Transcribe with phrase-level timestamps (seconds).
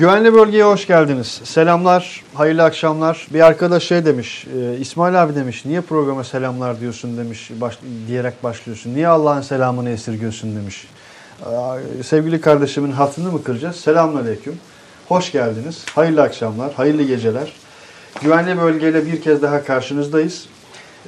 [0.00, 1.40] Güvenli bölgeye hoş geldiniz.
[1.44, 3.26] Selamlar, hayırlı akşamlar.
[3.32, 7.78] Bir arkadaş şey demiş, e, İsmail abi demiş, niye programa selamlar diyorsun demiş, baş,
[8.08, 8.94] diyerek başlıyorsun.
[8.94, 10.86] Niye Allah'ın selamını esirgiyorsun demiş.
[11.40, 13.76] E, sevgili kardeşimin hatını mı kıracağız?
[13.76, 14.58] Selamünaleyküm.
[15.08, 15.84] Hoş geldiniz.
[15.94, 17.52] Hayırlı akşamlar, hayırlı geceler.
[18.22, 20.46] Güvenli bölgeyle bir kez daha karşınızdayız.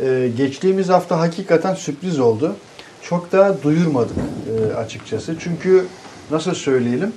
[0.01, 2.57] E, geçtiğimiz hafta hakikaten sürpriz oldu.
[3.03, 5.37] Çok da duyurmadık e, açıkçası.
[5.39, 5.87] Çünkü
[6.31, 7.13] nasıl söyleyelim?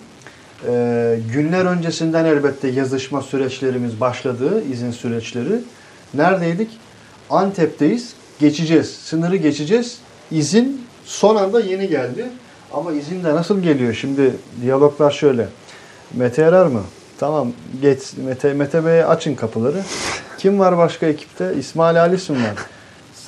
[0.68, 5.60] Ee, günler öncesinden elbette yazışma süreçlerimiz başladı, izin süreçleri.
[6.14, 6.70] Neredeydik?
[7.30, 8.14] Antep'teyiz.
[8.40, 8.96] Geçeceğiz.
[8.96, 9.98] Sınırı geçeceğiz.
[10.32, 12.26] İzin son anda yeni geldi.
[12.74, 13.94] Ama izin de nasıl geliyor?
[13.94, 15.48] Şimdi diyaloglar şöyle.
[16.14, 16.82] Mete Erer mı?
[17.20, 17.52] Tamam
[17.82, 19.82] geç Mete, Mete Bey'e açın kapıları.
[20.38, 21.56] Kim var başka ekipte?
[21.60, 22.66] İsmail Halis mi var?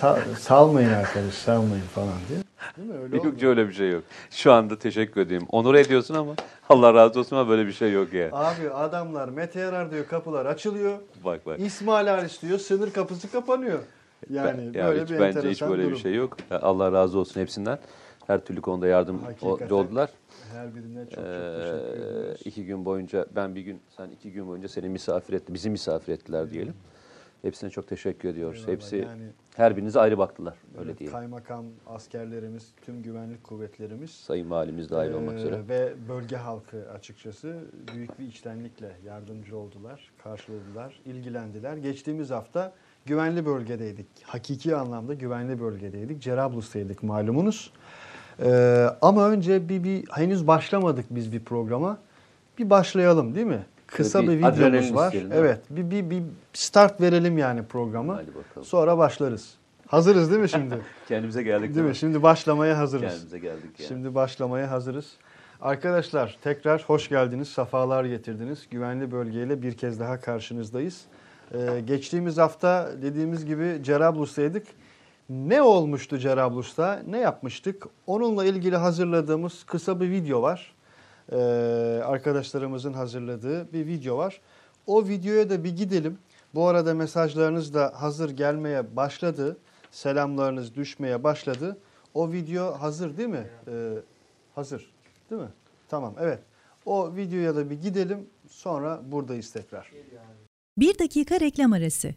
[0.01, 2.44] Sa- salmayın arkadaş salmayın falan diye.
[2.77, 2.95] Değil mi?
[3.03, 3.49] Öyle Yok olmuyor.
[3.49, 4.03] öyle bir şey yok.
[4.31, 5.43] Şu anda teşekkür edeyim.
[5.49, 6.35] Onur ediyorsun ama
[6.69, 8.29] Allah razı olsun ama böyle bir şey yok yani.
[8.33, 10.97] Abi adamlar Mete Yarar diyor kapılar açılıyor.
[11.25, 11.59] Bak bak.
[11.59, 13.79] İsmail Halis diyor sınır kapısı kapanıyor.
[14.29, 15.93] Yani Ben- ya böyle hiç, bir bence hiç böyle durum.
[15.93, 16.37] bir şey yok.
[16.51, 17.77] Allah razı olsun hepsinden.
[18.27, 20.09] Her türlü konuda yardımcı oldular.
[20.53, 22.41] Her birine çok çok Ee, teşekkür ediyoruz.
[22.45, 25.53] iki gün boyunca ben bir gün sen iki gün boyunca seni misafir etti.
[25.53, 26.73] Bizi misafir ettiler diyelim.
[27.41, 28.59] Hepsine çok teşekkür ediyoruz.
[28.59, 28.73] Eyvallah.
[28.73, 29.23] Hepsi Yani,
[29.55, 30.55] her birinize ayrı baktılar.
[30.77, 31.17] Öyle evet, diyelim.
[31.17, 35.67] Kaymakam, askerlerimiz, tüm güvenlik kuvvetlerimiz Sayın valimiz dahil olmak ee, üzere.
[35.67, 37.55] ve bölge halkı açıkçası
[37.93, 41.77] büyük bir içtenlikle yardımcı oldular, karşıladılar, ilgilendiler.
[41.77, 42.73] Geçtiğimiz hafta
[43.05, 44.07] güvenli bölgedeydik.
[44.23, 46.21] Hakiki anlamda güvenli bölgedeydik.
[46.21, 47.71] Cerablus'taydık malumunuz.
[48.39, 51.97] Ee, ama önce bir, bir henüz başlamadık biz bir programa.
[52.57, 53.65] Bir başlayalım değil mi?
[53.87, 55.13] Kısa Bir bir, videomuz var.
[55.13, 55.21] mi?
[55.33, 58.15] Evet, bir, bir, bir start verelim yani programa.
[58.15, 58.65] Hadi bakalım.
[58.65, 59.53] Sonra başlarız.
[59.87, 60.75] Hazırız değil mi şimdi?
[61.07, 61.95] Kendimize geldik değil mi?
[61.95, 63.11] Şimdi başlamaya hazırız.
[63.11, 63.87] Kendimize geldik yani.
[63.87, 65.05] Şimdi başlamaya hazırız.
[65.61, 68.67] Arkadaşlar tekrar hoş geldiniz, safalar getirdiniz.
[68.71, 71.01] Güvenli bölgeyle bir kez daha karşınızdayız.
[71.53, 74.67] Ee, geçtiğimiz hafta dediğimiz gibi Cerablus'taydık.
[75.29, 77.01] Ne olmuştu Cerablus'ta?
[77.07, 77.87] Ne yapmıştık?
[78.07, 80.74] Onunla ilgili hazırladığımız kısa bir video var.
[81.31, 81.35] Ee,
[82.05, 84.41] arkadaşlarımızın hazırladığı bir video var.
[84.87, 86.17] O videoya da bir gidelim.
[86.55, 89.57] Bu arada mesajlarınız da hazır gelmeye başladı.
[89.91, 91.77] Selamlarınız düşmeye başladı.
[92.13, 93.47] O video hazır değil mi?
[93.67, 93.93] Ee,
[94.55, 94.91] hazır.
[95.29, 95.49] Değil mi?
[95.89, 96.39] Tamam evet.
[96.85, 98.29] O videoya da bir gidelim.
[98.47, 99.91] Sonra buradayız tekrar.
[100.77, 102.15] Bir dakika reklam arası.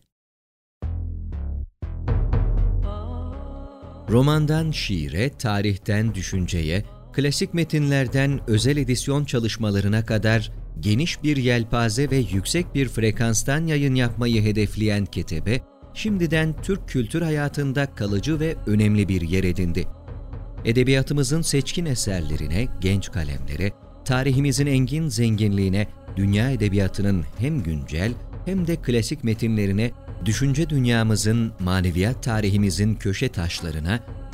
[4.10, 6.84] Romandan şiire, tarihten düşünceye,
[7.18, 14.42] klasik metinlerden özel edisyon çalışmalarına kadar geniş bir yelpaze ve yüksek bir frekanstan yayın yapmayı
[14.42, 15.60] hedefleyen Ketebe,
[15.94, 19.86] şimdiden Türk kültür hayatında kalıcı ve önemli bir yer edindi.
[20.64, 23.72] Edebiyatımızın seçkin eserlerine, genç kalemlere,
[24.04, 25.86] tarihimizin engin zenginliğine,
[26.16, 28.12] dünya edebiyatının hem güncel
[28.44, 29.90] hem de klasik metinlerine,
[30.24, 34.00] düşünce dünyamızın, maneviyat tarihimizin köşe taşlarına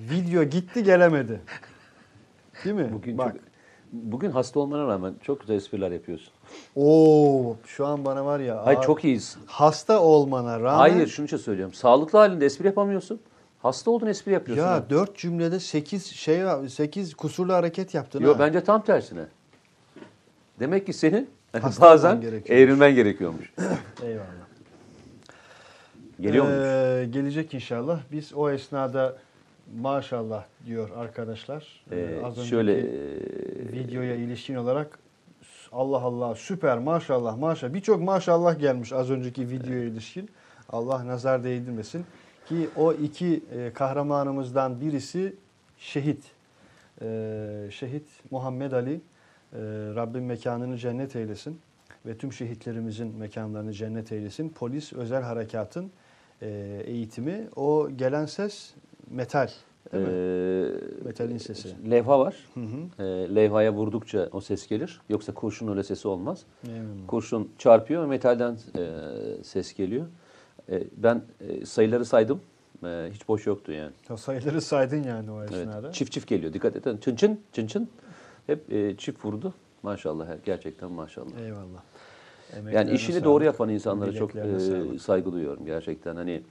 [0.00, 1.40] Video gitti, gelemedi.
[2.64, 2.88] Değil mi?
[2.92, 3.32] Bugün Bak.
[3.32, 3.42] çok,
[3.92, 6.32] bugün hasta olmana rağmen çok güzel espriler yapıyorsun.
[6.76, 8.66] Oo, şu an bana var ya.
[8.66, 9.36] Hayır çok iyiyiz.
[9.46, 11.74] hasta olmana rağmen Hayır şunu için söylüyorum.
[11.74, 13.20] Sağlıklı halinde espri yapamıyorsun.
[13.62, 14.64] Hasta oldun espri yapıyorsun.
[14.64, 14.70] ha.
[14.70, 18.38] Ya dört cümlede 8 şey 8 kusurlu hareket yaptın Yo ha.
[18.38, 19.24] bence tam tersine.
[20.60, 22.50] Demek ki senin hani Hasta bazen gerekiyormuş.
[22.50, 23.52] eğrilmen gerekiyormuş.
[24.02, 24.26] Eyvallah.
[26.20, 26.50] Geliyor mu?
[26.52, 28.00] Ee, gelecek inşallah.
[28.12, 29.16] Biz o esnada
[29.74, 31.84] maşallah diyor arkadaşlar.
[31.92, 32.84] Ee, az önceki şöyle e,
[33.72, 34.98] videoya ilişkin olarak
[35.72, 40.30] Allah Allah süper maşallah maşallah birçok maşallah gelmiş az önceki videoya ilişkin.
[40.68, 42.04] Allah nazar değdirmesin.
[42.48, 45.34] Ki o iki e, kahramanımızdan birisi
[45.78, 46.24] şehit.
[47.02, 48.94] Ee, şehit Muhammed Ali.
[48.94, 49.58] Ee,
[49.94, 51.60] Rabbim mekanını cennet eylesin.
[52.06, 54.48] Ve tüm şehitlerimizin mekanlarını cennet eylesin.
[54.48, 55.90] Polis özel harekatın
[56.42, 57.48] e, eğitimi.
[57.56, 58.74] O gelen ses
[59.10, 59.48] metal.
[59.92, 60.10] Değil mi?
[60.12, 61.90] e, Metalin sesi.
[61.90, 62.36] levha var.
[62.54, 63.02] Hı hı.
[63.04, 65.00] E, levhaya vurdukça o ses gelir.
[65.08, 66.42] Yoksa kurşun öyle sesi olmaz.
[66.68, 67.06] Eyvallah.
[67.06, 68.84] Kurşun çarpıyor ve metalden e,
[69.44, 70.06] ses geliyor.
[70.70, 72.40] E, ben e, sayıları saydım.
[72.84, 73.92] E, hiç boş yoktu yani.
[74.10, 75.52] Ya sayıları saydın yani o Evet.
[75.52, 75.92] esnada.
[75.92, 76.52] Çift çift geliyor.
[76.52, 76.96] Dikkat edin.
[76.98, 77.88] Çın çın çın çın.
[78.46, 79.54] Hep e, çift vurdu.
[79.82, 81.40] Maşallah gerçekten maşallah.
[81.44, 81.82] Eyvallah.
[82.52, 84.58] Yani Emeklerine işini sağlık, doğru yapan insanlara çok e,
[84.98, 86.16] saygı duyuyorum gerçekten.
[86.16, 86.42] Hani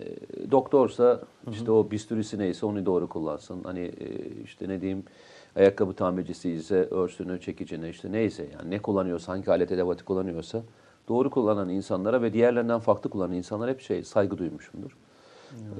[0.00, 3.64] e, doktorsa işte o bistürisi neyse onu doğru kullansın.
[3.64, 5.04] Hani e, işte ne diyeyim
[5.56, 10.62] ayakkabı tamircisi ise örsünü, çekicini işte neyse yani ne kullanıyorsa hangi alet edevatı kullanıyorsa
[11.08, 14.96] doğru kullanan insanlara ve diğerlerinden farklı kullanan insanlara hep şey saygı duymuşumdur.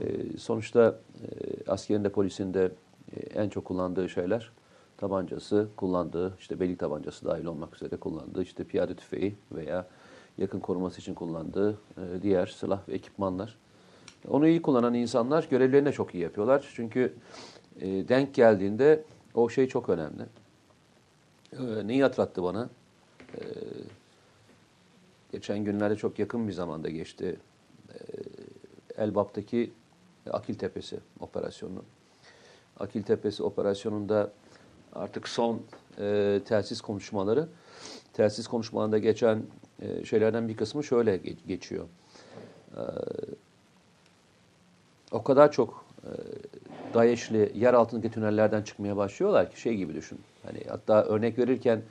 [0.01, 2.73] E, sonuçta e, askerinde polisinde
[3.17, 4.53] e, en çok kullandığı şeyler
[4.97, 9.87] tabancası kullandığı işte belik tabancası dahil olmak üzere kullandığı işte piyade tüfeği veya
[10.39, 13.59] yakın koruması için kullandığı e, diğer silah ve ekipmanlar.
[14.29, 16.71] Onu iyi kullanan insanlar görevlerini çok iyi yapıyorlar.
[16.75, 17.15] Çünkü
[17.81, 19.03] e, denk geldiğinde
[19.35, 20.23] o şey çok önemli.
[21.53, 22.69] E, neyi hatırlattı bana?
[23.35, 23.41] E,
[25.33, 27.37] geçen günlerde çok yakın bir zamanda geçti.
[27.95, 27.99] E,
[29.03, 29.73] Elbap'taki
[30.31, 31.83] Akil Tepesi operasyonu.
[32.81, 34.33] Akil Tepesi operasyonunda
[34.93, 35.63] artık son
[35.99, 37.49] e, telsiz konuşmaları,
[38.13, 39.43] telsiz konuşmalarında geçen
[39.83, 41.85] e, şeylerden bir kısmı şöyle ge- geçiyor.
[42.77, 42.81] E,
[45.13, 46.11] o kadar çok e,
[46.95, 50.19] DAEŞ'li yer altındaki tünellerden çıkmaya başlıyorlar ki şey gibi düşün.
[50.47, 51.83] Hani hatta örnek verirken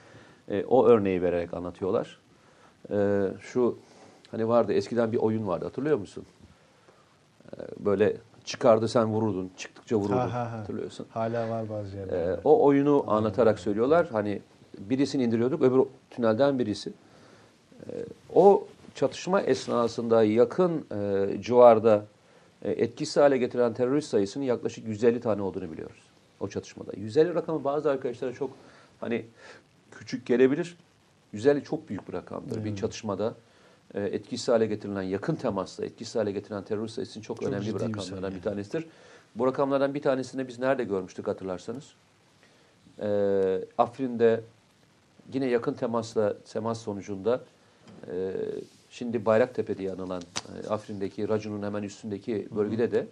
[0.49, 2.19] e, o örneği vererek anlatıyorlar.
[2.91, 3.77] E, şu
[4.31, 6.25] hani vardı eskiden bir oyun vardı hatırlıyor musun?
[7.53, 10.59] E, böyle çıkardı sen vururdun, çıktıkça vururdun Ha, ha, ha.
[10.59, 11.05] hatırlıyorsun.
[11.09, 12.33] Hala var bazı yerlerde.
[12.33, 14.07] Ee, o oyunu anlatarak söylüyorlar.
[14.11, 14.41] Hani
[14.79, 16.93] birisini indiriyorduk, öbür tünelden birisi.
[17.89, 22.05] Ee, o çatışma esnasında yakın e, civarda
[22.69, 26.01] etkisiz hale getiren terörist sayısının yaklaşık 150 tane olduğunu biliyoruz.
[26.39, 26.91] O çatışmada.
[26.97, 28.51] 150 rakamı bazı arkadaşlara çok
[28.99, 29.25] hani
[29.91, 30.77] küçük gelebilir.
[31.33, 32.63] 150 çok büyük bir rakamdır.
[32.63, 33.35] Bir çatışmada
[33.93, 37.71] e, etkisiz hale getirilen, yakın temasla etkisiz hale getirilen terörist sayısının çok, Çok önemli bir
[37.71, 38.35] ciddi bir rakamlardan sayı.
[38.35, 38.85] bir tanesidir.
[39.35, 41.93] Bu rakamlardan bir tanesini biz nerede görmüştük hatırlarsanız?
[43.01, 44.43] Ee, Afrin'de
[45.33, 47.41] yine yakın temasla temas sonucunda
[48.07, 48.33] e,
[48.91, 50.21] şimdi Bayraktepe diye anılan
[50.63, 53.07] e, Afrin'deki Racun'un hemen üstündeki bölgede de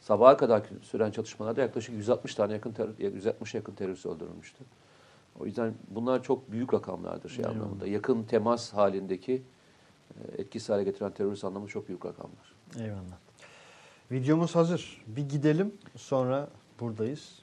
[0.00, 4.64] sabaha kadar süren çatışmalarda yaklaşık 160 tane yakın ter- 160 yakın terörist öldürülmüştü.
[5.40, 7.56] O yüzden bunlar çok büyük rakamlardır şey Eyvallah.
[7.56, 7.86] anlamında.
[7.86, 9.42] Yakın temas halindeki
[10.14, 12.54] e, etkisiz hale getiren terörist anlamı çok büyük rakamlar.
[12.78, 13.16] Eyvallah.
[14.10, 15.04] Videomuz hazır.
[15.06, 16.48] Bir gidelim sonra
[16.80, 17.38] buradayız.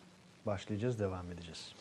[0.46, 1.74] Başlayacağız, devam edeceğiz.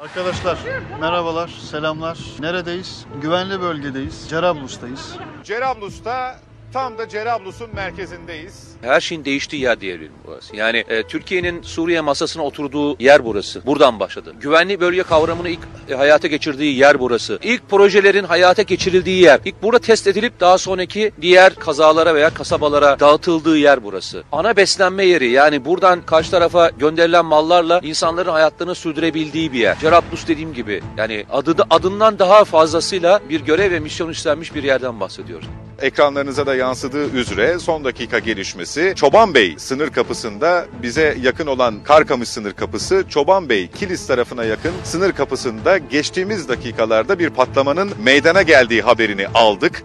[0.00, 0.58] Arkadaşlar
[1.00, 2.18] merhabalar, selamlar.
[2.40, 3.06] Neredeyiz?
[3.22, 4.28] Güvenli bölgedeyiz.
[4.28, 5.16] Cerablus'tayız.
[5.44, 6.40] Cerablus'ta
[6.76, 8.68] tam da Cerablus'un merkezindeyiz.
[8.82, 10.56] Her şeyin değiştiği yer diyebilirim burası.
[10.56, 13.66] Yani e, Türkiye'nin Suriye masasına oturduğu yer burası.
[13.66, 14.34] Buradan başladı.
[14.40, 17.38] Güvenli bölge kavramını ilk e, hayata geçirdiği yer burası.
[17.42, 19.40] İlk projelerin hayata geçirildiği yer.
[19.44, 24.22] İlk burada test edilip daha sonraki diğer kazalara veya kasabalara dağıtıldığı yer burası.
[24.32, 29.78] Ana beslenme yeri yani buradan karşı tarafa gönderilen mallarla insanların hayatlarını sürdürebildiği bir yer.
[29.78, 34.62] Cerablus dediğim gibi yani adı da, adından daha fazlasıyla bir görev ve misyon üstlenmiş bir
[34.62, 35.46] yerden bahsediyoruz.
[35.82, 42.28] Ekranlarınıza da yansıdığı üzere son dakika gelişmesi Çoban Bey sınır kapısında bize yakın olan Karkamış
[42.28, 48.82] sınır kapısı Çoban Bey Kilis tarafına yakın sınır kapısında geçtiğimiz dakikalarda bir patlamanın meydana geldiği
[48.82, 49.82] haberini aldık.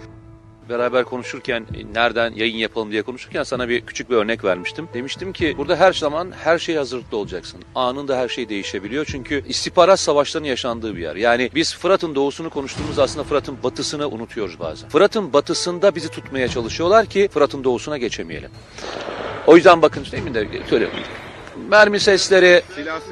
[0.71, 1.65] Beraber konuşurken
[1.95, 4.89] nereden yayın yapalım diye konuşurken sana bir küçük bir örnek vermiştim.
[4.93, 7.61] Demiştim ki burada her zaman her şey hazırlıklı olacaksın.
[7.75, 9.05] Anında her şey değişebiliyor.
[9.05, 11.15] Çünkü istihbarat savaşlarının yaşandığı bir yer.
[11.15, 14.89] Yani biz Fırat'ın doğusunu konuştuğumuz aslında Fırat'ın batısını unutuyoruz bazen.
[14.89, 18.49] Fırat'ın batısında bizi tutmaya çalışıyorlar ki Fırat'ın doğusuna geçemeyelim.
[19.47, 20.97] O yüzden bakın değil mi de söylüyorum.
[21.71, 22.61] Mermi sesleri,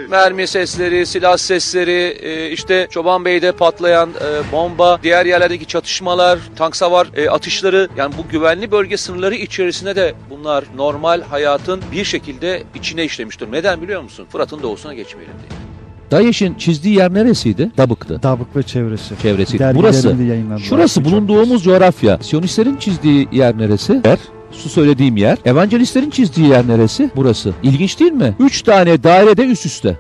[0.09, 6.75] mermi sesleri, silah sesleri, e, işte Çoban Bey'de patlayan e, bomba, diğer yerlerdeki çatışmalar, tank
[6.75, 12.63] savar e, atışları yani bu güvenli bölge sınırları içerisinde de bunlar normal hayatın bir şekilde
[12.75, 13.55] içine işlemiş durumda.
[13.57, 14.25] Neden biliyor musun?
[14.29, 15.59] Fırat'ın doğusuna geçmeyelim diye.
[16.11, 17.71] DAEŞ'in çizdiği yer neresiydi?
[17.77, 18.23] Dabık'tı.
[18.23, 19.15] Dabık ve çevresi.
[19.21, 19.59] Çevresi.
[19.75, 20.15] Burası.
[20.63, 22.17] Şurası bulunduğumuz coğrafya.
[22.21, 24.01] Siyonistlerin çizdiği yer neresi?
[24.05, 24.19] Yer.
[24.51, 25.37] Su söylediğim yer.
[25.45, 27.09] Evangelistlerin çizdiği yer neresi?
[27.15, 27.53] Burası.
[27.63, 28.35] İlginç değil mi?
[28.39, 29.97] Üç tane dairede üst üste.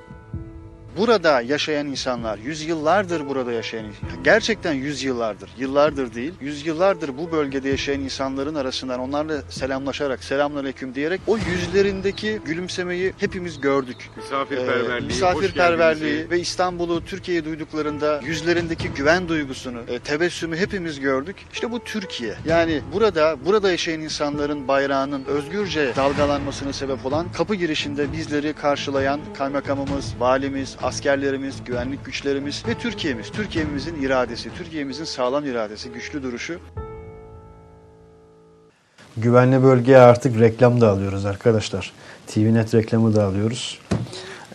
[0.99, 3.85] Burada yaşayan insanlar, yüzyıllardır burada yaşayan,
[4.23, 11.37] gerçekten yüzyıllardır, yıllardır değil, yüzyıllardır bu bölgede yaşayan insanların arasından onlarla selamlaşarak, selamünaleyküm diyerek o
[11.37, 14.09] yüzlerindeki gülümsemeyi hepimiz gördük.
[14.17, 21.35] Misafirperverliği, Ee, misafirperverliği ve İstanbul'u, Türkiye'yi duyduklarında yüzlerindeki güven duygusunu, e, tebessümü hepimiz gördük.
[21.53, 22.35] İşte bu Türkiye.
[22.45, 30.13] Yani burada, burada yaşayan insanların bayrağının özgürce dalgalanmasına sebep olan kapı girişinde bizleri karşılayan kaymakamımız,
[30.19, 33.29] valimiz, askerlerimiz, güvenlik güçlerimiz ve Türkiye'miz.
[33.29, 36.59] Türkiye'mizin iradesi, Türkiye'mizin sağlam iradesi, güçlü duruşu.
[39.17, 41.91] Güvenli bölgeye artık reklam da alıyoruz arkadaşlar.
[42.27, 43.79] TVNet reklamı da alıyoruz.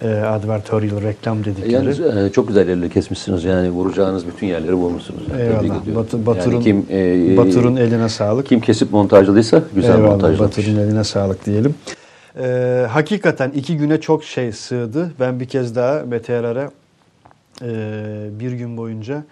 [0.02, 1.72] e, advertorial reklam dedikleri.
[1.72, 5.22] Yalnız e, çok güzel yerleri kesmişsiniz yani vuracağınız bütün yerleri vurmuşsunuz.
[5.32, 5.42] Yani.
[5.42, 6.26] Eyvallah.
[6.26, 8.46] Batur'un- yani kim, e, Batur'un eline sağlık.
[8.46, 10.40] kim kesip montajladıysa güzel Eyvallah, montajlamış.
[10.40, 11.74] Batur'un eline sağlık diyelim.
[12.38, 15.10] Ee, hakikaten iki güne çok şey sığdı.
[15.20, 16.70] Ben bir kez daha Yarar'a
[17.62, 19.24] e, bir gün boyunca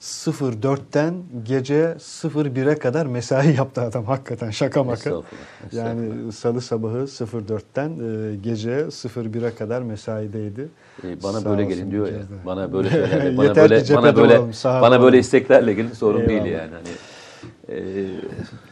[0.00, 4.94] 04'ten gece 01'e kadar mesai yaptı adam hakikaten şaka maka.
[4.94, 5.24] Estağfurullah,
[5.64, 6.12] estağfurullah.
[6.22, 10.68] Yani salı sabahı 04'ten e, gece 01'e kadar mesaideydi.
[11.04, 12.18] E, bana Sağ böyle gelin diyor ya.
[12.46, 16.50] Bana böyle şeylerle, bana böyle bana böyle olalım, bana böyle isteklerle gelin sorun değil Eyvallah.
[16.50, 16.70] yani.
[16.74, 16.88] Hani
[17.68, 17.74] e,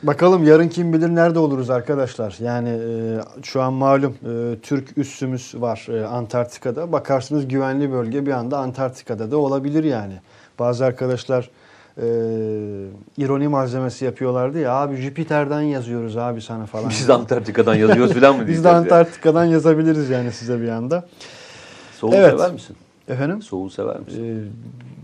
[0.02, 2.36] Bakalım yarın kim bilir nerede oluruz arkadaşlar.
[2.40, 6.92] Yani e, şu an malum e, Türk üssümüz var e, Antarktika'da.
[6.92, 10.14] Bakarsınız güvenli bölge bir anda Antarktika'da da olabilir yani.
[10.58, 11.50] Bazı arkadaşlar
[11.96, 12.06] e,
[13.18, 16.90] ironi malzemesi yapıyorlardı ya abi Jüpiter'den yazıyoruz abi sana falan.
[16.90, 18.68] biz de Antarktika'dan yazıyoruz falan mı Biz de?
[18.68, 21.06] Antarktika'dan yazabiliriz yani size bir anda.
[21.98, 22.30] Soğuğu Evet.
[22.30, 22.76] sever misin?
[23.08, 23.42] Efendim?
[23.42, 24.52] Soğuğu sever misin?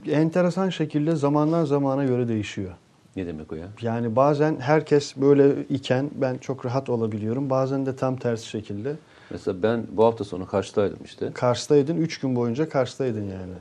[0.06, 2.70] E, enteresan şekilde zamandan zamana göre değişiyor.
[3.16, 3.68] Ne demek o ya?
[3.82, 7.50] Yani bazen herkes böyle iken ben çok rahat olabiliyorum.
[7.50, 8.96] Bazen de tam tersi şekilde.
[9.30, 11.30] Mesela ben bu hafta sonu Kars'taydım işte.
[11.34, 11.96] Kars'taydın.
[11.96, 13.52] Üç gün boyunca Kars'taydın yani.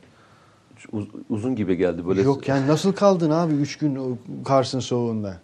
[0.92, 2.22] Uz- uzun gibi geldi böyle.
[2.22, 5.40] Yok yani nasıl kaldın abi üç gün Kars'ın soğuğunda?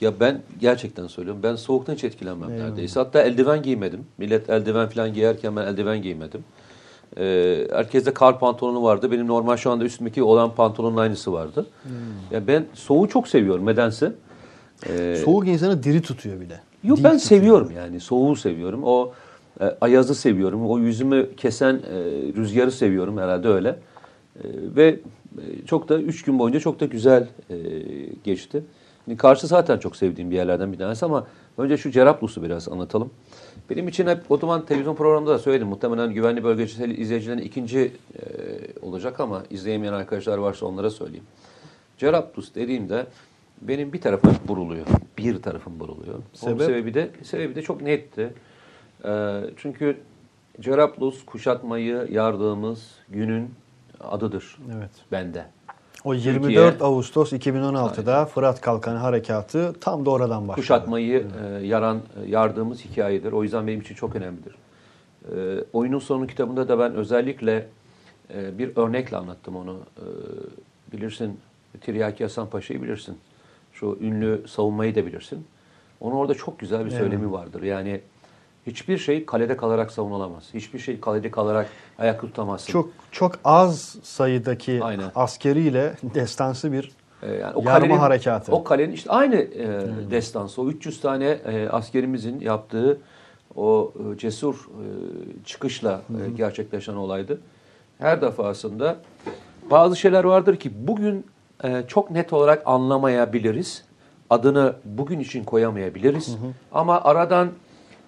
[0.00, 1.42] Ya ben gerçekten söylüyorum.
[1.42, 2.68] Ben soğuktan hiç etkilenmem Eyvallah.
[2.68, 3.00] neredeyse.
[3.00, 4.06] Hatta eldiven giymedim.
[4.18, 6.44] Millet eldiven falan giyerken ben eldiven giymedim.
[7.18, 9.10] Ee, herkeste kar pantolonu vardı.
[9.10, 11.66] Benim normal şu anda üstümdeki olan pantolonun aynısı vardı.
[11.82, 11.92] Hmm.
[12.30, 13.66] Ya ben soğuğu çok seviyorum.
[13.66, 14.12] Nedense.
[14.88, 16.60] Ee, Soğuk insanı diri tutuyor bir de.
[16.84, 17.40] Yok Dik ben tutuyor.
[17.40, 18.00] seviyorum yani.
[18.00, 18.80] Soğuğu seviyorum.
[18.84, 19.12] O
[19.60, 20.70] e, ayazı seviyorum.
[20.70, 21.98] O yüzümü kesen e,
[22.36, 23.68] rüzgarı seviyorum herhalde öyle.
[23.68, 23.78] E,
[24.76, 24.88] ve
[25.38, 27.56] e, çok da üç gün boyunca çok da güzel e,
[28.24, 28.62] geçti.
[29.06, 31.26] Yani Karşı zaten çok sevdiğim bir yerlerden bir tanesi ama
[31.58, 33.10] önce şu Cerablus'u biraz anlatalım.
[33.72, 35.68] Benim için hep o zaman televizyon programında da söyledim.
[35.68, 37.90] Muhtemelen güvenli bölgesel izleyicilerin ikinci e,
[38.82, 41.24] olacak ama izleyemeyen arkadaşlar varsa onlara söyleyeyim.
[41.98, 43.06] Cerablus dediğimde
[43.62, 44.86] benim bir tarafım buruluyor.
[45.18, 46.14] Bir tarafım buruluyor.
[46.14, 46.62] Onun Sebep?
[46.62, 48.34] sebebi de sebebi de çok netti.
[49.04, 49.96] Ee, çünkü
[50.60, 53.50] Cerablus kuşatmayı yardığımız günün
[54.00, 54.90] adıdır Evet.
[55.12, 55.44] bende.
[56.04, 60.60] O Türkiye- 24 Ağustos 2016'da Fırat Kalkanı Harekatı tam da oradan başladı.
[60.60, 63.32] Kuşatmayı e, yaran, e, yardığımız hikayedir.
[63.32, 64.54] O yüzden benim için çok önemlidir.
[65.36, 67.66] E, oyunun sonu kitabında da ben özellikle
[68.34, 69.76] e, bir örnekle anlattım onu.
[69.96, 70.04] E,
[70.92, 71.40] bilirsin,
[71.80, 73.18] Tiryaki Hasan Paşa'yı bilirsin.
[73.72, 75.46] Şu ünlü savunmayı da bilirsin.
[76.00, 77.62] Onun orada çok güzel bir söylemi vardır.
[77.62, 78.00] Yani
[78.66, 80.44] hiçbir şey kalede kalarak savunulamaz.
[80.54, 82.72] Hiçbir şey kalede kalarak ayakta tutamazsın.
[82.72, 85.10] Çok çok az sayıdaki Aynen.
[85.14, 86.92] askeriyle destansı bir
[87.22, 88.52] Ee, yani Yarma harekatı.
[88.52, 89.68] O kalenin işte aynı e,
[90.10, 92.98] destansı, o 300 tane e, askerimizin yaptığı
[93.56, 94.84] o e, cesur e,
[95.44, 97.40] çıkışla e, gerçekleşen olaydı.
[97.98, 98.96] Her defasında
[99.70, 101.26] bazı şeyler vardır ki bugün
[101.64, 103.84] e, çok net olarak anlamayabiliriz.
[104.30, 106.36] Adını bugün için koyamayabiliriz.
[106.72, 107.50] Ama aradan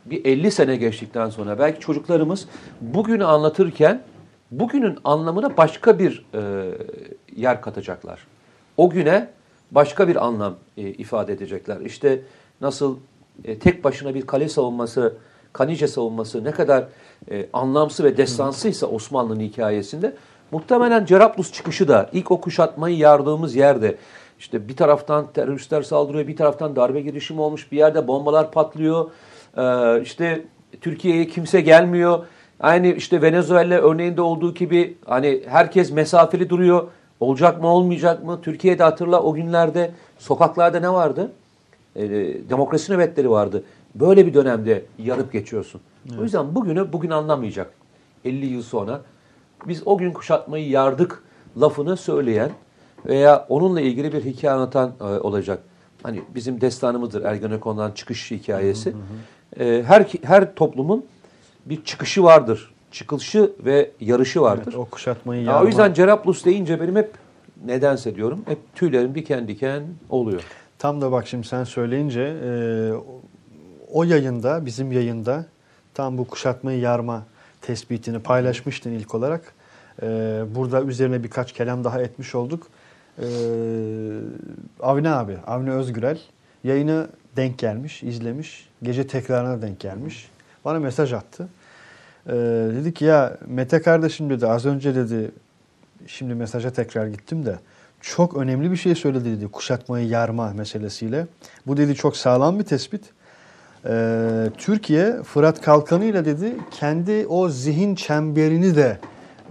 [0.06, 2.48] bir 50 sene geçtikten sonra belki çocuklarımız
[2.80, 4.02] bugünü anlatırken
[4.50, 6.70] bugünün anlamına başka bir e,
[7.36, 8.26] yer katacaklar.
[8.76, 9.28] O güne
[9.70, 11.80] başka bir anlam e, ifade edecekler.
[11.80, 12.22] İşte
[12.60, 12.96] nasıl
[13.44, 15.16] e, tek başına bir kale savunması,
[15.52, 16.84] Kanice savunması ne kadar
[17.30, 20.16] e, anlamsı ve destansıysa Osmanlı'nın hikayesinde
[20.50, 23.96] muhtemelen Cerablus çıkışı da ilk o kuşatmayı yardığımız yerde
[24.38, 29.10] işte bir taraftan teröristler saldırıyor, bir taraftan darbe girişimi olmuş, bir yerde bombalar patlıyor.
[29.56, 30.44] Ee, işte
[30.80, 32.26] Türkiye'ye kimse gelmiyor.
[32.60, 36.88] Aynı işte Venezuela örneğinde olduğu gibi hani herkes mesafeli duruyor.
[37.20, 38.40] Olacak mı olmayacak mı?
[38.42, 41.32] Türkiye'de hatırla o günlerde sokaklarda ne vardı?
[41.96, 42.08] Ee,
[42.50, 43.64] demokrasi nöbetleri vardı.
[43.94, 45.80] Böyle bir dönemde yarıp geçiyorsun.
[46.20, 47.70] O yüzden bugünü bugün anlamayacak.
[48.24, 49.00] 50 yıl sonra
[49.66, 51.22] biz o gün kuşatmayı yardık
[51.60, 52.50] lafını söyleyen
[53.06, 55.62] veya onunla ilgili bir hikaye anlatan e, olacak.
[56.02, 58.94] Hani bizim destanımızdır Ergenekon'dan çıkış hikayesi.
[59.60, 61.04] E, her her toplumun
[61.66, 62.74] bir çıkışı vardır.
[62.90, 64.64] Çıkışı ve yarışı vardır.
[64.66, 65.64] Evet, o kuşatmayı Ya, yarma.
[65.64, 67.10] o yüzden Cerablus deyince benim hep
[67.64, 70.42] nedense diyorum hep tüylerim diken diken oluyor.
[70.78, 72.50] Tam da bak şimdi sen söyleyince e,
[73.92, 75.46] o yayında, bizim yayında
[75.94, 77.22] tam bu kuşatmayı yarma
[77.60, 79.54] tespitini paylaşmıştın ilk olarak.
[80.02, 80.06] E,
[80.54, 82.66] burada üzerine birkaç kelam daha etmiş olduk.
[83.18, 83.26] E,
[84.82, 86.18] Avni abi, Avni Özgürel
[86.64, 87.06] yayını
[87.36, 88.68] denk gelmiş, izlemiş.
[88.82, 90.30] Gece tekrarına denk gelmiş.
[90.64, 91.48] Bana mesaj attı.
[92.26, 92.32] E,
[92.74, 95.30] dedi ki ya Mete kardeşim dedi az önce dedi
[96.06, 97.58] şimdi mesaja tekrar gittim de
[98.00, 101.26] çok önemli bir şey söyledi dedi kuşatmayı yarma meselesiyle.
[101.66, 103.04] Bu dedi çok sağlam bir tespit.
[103.86, 108.98] Ee, Türkiye Fırat Kalkanı'yla dedi kendi o zihin çemberini de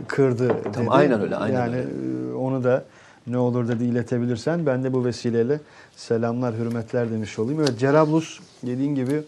[0.07, 0.87] kırdı dedi.
[0.89, 1.87] aynen öyle, aynen yani öyle.
[2.29, 2.83] e, onu da
[3.27, 5.59] ne olur dedi iletebilirsen ben de bu vesileyle
[5.95, 7.59] selamlar hürmetler demiş olayım.
[7.61, 9.21] Evet Cerablus dediğin gibi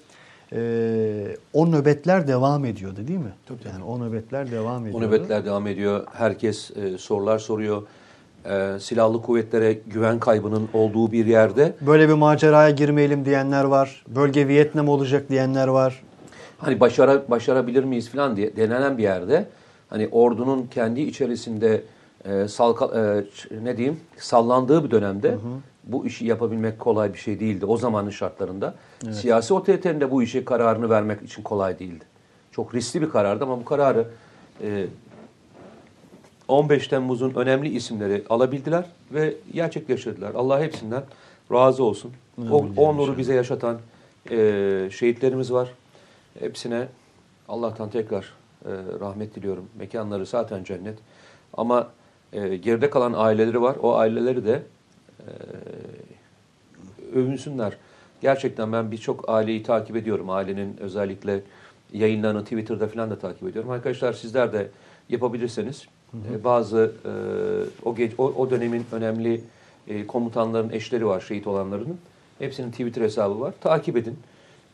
[0.54, 3.34] e, o nöbetler devam ediyordu değil mi?
[3.74, 5.06] Yani o nöbetler devam O ediyordu.
[5.08, 6.04] nöbetler devam ediyor.
[6.14, 7.84] Herkes e, sorular soruyor.
[8.46, 14.04] E, silahlı kuvvetlere güven kaybının olduğu bir yerde Böyle bir maceraya girmeyelim diyenler var.
[14.08, 16.04] Bölge Vietnam olacak diyenler var.
[16.58, 19.46] hani başara, başarabilir miyiz falan diye denenen bir yerde
[19.90, 21.82] hani ordunun kendi içerisinde
[22.26, 23.24] e, salka, e,
[23.64, 25.38] ne diyeyim sallandığı bir dönemde
[25.84, 28.76] bu işi yapabilmek kolay bir şey değildi o zamanın şartlarında.
[29.12, 32.06] Siyasi otoritenin de bu işi kararını vermek için kolay değildi.
[32.52, 34.08] Çok riskli bir karardı ama bu kararı
[34.62, 34.86] e,
[36.48, 40.32] 15 Temmuz'un önemli isimleri alabildiler ve gerçekleştirdiler.
[40.36, 41.04] Allah hepsinden
[41.52, 42.12] razı olsun.
[42.52, 43.78] O, o nuru bize yaşatan
[44.32, 45.70] e, şehitlerimiz var.
[46.40, 46.88] Hepsine
[47.50, 48.34] Allah'tan tekrar
[48.66, 49.70] e, rahmet diliyorum.
[49.80, 50.98] Mekanları zaten cennet.
[51.54, 51.88] Ama
[52.36, 53.76] e, geride kalan aileleri var.
[53.82, 54.62] O aileleri de
[55.20, 55.30] e,
[57.16, 57.78] övünsünler.
[58.22, 60.30] Gerçekten ben birçok aileyi takip ediyorum.
[60.30, 61.42] Ailenin özellikle
[61.94, 63.72] yayınlarını Twitter'da falan da takip ediyorum.
[63.72, 64.68] Arkadaşlar sizler de
[65.10, 67.10] yapabilirseniz e, bazı e,
[67.90, 69.42] o, ge- o, o dönemin önemli
[69.88, 71.98] e, komutanların eşleri var şehit olanlarının.
[72.40, 73.54] Hepsinin Twitter hesabı var.
[73.62, 74.18] Takip edin.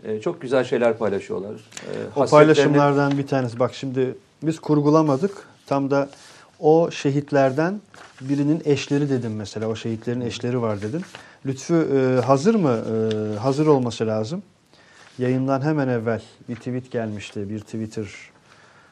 [0.03, 1.51] E, çok güzel şeyler paylaşıyorlar.
[1.53, 3.59] E, O paylaşımlardan bir tanesi.
[3.59, 5.47] Bak şimdi biz kurgulamadık.
[5.67, 6.09] Tam da
[6.61, 7.81] o şehitlerden
[8.21, 9.67] birinin eşleri dedim mesela.
[9.67, 11.01] O şehitlerin eşleri var dedin.
[11.45, 12.69] Lütfü e, hazır mı?
[12.71, 14.43] E, hazır olması lazım.
[15.17, 17.49] Yayından hemen evvel bir tweet gelmişti.
[17.49, 18.07] Bir Twitter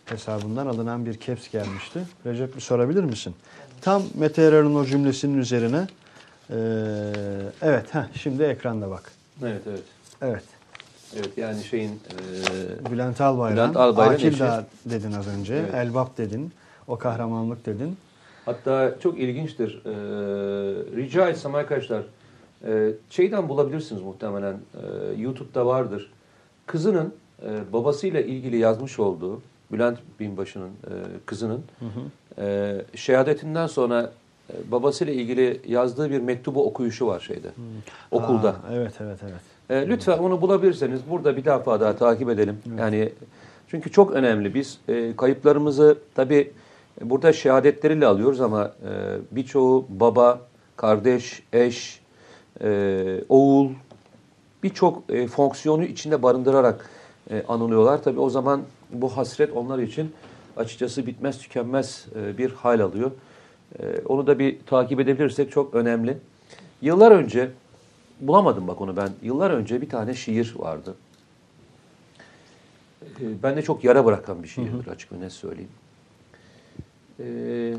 [0.05, 1.99] hesabından alınan bir caps gelmişti.
[2.25, 3.35] Recep bir sorabilir misin?
[3.81, 5.87] Tam Mete Yarar'ın o cümlesinin üzerine.
[6.49, 6.55] e,
[7.61, 9.11] evet, heh, şimdi ekranda bak.
[9.43, 9.83] Evet evet.
[10.21, 10.43] Evet.
[11.15, 14.39] Evet yani şeyin e, Bülent Albayrak, Bülent Albayrak Akil.
[14.39, 15.73] Dağ dedin az önce, Evet.
[15.73, 16.51] Elbap dedin,
[16.89, 17.97] o kahramanlık dedin.
[18.45, 19.81] Hatta çok ilginçtir.
[19.85, 19.89] Ee,
[20.95, 22.03] rica etsem arkadaşlar
[22.65, 24.53] e, şeyden bulabilirsiniz muhtemelen.
[24.53, 26.11] Ee, YouTube'da vardır.
[26.65, 30.93] Kızının e, babasıyla ilgili yazmış olduğu Bülent Binbaşı'nın e,
[31.25, 31.63] kızının
[32.37, 34.11] e, şehadetinden sonra
[34.53, 37.47] e, babasıyla ilgili yazdığı bir mektubu okuyuşu var şeyde.
[38.11, 38.49] Okulda.
[38.49, 39.41] Aa, evet, evet, evet.
[39.69, 42.57] E, lütfen onu bulabilirseniz burada bir defa daha takip edelim.
[42.77, 43.09] Yani
[43.67, 44.53] çünkü çok önemli.
[44.53, 46.51] Biz e, kayıplarımızı tabi
[47.01, 50.41] burada şehadetleriyle alıyoruz ama e, birçoğu baba,
[50.75, 52.01] kardeş, eş,
[52.61, 53.69] e, oğul
[54.63, 56.89] birçok e, fonksiyonu içinde barındırarak
[57.31, 58.03] e, anılıyorlar.
[58.03, 60.11] Tabi o zaman bu hasret onlar için
[60.57, 63.11] açıkçası bitmez tükenmez e, bir hal alıyor.
[63.79, 66.17] E, onu da bir takip edebilirsek çok önemli.
[66.81, 67.51] Yıllar önce
[68.21, 69.09] bulamadım bak onu ben.
[69.21, 70.95] Yıllar önce bir tane şiir vardı.
[73.03, 75.71] Ee, bende çok yara bırakan bir şiirdir açık ve net söyleyeyim.
[77.19, 77.73] Ee,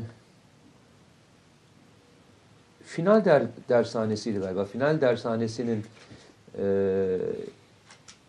[2.85, 4.65] final der, dershanesiydi galiba.
[4.65, 5.85] Final dershanesinin
[6.57, 6.63] e,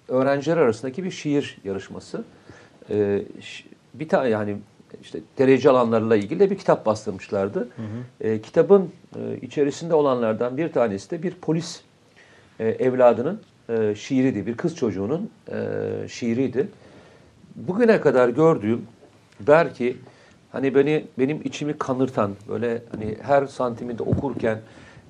[0.08, 2.24] öğrenciler arasındaki bir şiir yarışması.
[3.40, 4.56] Ş- bir tane yani
[5.02, 7.68] işte derece alanlarla ilgili de bir kitap bastırmışlardı.
[8.20, 11.80] Ee, kitabın e, içerisinde olanlardan bir tanesi de bir polis
[12.60, 14.46] e, evladının e, şiiriydi.
[14.46, 15.58] Bir kız çocuğunun e,
[16.08, 16.68] şiiriydi.
[17.56, 18.86] Bugüne kadar gördüğüm
[19.40, 19.96] belki
[20.52, 24.58] hani beni benim içimi kanırtan böyle hani her santiminde okurken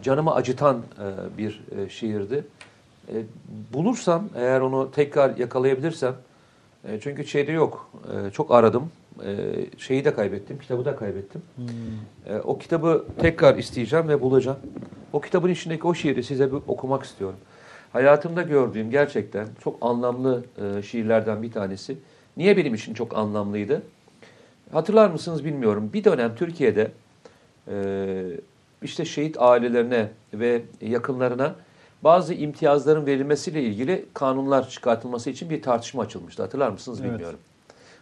[0.02, 2.44] canımı acıtan e, bir e, şiirdi.
[3.08, 3.14] E,
[3.74, 6.14] bulursam eğer onu tekrar yakalayabilirsem
[6.88, 7.90] e, çünkü şeyde yok.
[8.26, 8.90] E, çok aradım.
[9.24, 9.36] E,
[9.78, 10.58] şeyi de kaybettim.
[10.58, 11.42] Kitabı da kaybettim.
[12.26, 14.58] E, o kitabı tekrar isteyeceğim ve bulacağım.
[15.12, 17.38] O kitabın içindeki o şiiri size bir okumak istiyorum.
[17.92, 20.44] Hayatımda gördüğüm gerçekten çok anlamlı
[20.78, 21.96] e, şiirlerden bir tanesi.
[22.36, 23.82] Niye benim için çok anlamlıydı?
[24.72, 25.90] Hatırlar mısınız bilmiyorum.
[25.92, 26.90] Bir dönem Türkiye'de
[27.68, 27.74] e,
[28.82, 31.54] işte şehit ailelerine ve yakınlarına
[32.04, 36.42] bazı imtiyazların verilmesiyle ilgili kanunlar çıkartılması için bir tartışma açılmıştı.
[36.42, 37.12] Hatırlar mısınız Evet.
[37.12, 37.38] bilmiyorum.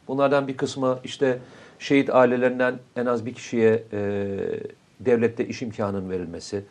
[0.08, 1.38] Bunlardan bir kısmı işte
[1.78, 4.38] şehit ailelerinden en az bir kişiye e,
[5.00, 6.62] devlette iş imkanının verilmesi,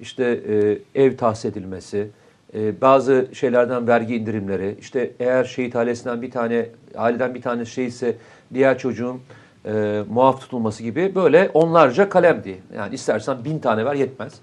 [0.00, 2.08] işte e, ev tahsis edilmesi,
[2.54, 8.16] e, bazı şeylerden vergi indirimleri, işte eğer şehit ailesinden bir tane, aileden bir tane şehitse
[8.54, 9.20] diğer çocuğun
[9.66, 12.62] e, muaf tutulması gibi böyle onlarca kalemdi.
[12.76, 14.34] Yani istersen bin tane ver yetmez.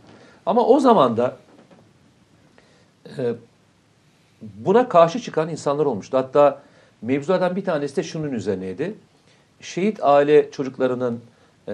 [0.45, 1.37] Ama o zaman da
[3.17, 3.33] e,
[4.41, 6.17] buna karşı çıkan insanlar olmuştu.
[6.17, 6.61] Hatta
[7.01, 8.93] mevzulardan bir tanesi de şunun üzerineydi.
[9.61, 11.21] Şehit aile çocuklarının
[11.67, 11.73] e,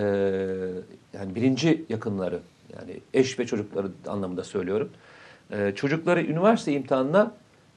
[1.13, 2.39] yani birinci yakınları
[2.79, 4.89] yani eş ve çocukları anlamında söylüyorum.
[5.51, 7.31] E, çocukları üniversite imtihanına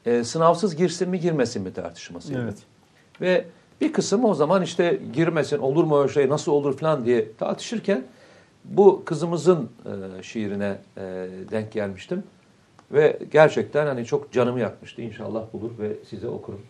[0.06, 2.35] e, sınavsız girsin mi girmesin mi tartışması.
[2.35, 2.56] Evet.
[3.20, 3.44] Ve
[3.81, 8.05] bir kısım o zaman işte girmesin olur mu öyle şey nasıl olur falan diye tartışırken
[8.64, 9.71] bu kızımızın
[10.19, 11.01] e, şiirine e,
[11.51, 12.23] denk gelmiştim.
[12.93, 15.03] Ve gerçekten hani çok canımı yakmıştı.
[15.03, 16.62] İnşallah bulur ve size okurum.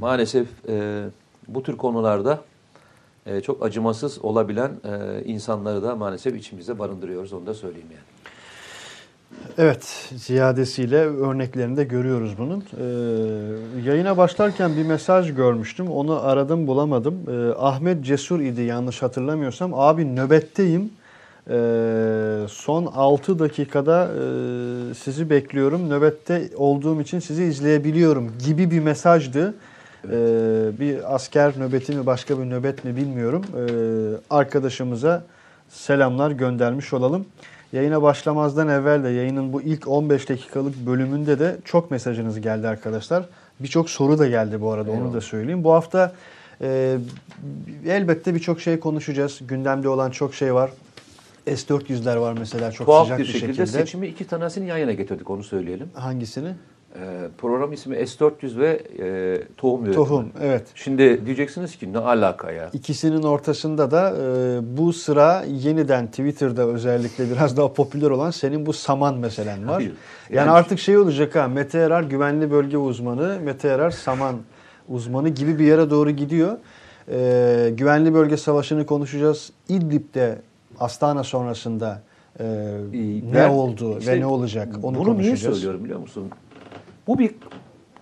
[0.00, 1.04] Maalesef e,
[1.48, 2.40] bu tür konularda
[3.26, 7.32] e, çok acımasız olabilen e, insanları da maalesef içimizde barındırıyoruz.
[7.32, 8.34] Onu da söyleyeyim yani.
[9.58, 12.60] Evet, ziyadesiyle örneklerini de görüyoruz bunun.
[12.60, 15.90] Ee, yayına başlarken bir mesaj görmüştüm.
[15.90, 17.14] Onu aradım bulamadım.
[17.28, 19.74] Ee, Ahmet Cesur idi yanlış hatırlamıyorsam.
[19.74, 20.90] Abi nöbetteyim.
[21.50, 25.90] Ee, son 6 dakikada e, sizi bekliyorum.
[25.90, 29.54] Nöbette olduğum için sizi izleyebiliyorum gibi bir mesajdı.
[30.04, 30.10] Ee,
[30.80, 33.44] bir asker nöbeti mi başka bir nöbet mi bilmiyorum.
[33.56, 35.24] Ee, arkadaşımıza
[35.68, 37.26] selamlar göndermiş olalım.
[37.72, 43.24] Yayına başlamazdan evvel de yayının bu ilk 15 dakikalık bölümünde de çok mesajınız geldi arkadaşlar.
[43.60, 45.64] Birçok soru da geldi bu arada onu da söyleyeyim.
[45.64, 46.12] Bu hafta
[46.60, 46.98] e,
[47.86, 49.40] elbette birçok şey konuşacağız.
[49.48, 50.70] Gündemde olan çok şey var.
[51.46, 53.66] S-400'ler var mesela çok Tuhaf sıcak bir bir, şekilde şekilde.
[53.66, 55.88] seçimi iki tanesini yan yana getirdik onu söyleyelim.
[55.94, 56.54] Hangisini?
[56.94, 59.94] Ee, program ismi S400 ve e, tohum üretimi.
[60.06, 60.66] Tohum evet.
[60.74, 62.70] Şimdi diyeceksiniz ki ne alaka ya?
[62.72, 68.72] İkisinin ortasında da e, bu sıra yeniden Twitter'da özellikle biraz daha popüler olan senin bu
[68.72, 69.74] saman meselen var.
[69.74, 69.92] Hayır.
[70.30, 74.36] Yani, Yani- artık şey olacak ha Mete Erar güvenli bölge uzmanı, Mete Erar saman
[74.88, 76.58] uzmanı gibi bir yere doğru gidiyor.
[77.12, 79.52] E, güvenli bölge savaşını konuşacağız.
[79.68, 80.38] İdlib'de
[80.80, 82.02] Astana sonrasında
[82.40, 82.44] e,
[83.32, 85.42] ne Ben oldu işte ve ne olacak onu Bunu konuşacağız.
[85.42, 86.24] niye söylüyorum biliyor musun?
[87.08, 87.34] Bu bir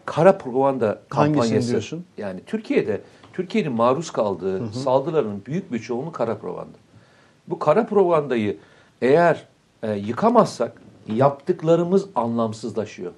[0.07, 1.71] kara propaganda Hangisini kampanyası.
[1.71, 2.05] diyorsun?
[2.19, 3.01] Yani Türkiye'de
[3.33, 6.79] Türkiye'nin maruz kaldığı saldırıların büyük bir çoğunluğu kara propaganda.
[7.49, 8.57] Bu kara propagandayı
[9.03, 9.47] eğer
[9.83, 10.73] e, yıkamazsak
[11.09, 13.12] yaptıklarımız anlamsızlaşıyor.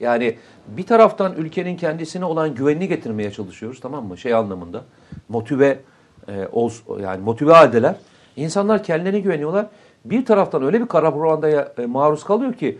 [0.00, 0.36] Yani
[0.68, 4.18] bir taraftan ülkenin kendisine olan güvenini getirmeye çalışıyoruz tamam mı?
[4.18, 4.84] Şey anlamında
[5.28, 5.80] motive
[6.28, 7.96] e, ols, yani motive haldeler.
[8.36, 9.66] İnsanlar kendilerine güveniyorlar.
[10.04, 12.78] Bir taraftan öyle bir kara propagandaya e, maruz kalıyor ki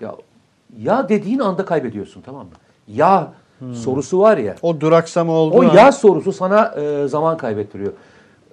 [0.00, 0.14] ya
[0.76, 2.52] ya dediğin anda kaybediyorsun tamam mı?
[2.88, 3.32] Ya
[3.74, 4.54] sorusu var ya.
[4.62, 5.56] O duraksama oldu.
[5.56, 7.92] O ya sorusu sana e, zaman kaybettiriyor.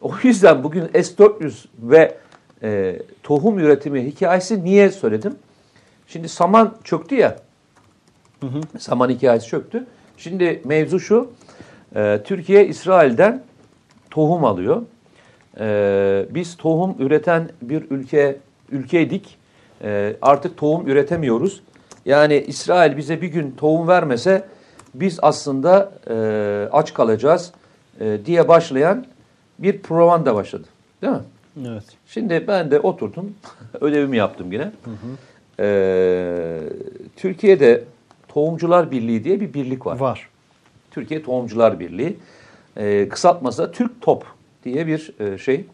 [0.02, 2.18] O yüzden bugün S400 ve
[2.64, 5.36] e, tohum üretimi hikayesi niye söyledim?
[6.08, 7.36] Şimdi saman çöktü ya.
[8.80, 9.86] Saman hikayesi çöktü.
[10.18, 11.32] Şimdi mevzu şu.
[11.96, 13.44] e, Türkiye İsrail'den
[14.12, 14.82] tohum alıyor.
[15.60, 18.38] E, biz tohum üreten bir ülke
[18.72, 19.38] ülkeydik.
[19.84, 21.62] E, artık tohum üretemiyoruz.
[22.06, 24.44] Yani İsrail bize bir gün tohum vermese
[24.94, 26.16] biz aslında e,
[26.72, 27.52] aç kalacağız
[28.00, 29.06] e, diye başlayan
[29.60, 30.68] bir propaganda başladı.
[31.02, 31.24] Değil mi?
[31.68, 31.84] Evet.
[32.08, 33.34] Şimdi ben de oturdum,
[33.82, 34.72] ödevimi yaptım yine.
[35.60, 36.60] Ee,
[37.16, 37.84] Türkiye'de
[38.28, 39.98] Tohumcular Birliği diye bir birlik var.
[39.98, 40.30] Var.
[40.92, 42.18] Türkiye Tohumcular Birliği.
[42.78, 44.26] Ee, kısaltması da Türk Top
[44.64, 45.66] diye bir e, şey.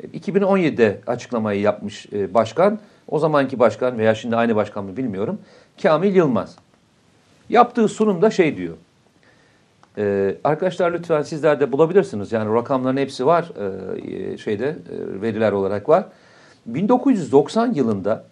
[0.00, 2.78] E, 2017'de açıklamayı yapmış e, başkan.
[3.10, 5.38] O zamanki başkan veya şimdi aynı başkan mı bilmiyorum.
[5.82, 6.56] Kamil Yılmaz.
[7.48, 8.76] Yaptığı sunumda şey diyor.
[9.98, 12.32] Ee, arkadaşlar lütfen sizler de bulabilirsiniz.
[12.32, 13.52] Yani rakamların hepsi var
[14.32, 16.04] e, şeyde e, veriler olarak var.
[16.66, 18.24] 1990 yılında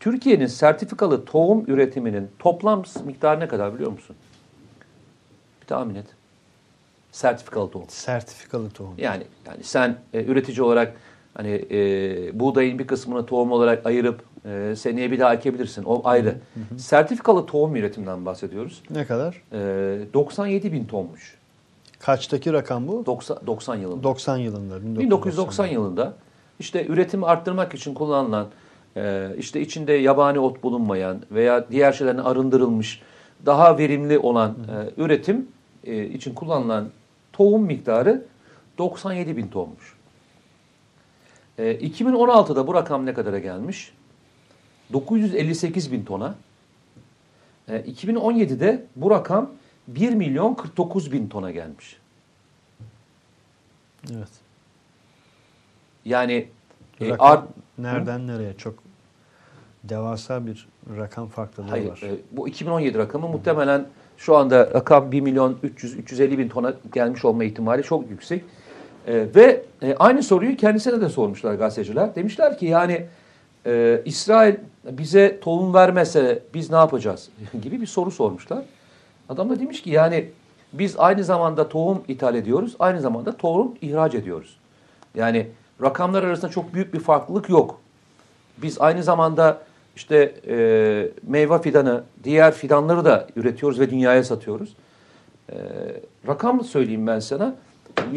[0.00, 4.16] Türkiye'nin sertifikalı tohum üretiminin toplam miktarı ne kadar biliyor musun?
[5.62, 6.06] Bir tahmin et.
[7.12, 7.88] Sertifikalı tohum.
[7.88, 8.94] Sertifikalı tohum.
[8.98, 10.94] Yani yani sen e, üretici olarak
[11.34, 15.84] hani e, buğdayın bir kısmını tohum olarak ayırıp e, seneye bir daha ekebilirsin.
[15.84, 16.34] O ayrı.
[16.76, 18.82] Sertifikalı tohum üretiminden bahsediyoruz.
[18.90, 19.42] Ne kadar?
[19.52, 21.38] E, 97 bin tonmuş.
[21.98, 23.06] Kaçtaki rakam bu?
[23.06, 24.02] 90, 90 yılında.
[24.02, 24.82] 90 yılında.
[25.00, 26.14] 1990 yılında
[26.58, 28.46] işte üretimi arttırmak için kullanılan
[28.96, 33.02] e, işte içinde yabani ot bulunmayan veya diğer şeylerin arındırılmış
[33.46, 35.48] daha verimli olan e, üretim
[35.84, 36.88] e, için kullanılan
[37.32, 38.24] tohum miktarı
[38.78, 39.94] 97 bin tonmuş.
[41.58, 43.92] E, 2016'da bu rakam ne kadara gelmiş?
[44.92, 46.34] 958 bin tona.
[47.68, 49.50] E, 2017'de bu rakam
[49.88, 51.96] 1 milyon 49 bin tona gelmiş.
[54.12, 54.28] Evet.
[56.04, 56.48] Yani
[57.00, 58.74] e, art, nereden nereye çok
[59.84, 62.00] devasa bir rakam farklılığı hayır, var.
[62.02, 63.86] e, bu 2017 rakamı muhtemelen
[64.16, 68.44] şu anda rakam 1 milyon 300 350 bin tona gelmiş olma ihtimali çok yüksek.
[69.06, 72.14] E, ve e, aynı soruyu kendisine de sormuşlar gazeteciler.
[72.14, 73.06] Demişler ki yani
[73.66, 77.28] e, İsrail bize tohum vermese biz ne yapacağız
[77.62, 78.64] gibi bir soru sormuşlar.
[79.28, 80.30] Adam da demiş ki yani
[80.72, 84.56] biz aynı zamanda tohum ithal ediyoruz, aynı zamanda tohum ihraç ediyoruz.
[85.14, 85.46] Yani
[85.82, 87.80] rakamlar arasında çok büyük bir farklılık yok.
[88.58, 89.58] Biz aynı zamanda
[89.96, 90.56] işte e,
[91.22, 94.76] meyve fidanı, diğer fidanları da üretiyoruz ve dünyaya satıyoruz.
[95.52, 95.56] E,
[96.28, 97.54] rakam söyleyeyim ben sana.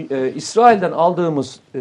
[0.09, 1.79] E, İsrail'den aldığımız, e,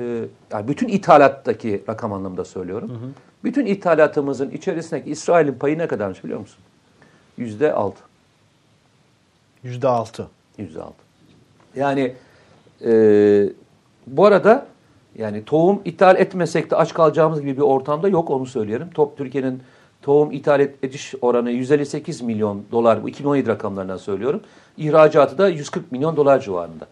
[0.50, 3.14] yani bütün ithalattaki rakam anlamında söylüyorum.
[3.44, 6.58] Bütün ithalatımızın içerisindeki İsrail'in payı ne kadarmış biliyor musun?
[7.38, 8.02] Yüzde altı.
[9.62, 10.28] Yüzde altı.
[10.58, 11.02] Yüzde altı.
[11.76, 12.14] Yani
[12.84, 12.92] e,
[14.06, 14.66] bu arada
[15.18, 18.90] yani tohum ithal etmesek de aç kalacağımız gibi bir ortamda yok onu söyleyelim.
[18.90, 19.62] Top Türkiye'nin
[20.02, 24.40] tohum ithal ediş oranı 158 milyon dolar bu 2017 rakamlarından söylüyorum.
[24.76, 26.86] İhracatı da 140 milyon dolar civarında.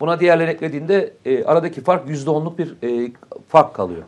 [0.00, 3.12] Buna diğerlerini eklediğinde e, aradaki fark %10'luk bir e,
[3.48, 4.02] fark kalıyor.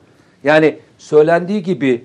[0.44, 2.04] Yani söylendiği gibi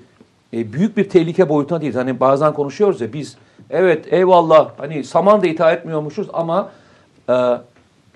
[0.54, 1.94] e, büyük bir tehlike boyutuna değil.
[1.94, 3.38] Hani bazen konuşuyoruz ya biz
[3.70, 6.72] evet eyvallah hani saman da ithal etmiyormuşuz ama
[7.30, 7.34] e,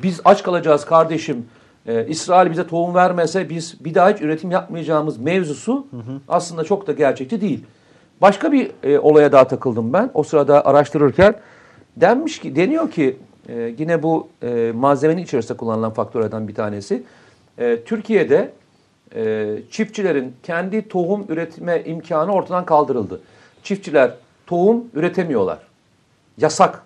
[0.04, 1.46] biz aç kalacağız kardeşim.
[1.88, 5.88] E, İsrail bize tohum vermese biz bir daha hiç üretim yapmayacağımız mevzusu
[6.28, 7.66] aslında çok da gerçekçi değil.
[8.22, 11.36] Başka bir e, olaya daha takıldım ben o sırada araştırırken.
[11.98, 13.18] Denmiş ki deniyor ki
[13.50, 17.04] e, yine bu e, malzemenin içerisinde kullanılan faktörlerden bir tanesi.
[17.58, 18.52] E, Türkiye'de
[19.16, 23.22] e, çiftçilerin kendi tohum üretme imkanı ortadan kaldırıldı.
[23.64, 24.12] Çiftçiler
[24.48, 25.60] tohum üretemiyorlar.
[26.38, 26.84] Yasak.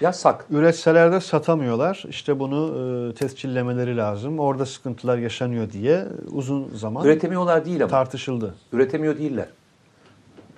[0.00, 0.46] Yasak.
[0.50, 2.04] Üretseler de satamıyorlar.
[2.08, 2.74] İşte bunu
[3.10, 4.38] e, tescillemeleri lazım.
[4.38, 7.90] Orada sıkıntılar yaşanıyor diye uzun zaman Üretemiyorlar değil ama.
[7.90, 8.54] tartışıldı.
[8.72, 9.46] Üretemiyor değiller.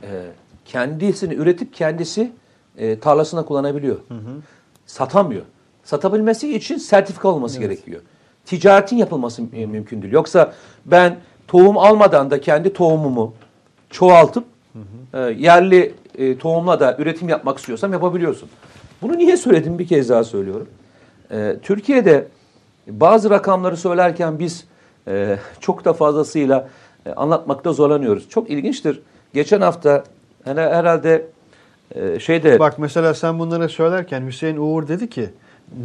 [0.02, 0.06] Ee,
[0.64, 2.32] kendisini üretip kendisi
[2.78, 3.96] e, tarlasına kullanabiliyor.
[4.86, 5.42] Satamıyor.
[5.84, 8.00] Satabilmesi için sertifika olması gerekiyor.
[8.44, 10.14] Ticaretin yapılması mümkün değil.
[10.14, 10.52] Yoksa
[10.86, 11.16] ben
[11.48, 13.34] tohum almadan da kendi tohumumu
[13.90, 14.44] çoğaltıp
[15.14, 18.48] e, yerli e, tohumla da üretim yapmak istiyorsam yapabiliyorsun.
[19.02, 20.68] Bunu niye söyledim bir kez daha söylüyorum.
[21.30, 22.28] E, Türkiye'de
[22.86, 24.64] bazı rakamları söylerken biz
[25.08, 26.68] e, çok da fazlasıyla
[27.06, 28.28] e, anlatmakta zorlanıyoruz.
[28.28, 29.02] Çok ilginçtir.
[29.34, 30.04] Geçen hafta
[30.44, 31.26] hani herhalde
[31.94, 35.30] e, şeyde Bak mesela sen bunları söylerken Hüseyin Uğur dedi ki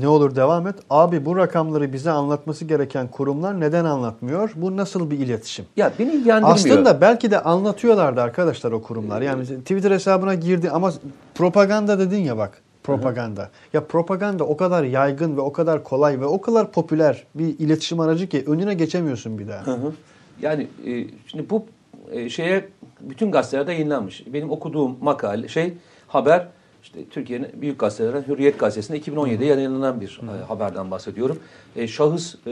[0.02, 0.76] ne olur devam et.
[0.90, 4.52] Abi bu rakamları bize anlatması gereken kurumlar neden anlatmıyor?
[4.56, 5.66] Bu nasıl bir iletişim?
[5.78, 6.56] ya beni ilgilendirmiyor.
[6.56, 9.22] Aslında belki de anlatıyorlardı arkadaşlar o kurumlar.
[9.22, 10.94] Yani Twitter hesabına girdi ama
[11.36, 12.62] propaganda dedin ya bak.
[12.84, 13.50] Propaganda.
[13.74, 18.00] Ya propaganda o kadar yaygın ve o kadar kolay ve o kadar popüler bir iletişim
[18.00, 19.68] aracı ki önüne geçemiyorsun bir daha.
[19.68, 19.94] Hı hı.
[20.42, 21.66] Yani e, şimdi bu
[22.12, 22.70] e, şeye
[23.02, 24.24] bütün gazetelerde yayınlanmış.
[24.28, 25.74] Benim okuduğum makale şey
[26.13, 26.47] haber
[26.84, 31.39] işte Türkiye'nin büyük gazetelerden Hürriyet gazetesinde 2017'de yayınlanan bir e, haberden bahsediyorum.
[31.76, 32.52] E, şahıs e,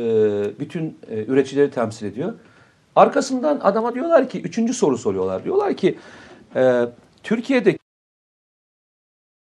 [0.60, 2.34] bütün e, üreticileri temsil ediyor.
[2.96, 5.44] Arkasından adama diyorlar ki üçüncü soru soruyorlar.
[5.44, 5.98] Diyorlar ki
[6.56, 6.86] e,
[7.24, 7.78] Türkiye'de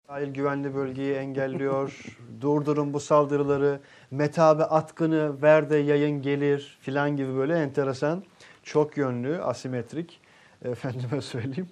[0.07, 2.19] Sahil güvenli bölgeyi engelliyor.
[2.41, 3.81] Durdurun bu saldırıları.
[4.11, 8.25] Metabe atkını ver de yayın gelir filan gibi böyle enteresan.
[8.63, 10.21] Çok yönlü, asimetrik.
[10.65, 11.69] Efendime söyleyeyim.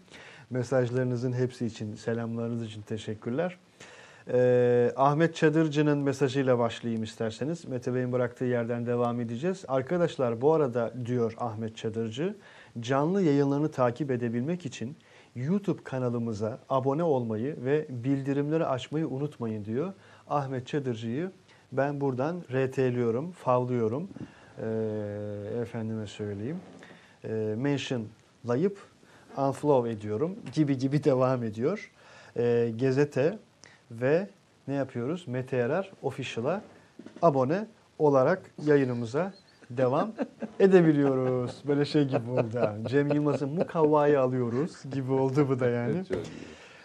[0.52, 3.58] Mesajlarınızın hepsi için, selamlarınız için teşekkürler.
[4.28, 7.64] Ee, Ahmet Çadırcı'nın mesajıyla başlayayım isterseniz.
[7.64, 9.64] Mete Bey'in bıraktığı yerden devam edeceğiz.
[9.68, 12.36] Arkadaşlar bu arada diyor Ahmet Çadırcı,
[12.80, 14.96] canlı yayınlarını takip edebilmek için
[15.34, 19.92] YouTube kanalımıza abone olmayı ve bildirimleri açmayı unutmayın diyor.
[20.28, 21.30] Ahmet Çadırcı'yı
[21.72, 24.08] ben buradan RT'liyorum, favlıyorum.
[24.58, 24.64] Ee,
[25.62, 26.56] efendime söyleyeyim.
[27.24, 28.91] Ee, mentionlayıp
[29.36, 31.90] unfollow ediyorum gibi gibi devam ediyor.
[32.36, 33.38] Ee, Gezete
[33.90, 34.28] ve
[34.68, 35.28] ne yapıyoruz?
[35.28, 36.62] Mete Yarar Official'a
[37.22, 37.66] abone
[37.98, 39.32] olarak yayınımıza
[39.70, 40.12] devam
[40.60, 41.62] edebiliyoruz.
[41.68, 42.60] Böyle şey gibi oldu.
[42.88, 46.04] Cem Yılmaz'ın mukavvayı alıyoruz gibi oldu bu da yani.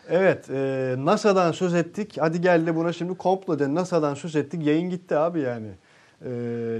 [0.10, 2.18] Evet, e, NASA'dan söz ettik.
[2.20, 4.66] Hadi gel de buna şimdi komplo de NASA'dan söz ettik.
[4.66, 5.68] Yayın gitti abi yani.
[6.26, 6.30] E,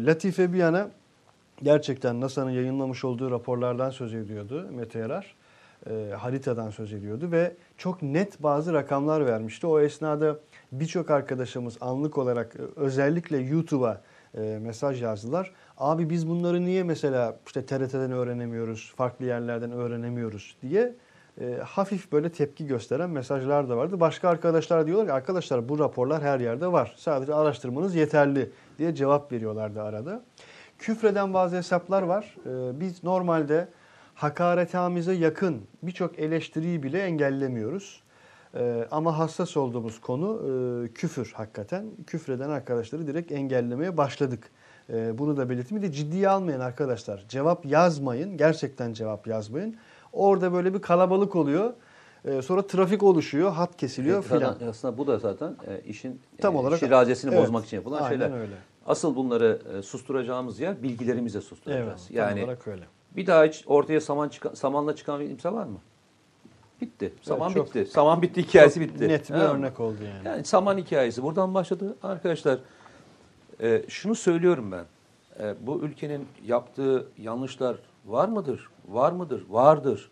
[0.06, 0.88] Latife bir yana
[1.64, 5.36] gerçekten NASA'nın yayınlamış olduğu raporlardan söz ediyordu Mete Yarar.
[5.90, 9.68] E, haritadan söz ediyordu ve çok net bazı rakamlar vermişti.
[9.68, 10.40] O esnada
[10.72, 14.02] birçok arkadaşımız anlık olarak e, özellikle YouTube'a
[14.38, 15.52] e, mesaj yazdılar.
[15.78, 20.96] Abi biz bunları niye mesela işte TRT'den öğrenemiyoruz, farklı yerlerden öğrenemiyoruz diye
[21.42, 24.00] e, hafif böyle tepki gösteren mesajlar da vardı.
[24.00, 26.96] Başka arkadaşlar diyorlar ki arkadaşlar bu raporlar her yerde var.
[26.98, 30.24] Sadece araştırmanız yeterli diye cevap veriyorlardı arada.
[30.78, 32.36] Küfreden bazı hesaplar var.
[32.46, 33.68] E, biz normalde
[34.18, 38.04] hakaretamize yakın birçok eleştiriyi bile engellemiyoruz.
[38.56, 40.42] E, ama hassas olduğumuz konu
[40.86, 41.86] e, küfür hakikaten.
[42.08, 44.50] Küfreden arkadaşları direkt engellemeye başladık.
[44.90, 45.84] E, bunu da belirteyim.
[45.84, 47.26] Bir de ciddiye almayın arkadaşlar.
[47.30, 48.38] Cevap yazmayın.
[48.38, 49.76] Gerçekten cevap yazmayın.
[50.14, 51.74] Orada böyle bir kalabalık oluyor.
[52.26, 54.70] E, sonra trafik oluşuyor, hat kesiliyor Zaten filan.
[54.70, 57.44] Aslında bu da zaten e, işin Tam e, olarak- şirazesini Evet.
[57.44, 58.40] bozmak için yapılan Aynen şeyler.
[58.40, 58.54] öyle.
[58.86, 61.88] Asıl bunları e, susturacağımız yer bilgilerimizle susturacağız.
[61.88, 62.84] Evet, tam yani öyle.
[63.18, 65.78] Bir daha hiç ortaya saman çıkan, samanla çıkan bir kimse var mı?
[66.82, 67.14] Bitti.
[67.22, 67.86] Saman çok- bitti.
[67.86, 69.08] Saman bitti hikayesi bitti.
[69.08, 69.42] Net bir Ha.
[69.44, 70.28] örnek oldu yani.
[70.28, 71.96] Yani saman hikayesi buradan başladı.
[72.04, 72.60] Arkadaşlar
[73.62, 74.86] e, şunu söylüyorum ben.
[75.46, 77.76] E, bu ülkenin yaptığı yanlışlar
[78.06, 78.70] var mıdır?
[78.88, 79.46] Var mıdır?
[79.50, 80.12] Vardır.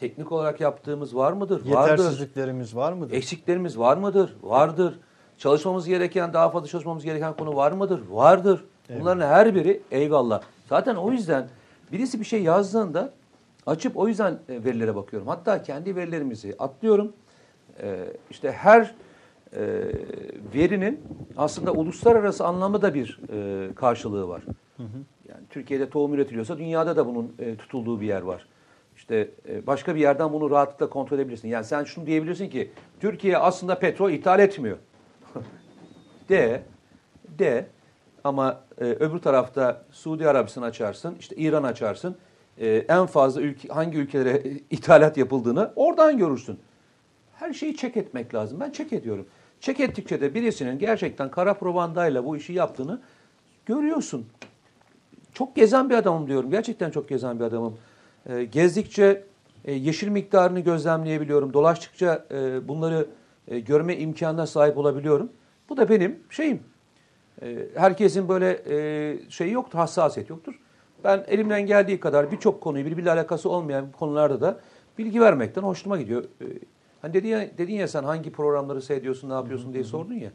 [0.00, 1.70] Teknik olarak yaptığımız var mıdır?
[1.70, 1.90] Vardır.
[1.90, 3.14] Yetersizliklerimiz var mıdır?
[3.14, 4.36] Eksiklerimiz var mıdır?
[4.42, 4.98] Vardır.
[5.38, 8.00] Çalışmamız gereken, daha fazla çalışmamız gereken konu var mıdır?
[8.10, 8.64] Vardır.
[9.00, 10.40] Bunların her biri eyvallah.
[10.68, 11.48] Zaten o yüzden
[11.92, 13.12] birisi bir şey yazdığında
[13.66, 15.28] açıp o yüzden e, verilere bakıyorum.
[15.28, 17.12] Hatta kendi verilerimizi atlıyorum.
[17.82, 18.94] Ee, işte her
[19.52, 19.62] e,
[20.54, 21.00] verinin
[21.36, 24.42] aslında uluslararası anlamda da bir e, karşılığı var.
[25.28, 28.46] Yani Türkiye'de tohum üretiliyorsa dünyada da bunun e, tutulduğu bir yer var.
[28.96, 31.48] İşte e, başka bir yerden bunu rahatlıkla kontrol edebilirsin.
[31.48, 32.70] Yani sen şunu diyebilirsin ki
[33.00, 34.76] Türkiye aslında petrol ithal etmiyor.
[36.28, 36.62] de,
[37.38, 37.66] de
[38.24, 42.16] ama e, öbür tarafta Suudi Arabistan açarsın, işte İran açarsın.
[42.58, 46.58] E, en fazla ülke, hangi ülkelere ithalat yapıldığını oradan görürsün.
[47.34, 48.60] Her şeyi çek etmek lazım.
[48.60, 49.26] Ben çek ediyorum.
[49.60, 53.00] Çek ettikçe de birisinin gerçekten kara provandayla bu işi yaptığını
[53.66, 54.26] görüyorsun.
[55.34, 56.50] Çok gezen bir adamım diyorum.
[56.50, 57.78] Gerçekten çok gezen bir adamım.
[58.26, 59.24] E, gezdikçe
[59.64, 61.52] e, yeşil miktarını gözlemleyebiliyorum.
[61.52, 63.06] Dolaştıkça e, bunları
[63.48, 65.32] e, görme imkanına sahip olabiliyorum.
[65.68, 66.60] Bu da benim şeyim.
[67.42, 70.54] E, herkesin böyle e, şeyi yoktur, hassasiyet yoktur.
[71.04, 74.60] Ben elimden geldiği kadar birçok konuyu birbiriyle alakası olmayan konularda da
[74.98, 76.24] bilgi vermekten hoşuma gidiyor.
[76.24, 76.46] E,
[77.02, 80.30] hani dedin ya, dedin ya sen hangi programları seyrediyorsun, ne yapıyorsun diye sordun ya.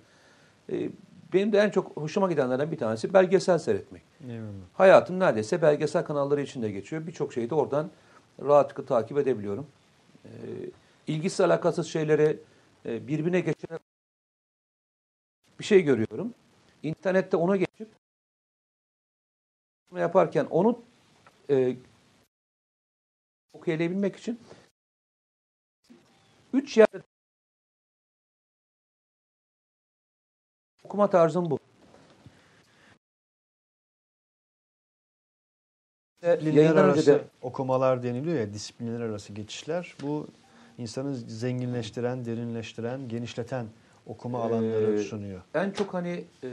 [0.71, 0.89] E,
[1.33, 4.01] benim de en çok hoşuma gidenlerden bir tanesi belgesel seyretmek.
[4.29, 4.49] Eyvallah.
[4.73, 7.07] Hayatım neredeyse belgesel kanalları içinde geçiyor.
[7.07, 7.89] Birçok şeyi de oradan
[8.41, 9.67] rahatlıkla takip edebiliyorum.
[10.25, 10.29] Ee,
[11.07, 12.39] ilgisiz alakasız şeyleri
[12.85, 13.79] e, birbirine geçen
[15.59, 16.33] bir şey görüyorum.
[16.83, 17.89] İnternette ona geçip
[19.95, 20.81] yaparken onu
[21.49, 21.75] e,
[23.53, 24.39] okuyabilmek için
[26.53, 27.03] üç yerde
[30.83, 31.59] okuma tarzım bu.
[36.21, 39.95] Disiplinler arası de okumalar deniliyor ya, disiplinler arası geçişler.
[40.01, 40.27] Bu
[40.77, 43.67] insanı zenginleştiren, derinleştiren, genişleten
[44.09, 45.41] okuma alanları Ee, sunuyor.
[45.53, 46.49] En çok hani e,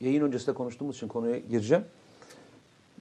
[0.00, 1.84] yayın öncesinde konuştuğumuz için konuya gireceğim.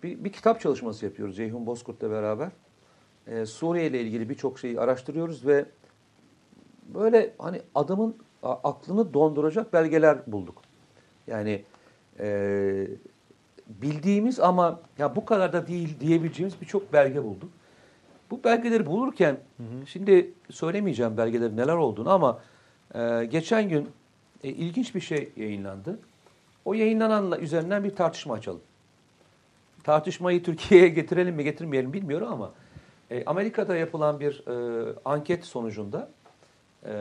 [0.04, 2.50] Bir, bir kitap çalışması yapıyoruz Ceyhun Bozkurt'la beraber.
[3.28, 5.66] E, Suriye ile ilgili birçok şeyi araştırıyoruz ve
[6.94, 10.62] böyle hani adamın aklını donduracak belgeler bulduk.
[11.28, 11.64] Yani
[12.20, 12.88] e,
[13.68, 17.50] bildiğimiz ama ya bu kadar da değil diyebileceğimiz birçok belge bulduk.
[18.32, 19.38] Bu belgeleri bulurken
[19.86, 22.40] şimdi söylemeyeceğim belgelerin neler olduğunu ama
[22.96, 23.90] e, geçen gün
[24.44, 26.00] e, ilginç bir şey yayınlandı.
[26.66, 28.62] O yayınlananla üzerinden bir tartışma açalım.
[29.84, 32.52] Tartışmayı Türkiye'ye getirelim mi getirmeyelim bilmiyorum ama
[33.12, 36.10] e, Amerika'da yapılan bir e, anket sonucunda
[36.86, 36.94] e,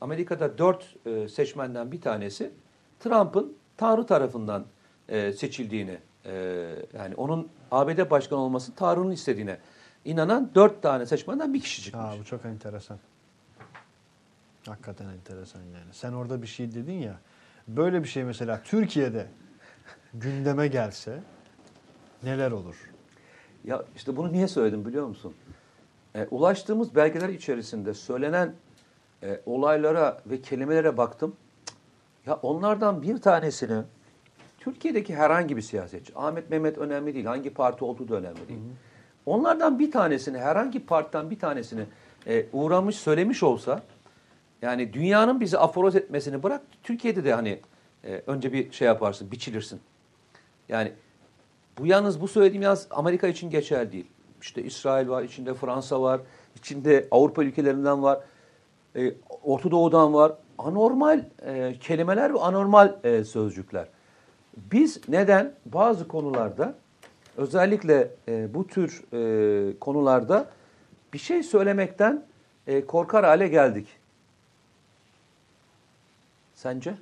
[0.00, 2.50] Amerika'da dört e, seçmenden bir tanesi
[3.00, 4.64] Trump'ın Tanrı tarafından
[5.08, 6.32] e, seçildiğini e,
[6.98, 9.58] yani onun ABD başkanı olması Tanrı'nın istediğine
[10.04, 12.04] inanan dört tane seçmenden bir kişi çıkmış.
[12.04, 12.98] Aa, bu çok enteresan.
[14.66, 15.92] Hakikaten enteresan yani.
[15.92, 17.18] Sen orada bir şey dedin ya.
[17.68, 19.26] Böyle bir şey mesela Türkiye'de
[20.14, 21.20] gündeme gelse
[22.22, 22.90] neler olur?
[23.64, 25.34] Ya işte bunu niye söyledim biliyor musun?
[26.14, 28.54] E, ulaştığımız belgeler içerisinde söylenen
[29.22, 31.36] e, olaylara ve kelimelere baktım.
[32.26, 33.82] Ya onlardan bir tanesini
[34.58, 38.60] Türkiye'deki herhangi bir siyasetçi, Ahmet Mehmet önemli değil, hangi parti olduğu da önemli değil.
[39.26, 41.84] Onlardan bir tanesini, herhangi partiden bir tanesini
[42.26, 43.82] e, uğramış, söylemiş olsa,
[44.62, 47.60] yani dünyanın bizi aforoz etmesini bırak, Türkiye'de de hani
[48.04, 49.80] e, önce bir şey yaparsın, biçilirsin.
[50.68, 50.92] Yani
[51.78, 54.06] bu yalnız bu söylediğim yalnız Amerika için geçerli değil.
[54.40, 56.20] İşte İsrail var, içinde Fransa var,
[56.56, 58.20] içinde Avrupa ülkelerinden var,
[58.96, 60.32] e, Orta Doğu'dan var.
[60.58, 63.88] Anormal e, kelimeler ve anormal e, sözcükler.
[64.72, 66.74] Biz neden bazı konularda
[67.36, 70.50] özellikle e, bu tür e, konularda
[71.12, 72.24] bir şey söylemekten
[72.66, 73.86] e, korkar hale geldik?
[76.54, 76.94] Sence?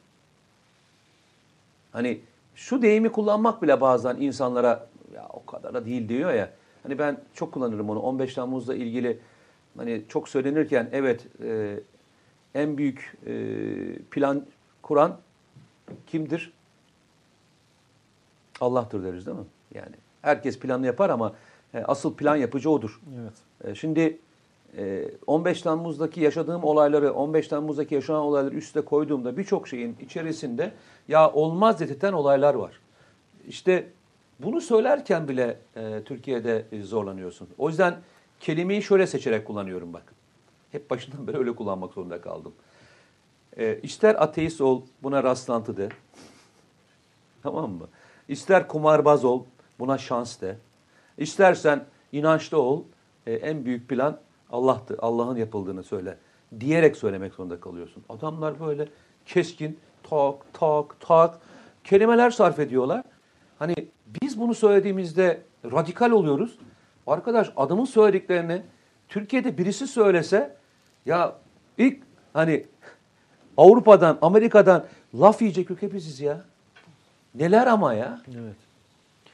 [1.92, 2.20] Hani
[2.54, 6.50] şu deyimi kullanmak bile bazen insanlara ya o kadar da değil diyor ya.
[6.82, 9.18] Hani ben çok kullanırım onu 15 Temmuz'la ilgili
[9.76, 11.80] hani çok söylenirken evet e,
[12.54, 13.34] en büyük e,
[14.10, 14.46] plan
[14.82, 15.18] kuran
[16.06, 16.52] kimdir?
[18.60, 19.44] Allah'tır deriz değil mi?
[19.74, 21.32] Yani herkes planını yapar ama
[21.74, 23.00] e, asıl plan yapıcı odur.
[23.20, 23.32] Evet.
[23.64, 24.18] E, Şimdi
[24.76, 30.72] e, 15 Temmuz'daki yaşadığım olayları, 15 Temmuz'daki yaşanan olayları üste koyduğumda birçok şeyin içerisinde
[31.08, 32.80] ya olmaz dedirten olaylar var.
[33.48, 33.88] İşte
[34.40, 37.48] bunu söylerken bile e, Türkiye'de e, zorlanıyorsun.
[37.58, 37.94] O yüzden
[38.40, 40.14] kelimeyi şöyle seçerek kullanıyorum bak.
[40.72, 42.52] Hep başından beri öyle kullanmak zorunda kaldım.
[43.56, 45.88] E, ister ateist ol, buna rastlantı de.
[47.42, 47.86] Tamam mı?
[48.28, 49.44] İster kumarbaz ol,
[49.82, 50.56] buna şans de.
[51.18, 52.82] İstersen inançlı ol,
[53.26, 54.18] e, en büyük plan
[54.50, 56.18] Allah'tı, Allah'ın yapıldığını söyle.
[56.60, 58.04] Diyerek söylemek zorunda kalıyorsun.
[58.08, 58.88] Adamlar böyle
[59.26, 61.38] keskin, tak, tak, tak
[61.84, 63.02] kelimeler sarf ediyorlar.
[63.58, 63.74] Hani
[64.22, 66.58] biz bunu söylediğimizde radikal oluyoruz.
[67.06, 68.62] Arkadaş adamın söylediklerini
[69.08, 70.56] Türkiye'de birisi söylese
[71.06, 71.36] ya
[71.78, 72.02] ilk
[72.32, 72.66] hani
[73.56, 76.44] Avrupa'dan, Amerika'dan laf yiyecek ülke biziz ya.
[77.34, 78.20] Neler ama ya.
[78.28, 78.56] Evet.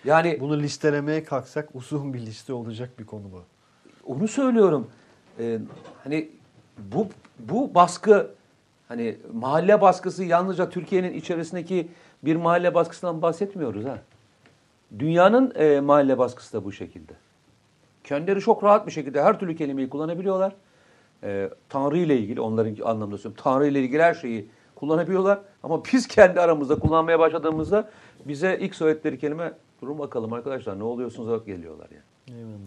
[0.09, 3.43] Yani Bunu listelemeye kalksak uzun bir liste olacak bir konu bu.
[4.13, 4.87] onu söylüyorum.
[5.39, 5.59] Ee,
[6.05, 6.29] hani
[6.79, 7.07] bu
[7.39, 8.31] bu baskı
[8.89, 11.89] hani mahalle baskısı yalnızca Türkiye'nin içerisindeki
[12.25, 13.99] bir mahalle baskısından bahsetmiyoruz ha.
[14.99, 17.13] Dünyanın e, mahalle baskısı da bu şekilde.
[18.05, 20.53] Kendileri çok rahat bir şekilde her türlü kelimeyi kullanabiliyorlar.
[21.23, 23.43] Ee, Tanrı ile ilgili onların anlamda söylüyorum.
[23.45, 25.39] Tanrı ile ilgili her şeyi kullanabiliyorlar.
[25.63, 27.91] Ama biz kendi aramızda kullanmaya başladığımızda
[28.25, 32.39] bize ilk söyledikleri kelime durun bakalım arkadaşlar ne oluyorsunuz alıp geliyorlar yani.
[32.39, 32.59] Eyvallah.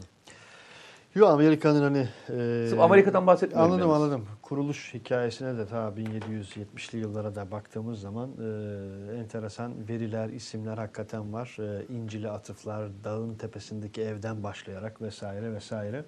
[1.15, 1.97] Yo Amerika'nın hani...
[2.29, 4.03] e, Sırf Amerika'dan bahsetmiyorum Anladım yalnız.
[4.03, 4.25] anladım.
[4.41, 11.57] Kuruluş hikayesine de ta 1770'li yıllara da baktığımız zaman e, enteresan veriler, isimler hakikaten var.
[11.59, 16.03] E, İncil'e atıflar, dağın tepesindeki evden başlayarak vesaire vesaire.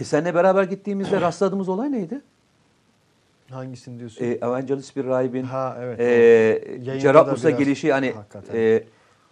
[0.00, 2.20] E, seninle beraber gittiğimizde rastladığımız olay neydi?
[3.50, 4.24] Hangisini diyorsun?
[4.24, 6.00] E, Evangelist bir rahibin ha evet.
[6.00, 8.54] e, biraz- gelişi hani Hakikaten.
[8.58, 8.84] e,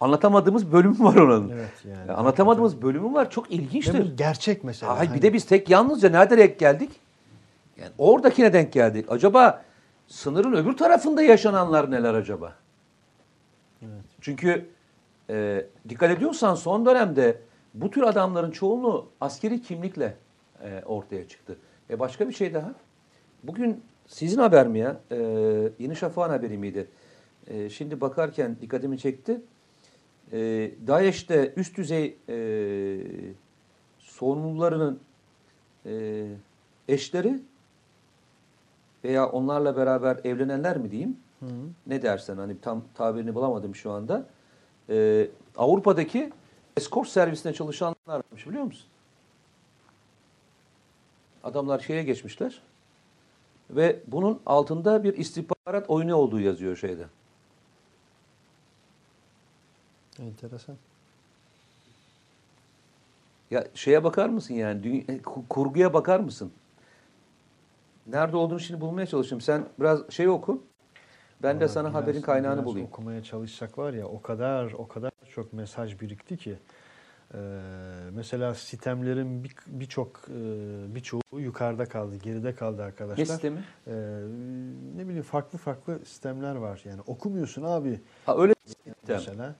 [0.03, 1.49] anlatamadığımız bölümü var onun.
[1.49, 2.11] Evet yani.
[2.11, 3.29] E, anlatamadığımız bölümü var.
[3.29, 4.17] Çok ilginçtir.
[4.17, 4.97] Gerçek mesela.
[4.97, 6.91] Hayır, Hani- bir de biz tek yalnızca nerede denk geldik?
[7.77, 9.05] Yani oradakine denk geldik.
[9.09, 9.63] Acaba
[10.07, 12.53] sınırın öbür tarafında yaşananlar neler acaba?
[14.21, 14.69] Çünkü
[15.29, 17.41] e, dikkat ediyorsan son dönemde
[17.73, 20.15] bu tür adamların çoğunluğu askeri kimlikle
[20.63, 21.57] e, ortaya çıktı.
[21.89, 22.73] E başka bir şey daha.
[23.43, 24.97] Bugün sizin haber mi ya?
[25.11, 25.17] E,
[25.79, 26.87] Yeni Şafak'ın haberi miydi?
[27.47, 29.41] E, şimdi bakarken dikkatimi çekti.
[30.33, 32.35] E, DAEŞ'te üst düzey e,
[33.99, 34.99] sorumlularının
[35.85, 36.25] e,
[36.87, 37.39] eşleri
[39.03, 41.17] veya onlarla beraber evlenenler mi diyeyim?
[41.39, 41.45] Hı.
[41.87, 44.25] Ne dersen hani tam tabirini bulamadım şu anda.
[44.89, 45.27] E,
[45.57, 46.31] Avrupa'daki
[46.77, 48.87] eskort servisinde çalışanlarmış biliyor musun?
[51.43, 52.61] Adamlar şeye geçmişler
[53.69, 57.05] ve bunun altında bir istihbarat oyunu olduğu yazıyor şeyde.
[60.19, 60.75] Enteresan.
[63.51, 66.51] Ya şeye bakar mısın yani dünya, ku- kurguya bakar mısın?
[68.07, 69.41] Nerede olduğunu şimdi bulmaya çalışıyorum.
[69.41, 70.63] Sen biraz şey oku.
[71.43, 72.87] Ben de Vallahi sana biraz- haberin kaynağını biraz bulayım.
[72.87, 76.57] Okumaya çalışsak var ya o kadar o kadar çok mesaj birikti ki.
[77.33, 77.37] Ee,
[78.13, 80.35] mesela sistemlerin bir- birçok e,
[80.95, 83.25] birçoğu yukarıda kaldı, geride kaldı Ne arkadaşlar.
[83.25, 83.63] sistemi?
[83.87, 83.91] Ee,
[84.95, 88.93] ne bileyim farklı farklı sistemler var yani okumuyorsun abi Ha öyle sistem.
[89.07, 89.55] mesela.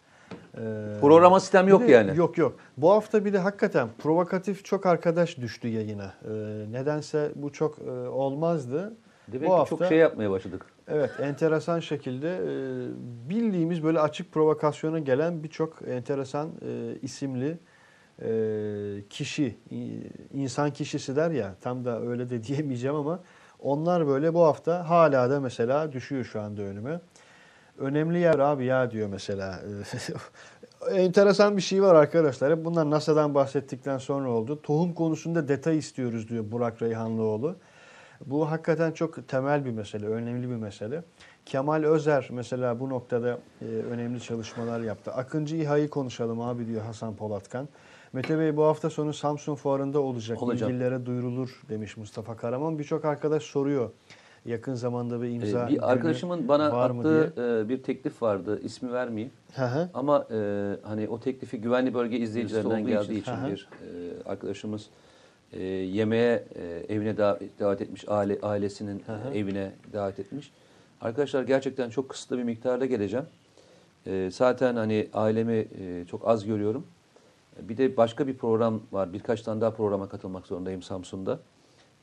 [0.58, 0.62] Ee,
[1.02, 2.18] Programa sistem yok de- yani.
[2.18, 2.56] Yok yok.
[2.78, 6.14] Bu hafta bir de hakikaten provokatif çok arkadaş düştü yayına.
[6.26, 6.30] Ee,
[6.72, 8.94] nedense bu çok e, olmazdı.
[9.28, 10.66] Demek Bu ki hafta- çok şey yapmaya başladık.
[10.88, 12.50] Evet, enteresan şekilde e,
[13.30, 17.58] bildiğimiz böyle açık provokasyona gelen birçok enteresan e, isimli
[18.22, 18.30] e,
[19.10, 19.58] kişi,
[20.34, 23.20] insan kişisi der ya, tam da öyle de diyemeyeceğim ama
[23.60, 27.00] onlar böyle bu hafta hala da mesela düşüyor şu anda önüme.
[27.78, 29.60] Önemli yer abi ya diyor mesela.
[30.92, 32.58] enteresan bir şey var arkadaşlar.
[32.58, 34.62] Hep bunlar NASA'dan bahsettikten sonra oldu.
[34.64, 37.56] Tohum konusunda detay istiyoruz diyor Burak Reyhanlıoğlu.
[38.26, 41.04] Bu hakikaten çok temel bir mesele, önemli bir mesele.
[41.46, 45.12] Kemal Özer mesela bu noktada e, önemli çalışmalar yaptı.
[45.12, 47.70] Akıncı İHA'yı konuşalım abi diyor Hasan Polatkan.
[48.14, 50.44] Mete Bey bu hafta sonu Samsun Fuarı'nda olacak.
[50.44, 50.70] Olacak.
[50.70, 52.80] İlgililere duyurulur demiş Mustafa Karaman.
[52.80, 53.90] Birçok arkadaş soruyor.
[54.46, 58.60] Yakın zamanda bir imza Ee, günü bir arkadaşımın bana attığı e, bir teklif vardı.
[58.64, 59.32] İsmi vermeyeyim.
[59.56, 59.90] Hı hı.
[59.94, 60.38] Ama e,
[60.84, 63.22] hani o teklifi güvenli bölge izleyicilerinden olduğu geldiği için.
[63.22, 63.52] için Hı hı.
[63.52, 64.90] bir e, arkadaşımız
[65.54, 69.34] e, yemeğe e, evine davet, davet etmiş, aile ailesinin Hı hı.
[69.34, 70.52] evine davet etmiş.
[71.02, 73.26] Arkadaşlar gerçekten çok kısıtlı bir miktarda geleceğim.
[74.08, 76.88] E, zaten hani ailemi e, çok az görüyorum.
[77.62, 79.14] Bir de başka bir program var.
[79.14, 81.40] Birkaç tane daha programa katılmak zorundayım Samsun'da.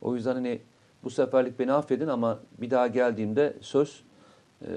[0.01, 0.59] O yüzden hani
[1.03, 4.03] bu seferlik beni affedin ama bir daha geldiğimde söz
[4.61, 4.67] e,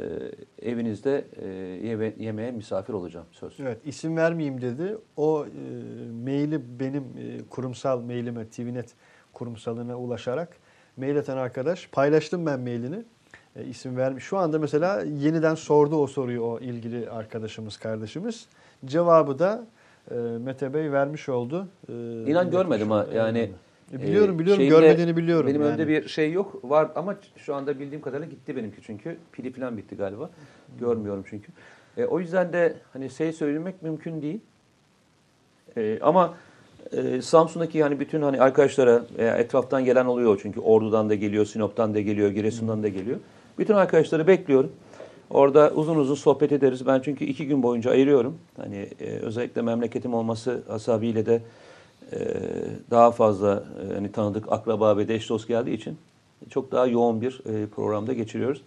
[0.62, 1.46] evinizde e,
[1.88, 3.60] yeme- yemeğe misafir olacağım söz.
[3.60, 4.98] Evet isim vermeyeyim dedi.
[5.16, 5.50] O e,
[6.24, 8.94] maili benim e, kurumsal mailime TVNet
[9.32, 10.48] kurumsalına ulaşarak
[10.96, 13.02] mail atan arkadaş paylaştım ben mailini.
[13.56, 14.24] E, isim vermiş.
[14.24, 18.46] Şu anda mesela yeniden sordu o soruyu o ilgili arkadaşımız, kardeşimiz.
[18.84, 19.66] Cevabı da
[20.10, 21.68] e, Mete Bey vermiş oldu.
[21.88, 21.92] E,
[22.30, 23.06] İnan görmedim ha.
[23.14, 23.50] Yani E,
[23.92, 25.46] biliyorum Ee, biliyorum şeyimde- görmediğini biliyorum.
[25.46, 25.68] Benim yani.
[25.70, 29.76] önümde bir şey yok var ama şu anda bildiğim kadarıyla gitti benimki çünkü pili falan
[29.76, 30.30] bitti galiba.
[30.80, 31.52] Görmüyorum çünkü.
[31.96, 34.40] E, o yüzden de hani şey söylemek mümkün değil.
[35.76, 36.34] E, ama
[36.92, 41.94] e, Samsun'daki yani bütün hani arkadaşlara e, etraftan gelen oluyor çünkü Ordu'dan da geliyor, Sinop'tan
[41.94, 43.18] da geliyor, Giresun'dan da geliyor.
[43.58, 44.72] Bütün arkadaşları bekliyorum.
[45.30, 46.86] Orada uzun uzun sohbet ederiz.
[46.86, 48.38] Ben çünkü iki gün boyunca ayırıyorum.
[48.56, 51.40] Hani e, özellikle memleketim olması hasabiyle de e,
[52.90, 55.98] daha fazla e, hani tanıdık akraba ve eş dost geldiği için
[56.50, 58.62] çok daha yoğun bir e, programda geçiriyoruz.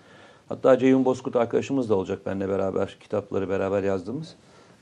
[0.49, 4.35] Hatta Ceyhun Bozkurt arkadaşımız da olacak benimle beraber kitapları beraber yazdığımız.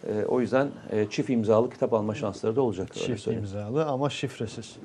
[0.07, 2.93] E, o yüzden e, çift imzalı kitap alma şansları da olacak.
[2.93, 4.75] Çift imzalı ama şifresiz.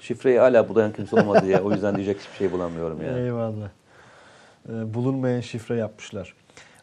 [0.00, 1.62] Şifreyi hala bulayan kimse olmadı ya.
[1.62, 3.20] O yüzden diyecek hiçbir şey bulamıyorum yani.
[3.20, 3.68] Eyvallah.
[4.68, 6.34] Ee, bulunmayan şifre yapmışlar.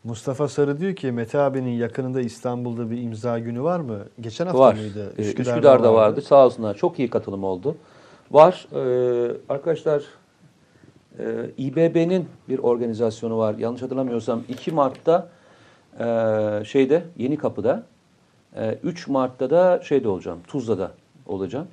[0.03, 3.99] Mustafa Sarı diyor ki Mete abinin yakınında İstanbul'da bir imza günü var mı?
[4.21, 4.75] Geçen hafta Var.
[4.75, 5.13] mıydı?
[5.17, 6.21] Ee, Üsküdar'da, vardı.
[6.21, 6.75] Sağ olsunlar.
[6.75, 7.75] Çok iyi katılım oldu.
[8.31, 8.67] Var.
[8.73, 10.03] Ee, arkadaşlar
[11.19, 11.23] e,
[11.57, 13.55] İBB'nin bir organizasyonu var.
[13.57, 15.29] Yanlış hatırlamıyorsam 2 Mart'ta
[15.99, 16.05] e,
[16.65, 17.83] şeyde Yeni Kapı'da
[18.55, 20.39] e, 3 Mart'ta da şeyde olacağım.
[20.47, 20.91] Tuzla'da
[21.25, 21.67] olacağım.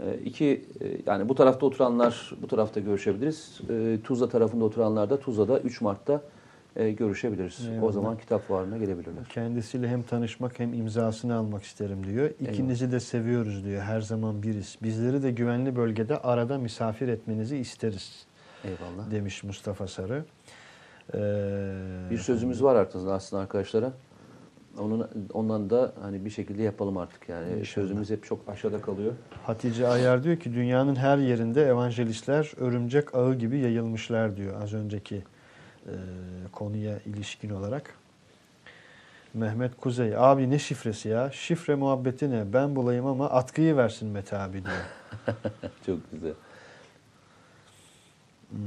[0.00, 3.60] E, iki e, yani bu tarafta oturanlar bu tarafta görüşebiliriz.
[3.70, 6.20] E, Tuzla tarafında oturanlar da Tuzla'da 3 Mart'ta
[6.76, 7.66] e, görüşebiliriz.
[7.68, 7.92] O Eyvallah.
[7.92, 9.24] zaman kitap fuarına gelebilirler.
[9.28, 12.30] Kendisiyle hem tanışmak hem imzasını almak isterim diyor.
[12.40, 13.82] İkinizi de seviyoruz diyor.
[13.82, 14.78] Her zaman biriz.
[14.82, 18.26] Bizleri de güvenli bölgede arada misafir etmenizi isteriz
[18.64, 19.10] Eyvallah.
[19.10, 20.24] demiş Mustafa Sarı.
[21.14, 21.18] Ee,
[22.10, 23.92] Bir sözümüz var artık aslında arkadaşlara.
[24.78, 27.46] Onun, ondan da hani bir şekilde yapalım artık yani.
[27.58, 27.64] İnşallah.
[27.86, 29.12] Sözümüz hep çok aşağıda kalıyor.
[29.44, 35.22] Hatice Ayar diyor ki dünyanın her yerinde evangelistler örümcek ağı gibi yayılmışlar diyor az önceki
[35.88, 35.96] e,
[36.52, 37.94] konuya ilişkin olarak.
[39.34, 41.30] Mehmet Kuzey abi ne şifresi ya?
[41.30, 42.52] Şifre muhabbeti ne?
[42.52, 44.76] Ben bulayım ama atkıyı versin Mete abi diyor.
[45.86, 46.32] Çok güzel.
[48.50, 48.58] Hmm.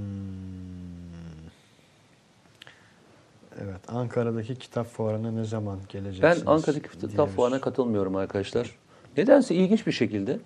[3.61, 6.47] Evet Ankara'daki kitap fuarına ne zaman Ben geleceksiniz?
[6.47, 8.75] Ankara'daki kitap fuarına katılmıyorum arkadaşlar.
[9.17, 10.39] Nedense ilginç bir şekilde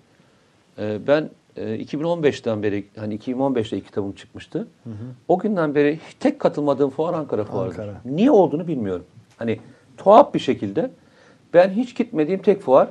[0.78, 4.68] e, ben e, 2015'ten beri hani 2015'te ilk kitabım çıkmıştı.
[5.28, 7.80] O günden beri tek katılmadığım fuar Ankara fuarıdır.
[7.80, 8.02] Ankara.
[8.06, 9.06] Niye olduğunu bilmiyorum.
[9.38, 9.60] Hani
[9.98, 10.92] tuhaf bir şekilde
[11.54, 12.90] ben hiç gitmediğim tek fuar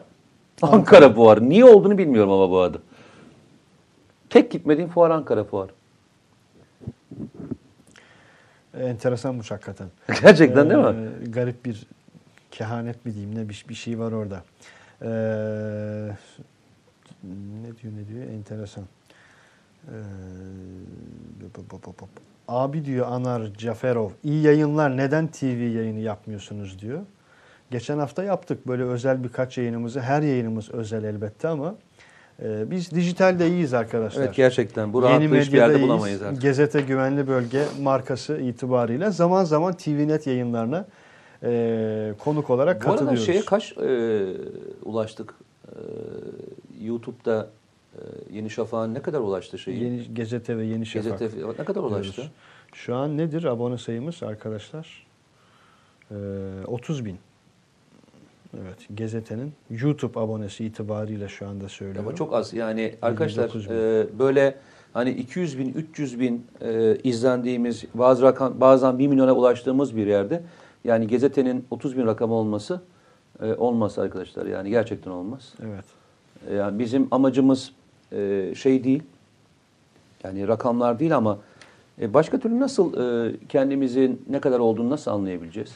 [0.62, 1.48] Ankara fuarı.
[1.48, 2.82] Niye olduğunu bilmiyorum ama bu adı.
[4.30, 5.72] Tek gitmediğim fuar Ankara fuarı.
[8.80, 9.86] Enteresanmış hakikaten.
[10.22, 11.10] Gerçekten değil mi?
[11.26, 11.86] Ee, Garip bir
[12.50, 14.42] kehanet mi diyeyim ne bir, bir şey var orada.
[15.02, 16.16] Ee,
[17.62, 18.84] ne diyor ne diyor enteresan.
[19.88, 19.92] Ee.
[22.48, 27.00] Abi diyor Anar Caferov iyi yayınlar neden TV yayını yapmıyorsunuz diyor.
[27.70, 30.00] Geçen hafta yaptık böyle özel birkaç yayınımızı.
[30.00, 31.74] Her yayınımız özel elbette ama
[32.42, 34.22] e, biz dijitalde iyiyiz arkadaşlar.
[34.22, 34.92] Evet gerçekten.
[34.92, 36.42] Bu rahatlığı hiçbir yerde bulamayız artık.
[36.42, 40.86] Gazete Güvenli Bölge markası itibariyle zaman zaman TVNet yayınlarına
[41.42, 43.26] e, konuk olarak Bu arada katılıyoruz.
[43.26, 44.26] şeye kaç e,
[44.84, 45.34] ulaştık?
[45.68, 45.72] E,
[46.84, 47.50] YouTube'da
[47.94, 48.00] e,
[48.32, 49.84] Yeni Şafak'ın ne kadar ulaştı şeyi?
[49.84, 51.18] Yeni Gazete ve Yeni Şafak.
[51.18, 52.16] Gazete ne kadar ulaştı?
[52.16, 52.32] diyoruz.
[52.72, 55.06] Şu an nedir abone sayımız arkadaşlar?
[56.10, 56.14] E,
[56.66, 57.18] 30 bin.
[58.62, 62.08] Evet, gazetenin YouTube abonesi itibariyle şu anda söylüyorum.
[62.08, 62.54] Ama çok az.
[62.54, 63.74] Yani arkadaşlar 29 bin.
[63.74, 64.56] e, böyle
[64.92, 70.42] hani 200 bin, 300 bin e, izlendiğimiz, bazı rakam, bazen 1 milyona ulaştığımız bir yerde
[70.84, 72.80] yani gazetenin 30 bin rakamı olması
[73.42, 74.46] e, olmaz arkadaşlar.
[74.46, 75.54] Yani gerçekten olmaz.
[75.62, 75.84] Evet.
[76.50, 77.72] E, Yani bizim amacımız
[78.12, 79.02] e, şey değil,
[80.24, 81.38] yani rakamlar değil ama
[82.00, 82.94] e, başka türlü nasıl
[83.26, 85.74] e, kendimizin ne kadar olduğunu nasıl anlayabileceğiz?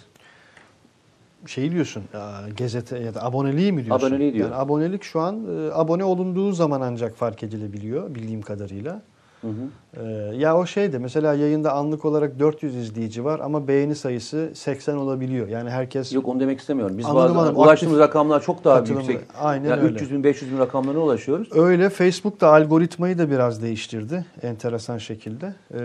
[1.47, 4.07] Şey diyorsun, aa, gazete ya da aboneliği mi diyorsun?
[4.07, 4.51] Aboneliği diyor.
[4.51, 9.03] Yani abonelik şu an e, abone olunduğu zaman ancak fark edilebiliyor bildiğim kadarıyla.
[9.41, 9.53] Hı hı.
[9.97, 14.97] Ee, ya o şeyde mesela yayında anlık olarak 400 izleyici var ama beğeni sayısı 80
[14.97, 15.49] olabiliyor.
[15.49, 16.99] Yani herkes Yok onu demek istemiyorum.
[16.99, 17.57] Biz Anladım, bazen anladım.
[17.63, 19.13] ulaştığımız rakamlar çok daha katılımlı.
[19.13, 19.29] yüksek.
[19.41, 19.95] Aynen yani öyle.
[19.95, 21.49] 300 bin 500 bin rakamlarına ulaşıyoruz.
[21.57, 25.55] Öyle Facebook da algoritmayı da biraz değiştirdi enteresan şekilde.
[25.75, 25.79] Ee,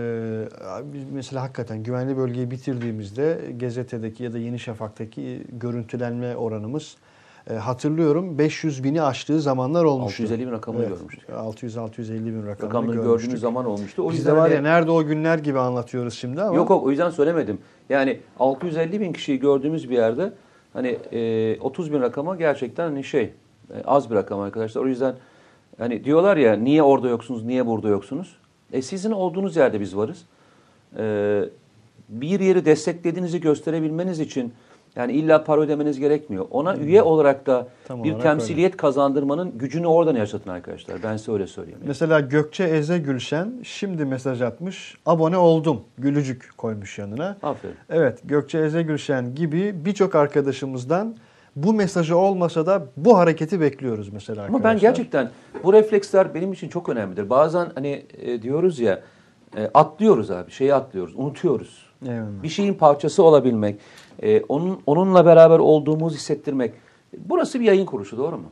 [1.11, 6.95] mesela hakikaten güvenli bölgeyi bitirdiğimizde gazetedeki ya da Yeni Şafak'taki görüntülenme oranımız
[7.49, 10.23] e, hatırlıyorum 500 bini aştığı zamanlar olmuştu.
[10.23, 11.29] 650 bin rakamını görmüştük.
[11.29, 13.03] 600-650 bin rakamını görmüştük.
[13.03, 14.03] gördüğümüz zaman olmuştu.
[14.03, 16.55] O Biz de var ya nerede o günler gibi anlatıyoruz şimdi ama.
[16.55, 17.57] Yok yok o yüzden söylemedim.
[17.89, 20.33] Yani 650 bin kişiyi gördüğümüz bir yerde
[20.73, 24.81] hani e, 30 bin rakama gerçekten hani şey e, az bir rakam arkadaşlar.
[24.81, 25.15] O yüzden
[25.77, 28.35] hani diyorlar ya niye orada yoksunuz, niye burada yoksunuz?
[28.73, 30.25] E sizin olduğunuz yerde biz varız.
[30.97, 31.43] E,
[32.09, 34.53] bir yeri desteklediğinizi gösterebilmeniz için
[34.95, 36.45] Yani illa para ödemeniz gerekmiyor.
[36.51, 41.03] Ona üye olarak da Tam bir olarak temsiliyet kazandırmanın gücünü oradan yaşatın arkadaşlar.
[41.03, 41.79] Ben size öyle söyleyeyim.
[41.87, 44.97] Mesela Gökçe Eze Gülşen şimdi mesaj atmış.
[45.05, 45.81] Abone oldum.
[45.97, 47.37] Gülücük koymuş yanına.
[47.43, 47.75] Aferin.
[47.89, 51.15] Evet Gökçe Eze Gülşen gibi birçok arkadaşımızdan
[51.55, 54.73] bu mesajı olmasa da bu hareketi bekliyoruz mesela Ama arkadaşlar.
[54.73, 55.29] ben gerçekten
[55.63, 57.29] bu refleksler benim için çok önemlidir.
[57.29, 59.01] Bazen hani e, diyoruz ya
[59.57, 61.93] e, atlıyoruz abi şeyi atlıyoruz unutuyoruz.
[62.05, 62.43] Eyvallah.
[62.43, 63.79] Bir şeyin parçası olabilmek,
[64.21, 66.73] e, onun onunla beraber olduğumuzu hissettirmek.
[67.17, 68.51] Burası bir yayın kuruluşu doğru mu?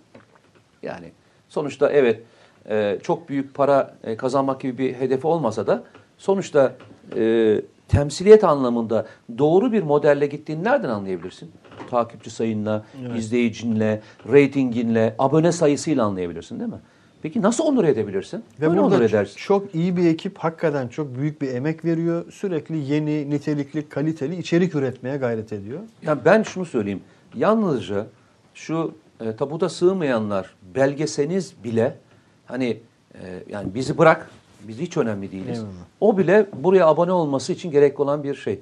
[0.83, 1.11] Yani
[1.49, 2.21] sonuçta evet
[2.69, 5.83] e, çok büyük para e, kazanmak gibi bir hedefi olmasa da
[6.17, 6.73] sonuçta
[7.15, 7.55] e,
[7.87, 9.05] temsiliyet anlamında
[9.37, 11.51] doğru bir modelle gittiğini nereden anlayabilirsin?
[11.89, 12.85] Takipçi sayınla,
[13.17, 14.01] izleyicinle,
[14.31, 16.79] reytinginle, abone sayısıyla anlayabilirsin değil mi?
[17.21, 18.43] Peki nasıl onur edebilirsin?
[18.61, 19.37] Ve Böyle onur edersin.
[19.37, 22.31] çok iyi bir ekip hakikaten çok büyük bir emek veriyor.
[22.31, 25.79] Sürekli yeni, nitelikli, kaliteli içerik üretmeye gayret ediyor.
[26.01, 27.01] Ya ben şunu söyleyeyim.
[27.35, 28.07] Yalnızca
[28.53, 31.97] şu e, tabuta sığmayanlar belgeseniz bile
[32.45, 32.77] hani
[33.13, 33.19] e,
[33.49, 34.29] yani bizi bırak
[34.67, 35.57] biz hiç önemli değiliz.
[35.57, 35.71] Eyvallah.
[35.99, 38.59] O bile buraya abone olması için gerekli olan bir şey.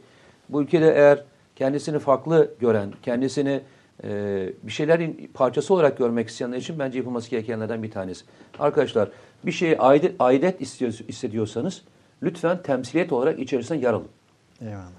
[0.49, 1.23] Bu ülkede eğer
[1.55, 3.61] kendisini farklı gören, kendisini
[4.03, 4.09] e,
[4.63, 8.25] bir şeylerin parçası olarak görmek isteyenler için bence yapılması gerekenlerden bir tanesi.
[8.59, 9.09] Arkadaşlar
[9.45, 10.61] bir şeye aidet, aidet
[11.09, 11.81] hissediyorsanız
[12.23, 14.07] lütfen temsiliyet olarak içerisine yer alın.
[14.61, 14.89] Eyvallah.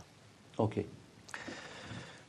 [0.59, 0.87] Okey.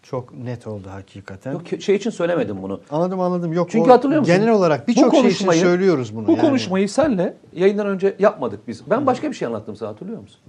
[0.03, 1.51] Çok net oldu hakikaten.
[1.51, 2.81] Yok şey için söylemedim bunu.
[2.89, 3.53] Anladım anladım.
[3.53, 4.35] Yok Çünkü hatırlıyor musun?
[4.35, 6.27] Genel olarak birçok şey için söylüyoruz bunu.
[6.27, 6.41] Bu yani.
[6.41, 8.89] konuşmayı senle yayından önce yapmadık biz.
[8.89, 10.39] Ben başka bir şey anlattım sana hatırlıyor musun?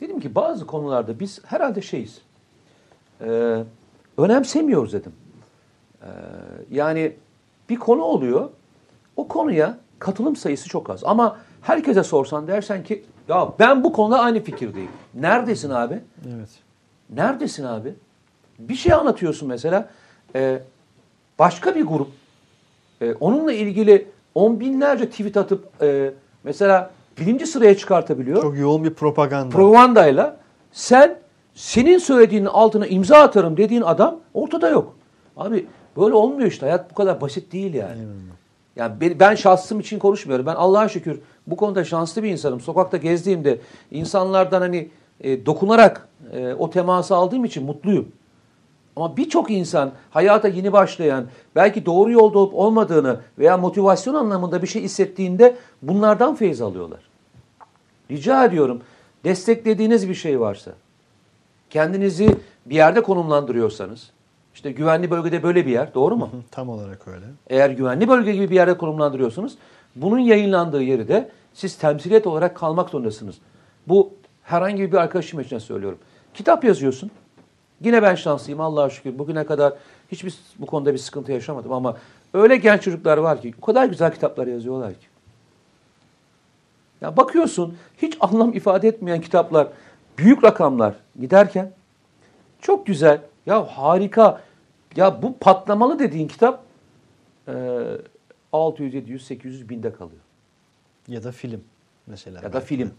[0.00, 2.18] Dedim ki bazı konularda biz herhalde şeyiz.
[3.20, 3.62] Ee,
[4.18, 5.12] önemsemiyoruz dedim.
[6.04, 6.08] Ee,
[6.70, 7.12] yani
[7.68, 8.48] bir konu oluyor.
[9.16, 11.04] O konuya katılım sayısı çok az.
[11.04, 14.90] Ama herkese sorsan dersen ki ya ben bu konuda aynı fikirdeyim.
[15.14, 16.00] Neredesin abi?
[16.36, 16.48] Evet.
[17.10, 17.94] Neredesin abi?
[18.58, 19.88] Bir şey anlatıyorsun mesela.
[20.34, 20.58] e,
[21.38, 22.08] başka bir grup
[23.00, 26.10] e, onunla ilgili on binlerce tweet atıp e,
[26.44, 26.90] mesela
[27.20, 28.42] birinci sıraya çıkartabiliyor.
[28.42, 29.56] Çok yoğun bir propaganda.
[29.56, 30.36] Propagandayla
[30.72, 31.18] sen
[31.54, 34.94] senin söylediğinin altına imza atarım dediğin adam ortada yok.
[35.36, 36.66] Abi böyle olmuyor işte.
[36.66, 38.00] Hayat bu kadar basit değil yani.
[38.76, 40.46] Yani ben, ben şahsım için konuşmuyorum.
[40.46, 42.60] Ben Allah'a şükür bu konuda şanslı bir insanım.
[42.60, 43.58] Sokakta gezdiğimde
[43.90, 44.88] insanlardan hani
[45.20, 48.08] e, dokunarak e, o teması aldığım için mutluyum.
[48.96, 54.66] Ama birçok insan hayata yeni başlayan, belki doğru yolda olup olmadığını veya motivasyon anlamında bir
[54.66, 57.00] şey hissettiğinde bunlardan feyiz alıyorlar.
[58.10, 58.82] Rica ediyorum
[59.24, 60.72] desteklediğiniz bir şey varsa,
[61.70, 62.36] kendinizi
[62.66, 64.10] bir yerde konumlandırıyorsanız,
[64.54, 66.26] işte güvenli bölgede böyle bir yer, doğru mu?
[66.32, 67.24] Hı, Tam olarak öyle.
[67.46, 69.58] Eğer güvenli bölge gibi bir yerde konumlandırıyorsunuz,
[69.96, 73.36] bunun yayınlandığı yeri de siz temsiliyet olarak kalmak zorundasınız.
[73.88, 75.98] Bu herhangi bir arkadaşım için söylüyorum.
[76.34, 77.10] Kitap yazıyorsun.
[77.80, 79.18] Yine ben şanslıyım Allah'a şükür.
[79.18, 79.72] Bugüne kadar
[80.12, 81.96] hiçbir bu konuda bir sıkıntı yaşamadım ama
[82.34, 85.06] öyle genç çocuklar var ki o kadar güzel kitaplar yazıyorlar ki.
[87.00, 89.68] Ya bakıyorsun hiç anlam ifade etmeyen kitaplar,
[90.18, 91.72] büyük rakamlar giderken
[92.60, 93.20] çok güzel.
[93.46, 94.40] Ya harika.
[94.96, 96.62] Ya bu patlamalı dediğin kitap
[97.48, 97.82] e,
[98.52, 100.20] 600, 700, 800 binde kalıyor.
[101.08, 101.64] Ya da film
[102.06, 102.40] mesela.
[102.42, 102.66] Ya da belki.
[102.66, 102.92] film.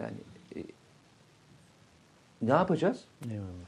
[0.00, 0.14] Yani
[0.56, 0.58] e,
[2.42, 3.04] ne yapacağız?
[3.30, 3.66] Eyvallah.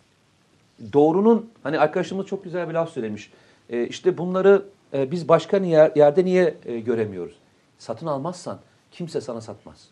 [0.92, 3.32] Doğrunun hani arkadaşımız çok güzel bir laf söylemiş.
[3.70, 7.38] E, işte bunları e, biz başka niye, yerde niye e, göremiyoruz?
[7.78, 8.58] Satın almazsan
[8.90, 9.88] kimse sana satmaz.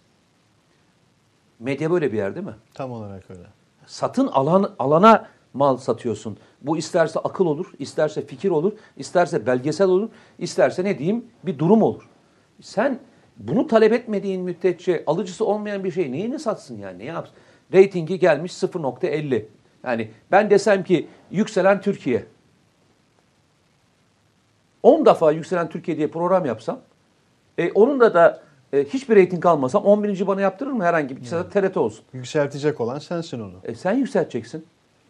[1.59, 2.55] Medya böyle bir yer değil mi?
[2.75, 3.47] Tam olarak öyle.
[3.87, 6.39] satın alan alana mal satıyorsun.
[6.63, 11.83] Bu isterse akıl olur, isterse fikir olur, isterse belgesel olur, isterse ne diyeyim bir durum
[11.83, 12.09] olur.
[12.61, 12.99] Sen
[13.37, 17.37] bunu talep etmediğin müddetçe alıcısı olmayan bir şey neyini satsın yani ne yapsın?
[17.75, 19.45] Ratingi gelmiş 0.50.
[19.85, 22.25] Yani ben desem ki yükselen Türkiye.
[24.83, 26.81] 10 defa yükselen Türkiye diye program yapsam,
[27.59, 28.43] e, onun da da
[28.73, 30.27] e, hiçbir reyting almasam 11.
[30.27, 32.05] bana yaptırır mı herhangi bir kişi TRT olsun.
[32.13, 33.55] Yükseltecek olan sensin onu.
[33.65, 34.67] E sen yükselteceksin.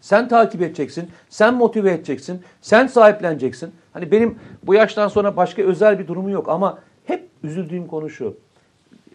[0.07, 1.11] Sen takip edeceksin.
[1.29, 2.43] Sen motive edeceksin.
[2.61, 3.75] Sen sahipleneceksin.
[3.93, 8.37] Hani benim bu yaştan sonra başka özel bir durumu yok ama hep üzüldüğüm konu şu.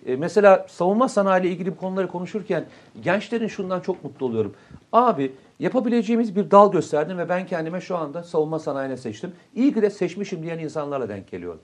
[0.05, 2.65] E, mesela savunma sanayi ile ilgili bu konuları konuşurken
[3.01, 4.55] gençlerin şundan çok mutlu oluyorum.
[4.91, 9.31] Abi yapabileceğimiz bir dal gösterdin ve ben kendime şu anda savunma sanayine seçtim.
[9.55, 11.61] İyi ki de seçmişim diyen insanlarla denk geliyorum.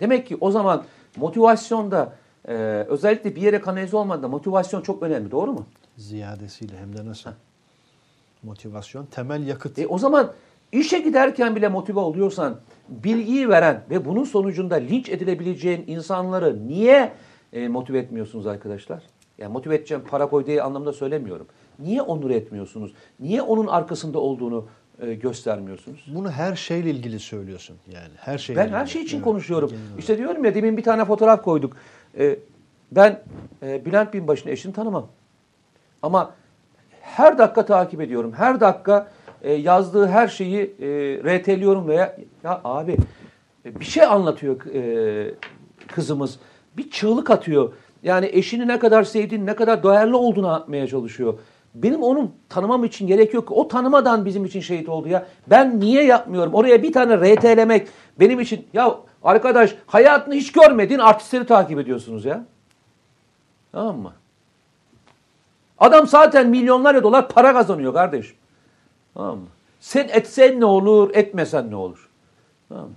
[0.00, 0.84] Demek ki o zaman
[1.16, 2.12] motivasyonda
[2.48, 2.54] e,
[2.88, 5.30] özellikle bir yere kanalize olmadan motivasyon çok önemli.
[5.30, 5.66] Doğru mu?
[5.96, 7.30] Ziyadesiyle hem de nasıl?
[8.44, 9.78] Motivasyon temel yakıt.
[9.78, 10.32] E o zaman
[10.72, 17.12] işe giderken bile motive oluyorsan bilgiyi veren ve bunun sonucunda linç edilebileceğin insanları niye
[17.52, 19.02] e, motive etmiyorsunuz arkadaşlar?
[19.38, 21.46] Yani motive edeceğim para koy diye anlamda söylemiyorum.
[21.78, 22.94] Niye onur etmiyorsunuz?
[23.20, 24.66] Niye onun arkasında olduğunu
[25.00, 26.06] e, göstermiyorsunuz?
[26.14, 28.12] Bunu her şeyle ilgili söylüyorsun yani.
[28.16, 28.76] Her şeyle Ben ilgili.
[28.78, 29.68] her şey için Evet, konuşuyorum.
[29.70, 29.98] genel.
[29.98, 31.76] İşte diyorum ya demin bir tane fotoğraf koyduk.
[32.18, 32.38] Ee,
[32.92, 33.22] ben
[33.62, 35.06] e, Bülent Binbaşı'nın eşini tanımam.
[36.02, 36.34] Ama
[37.04, 38.32] her dakika takip ediyorum.
[38.36, 39.08] Her dakika
[39.42, 40.86] e, yazdığı her şeyi e,
[41.38, 42.96] RT'liyorum veya ya abi
[43.64, 45.34] e, bir şey anlatıyor e,
[45.88, 46.38] kızımız.
[46.76, 47.72] Bir çığlık atıyor.
[48.02, 51.38] Yani eşini ne kadar sevdiğini, ne kadar değerli olduğunu anlatmaya çalışıyor.
[51.74, 53.52] Benim onun tanımam için gerek yok.
[53.52, 55.26] O tanımadan bizim için şehit oldu ya.
[55.46, 56.54] Ben niye yapmıyorum?
[56.54, 57.88] Oraya bir tane RT'lemek
[58.20, 58.66] benim için...
[58.72, 62.44] Ya arkadaş hayatını hiç görmediğin artistleri takip ediyorsunuz ya.
[63.72, 64.12] Tamam mı?
[65.84, 68.36] Adam zaten milyonlarca dolar para kazanıyor kardeşim.
[69.14, 69.46] Tamam mı?
[69.80, 72.08] Sen etsen ne olur, etmesen ne olur?
[72.68, 72.94] Tamam mı?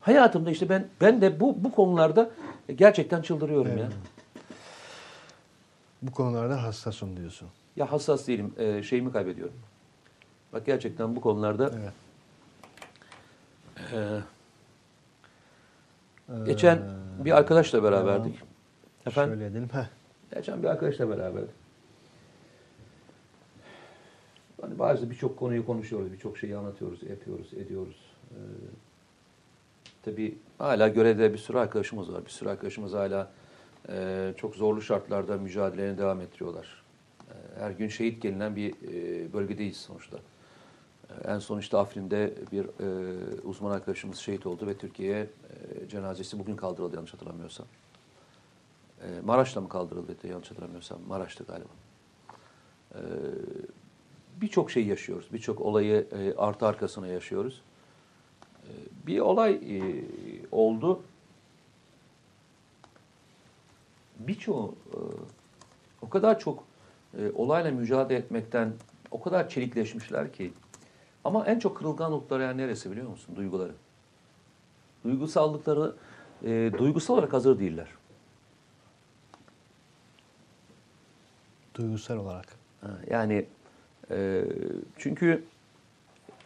[0.00, 2.30] Hayatımda işte ben ben de bu bu konularda
[2.74, 3.88] gerçekten çıldırıyorum ya.
[6.02, 7.48] Bu konularda hassasım diyorsun.
[7.76, 8.54] Ya hassas değilim.
[8.58, 9.54] E, şeyimi kaybediyorum.
[10.52, 11.70] Bak gerçekten bu konularda
[13.92, 14.22] Evet.
[16.28, 16.82] e, geçen
[17.24, 18.49] bir arkadaşla beraberdik.
[19.10, 19.34] Efendim?
[19.34, 19.68] Şöyle edelim.
[19.72, 19.86] Heh.
[20.34, 21.50] Geçen bir arkadaşla beraberdik.
[24.60, 27.96] Hani bazı birçok konuyu konuşuyoruz, birçok şeyi anlatıyoruz, yapıyoruz, ediyoruz.
[28.30, 28.36] Ee,
[30.02, 32.24] tabii hala görevde bir sürü arkadaşımız var.
[32.24, 33.30] Bir sürü arkadaşımız hala
[33.88, 36.82] e, çok zorlu şartlarda mücadelelerini devam ettiriyorlar.
[37.30, 40.16] E, her gün şehit gelinen bir e, bölgedeyiz sonuçta.
[41.08, 46.38] E, en son işte Afrin'de bir e, uzman arkadaşımız şehit oldu ve Türkiye'ye e, cenazesi
[46.38, 47.66] bugün kaldırıldı yanlış hatırlamıyorsam.
[49.02, 50.98] E, Maraş'ta mı kaldırıldı yanlış hatırlamıyorsam.
[51.08, 51.68] Maraş'tı galiba.
[52.94, 53.00] E,
[54.40, 55.28] Birçok şey yaşıyoruz.
[55.32, 57.62] Birçok olayı e, artı arkasına yaşıyoruz.
[58.62, 58.72] E,
[59.06, 59.80] bir olay e,
[60.52, 61.02] oldu.
[64.18, 64.98] Birçoğu e,
[66.02, 66.64] o kadar çok
[67.18, 68.72] e, olayla mücadele etmekten
[69.10, 70.52] o kadar çelikleşmişler ki.
[71.24, 73.36] Ama en çok kırılgan noktaları yani neresi biliyor musun?
[73.36, 73.72] Duyguları.
[75.04, 75.94] Duygusallıkları,
[76.44, 77.88] e, duygusal olarak hazır değiller.
[81.80, 82.46] Duygusal olarak.
[83.10, 83.46] Yani
[84.10, 84.44] e,
[84.98, 85.44] çünkü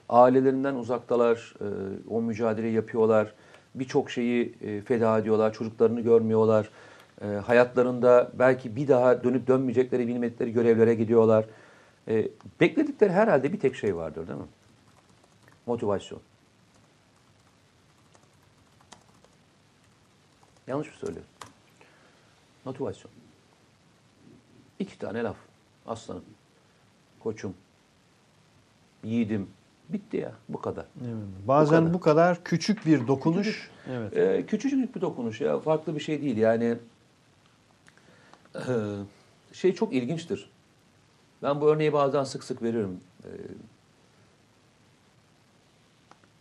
[0.09, 1.67] ailelerinden uzaktalar, e,
[2.09, 3.35] o mücadeleyi yapıyorlar,
[3.75, 6.71] birçok şeyi e, feda ediyorlar, çocuklarını görmüyorlar.
[7.47, 11.45] Hayatlarında belki bir daha dönüp dönmeyecekleri bilmedikleri görevlere gidiyorlar.
[12.61, 14.47] Bekledikleri herhalde bir tek şey vardır değil mi?
[15.67, 16.21] Motivasyon.
[20.67, 21.31] Yanlış mı söylüyorum?
[22.65, 23.24] Motivasyon.
[24.79, 25.37] İki tane laf.
[25.87, 26.25] Aslanım,
[27.21, 27.55] koçum,
[29.05, 29.51] yiğidim.
[29.89, 30.87] Bitti ya bu kadar.
[31.05, 31.15] Evet.
[31.49, 31.95] Bazen kadar.
[31.95, 33.47] bu kadar küçük bir dokunuş.
[33.47, 33.71] Küçücük.
[33.91, 34.17] Evet.
[34.17, 35.61] Ee, küçücük bir dokunuş ya.
[35.61, 36.37] Farklı bir şey değil.
[36.37, 36.79] Yani
[38.55, 38.63] e,
[39.53, 40.51] şey çok ilginçtir.
[41.43, 43.01] Ben bu örneği bazen sık sık veriyorum.
[43.25, 43.29] Ee,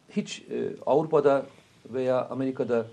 [0.09, 1.45] hiç e, Avrupa'da
[1.85, 2.85] veya Amerika'da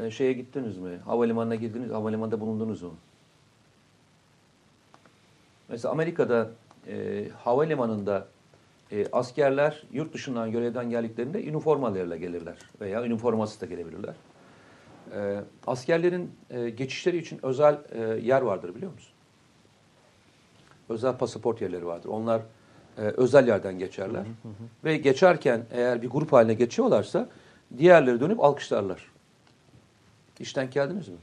[0.00, 0.98] e, şeye gittiniz mi?
[1.04, 2.94] Havalimanına girdiniz, havalimanında bulundunuz mu?
[5.68, 6.50] Mesela Amerika'da
[6.88, 8.26] e, havalimanında
[8.92, 14.14] e, askerler yurt dışından görevden geldiklerinde üniformalarıyla gelirler veya üniformasız da gelebilirler.
[15.14, 19.12] E, askerlerin e, geçişleri için özel e, yer vardır biliyor musun?
[20.88, 22.08] Özel pasaport yerleri vardır.
[22.08, 22.42] Onlar
[22.98, 24.26] e, özel yerden geçerler.
[24.84, 27.28] Ve geçerken eğer bir grup haline geçiyorlarsa
[27.78, 29.12] diğerleri dönüp alkışlarlar.
[30.40, 31.16] İşten geldiniz mi?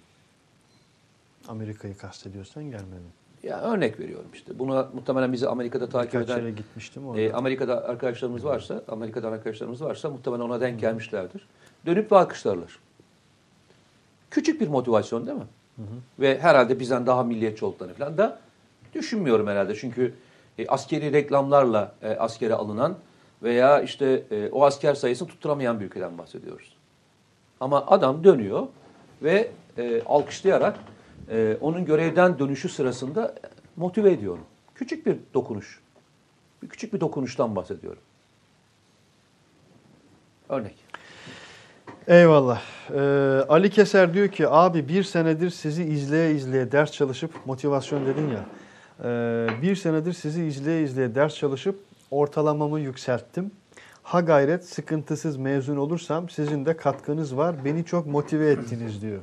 [1.48, 3.12] Amerika'yı kastediyorsan gelmedin.
[3.46, 4.60] Ya örnek veriyorum işte.
[4.60, 7.22] Buna muhtemelen bizi Amerika'da takip Birkaç eden yere gitmiştim orada.
[7.22, 11.48] e, Amerika'da arkadaşlarımız varsa, Amerika'dan arkadaşlarımız varsa muhtemelen ona denk gelmişlerdir.
[11.86, 12.80] Dönüp ve alkışlarlar.
[14.32, 15.46] Küçük bir motivasyon değil mi?
[16.20, 18.40] Ve herhalde bizden daha milliyetçi olduklarını falan da
[18.94, 19.76] düşünmüyorum herhalde.
[19.76, 20.14] Çünkü
[20.58, 22.96] e, askeri reklamlarla e, askere alınan
[23.44, 26.76] veya işte e, o asker sayısını tutturamayan bir ülkeden bahsediyoruz.
[27.60, 28.68] Ama adam dönüyor
[29.24, 30.80] ve e, alkışlayarak
[31.32, 33.36] e, onun görevden dönüşü sırasında
[33.76, 34.44] motive ediyorum.
[34.76, 35.80] Küçük bir dokunuş.
[36.64, 38.02] Bir küçük bir dokunuştan bahsediyorum.
[40.50, 40.76] Örnek.
[42.08, 42.62] Eyvallah.
[42.94, 43.00] Ee,
[43.50, 48.46] Ali Keser diyor ki abi bir senedir sizi izleye izleye ders çalışıp motivasyon dedin ya.
[49.04, 51.80] Ee, bir senedir sizi izleye izleye ders çalışıp
[52.12, 53.52] ortalamamı yükselttim.
[54.04, 57.56] Ha gayret sıkıntısız mezun olursam sizin de katkınız var.
[57.66, 59.22] Beni çok motive ettiniz diyor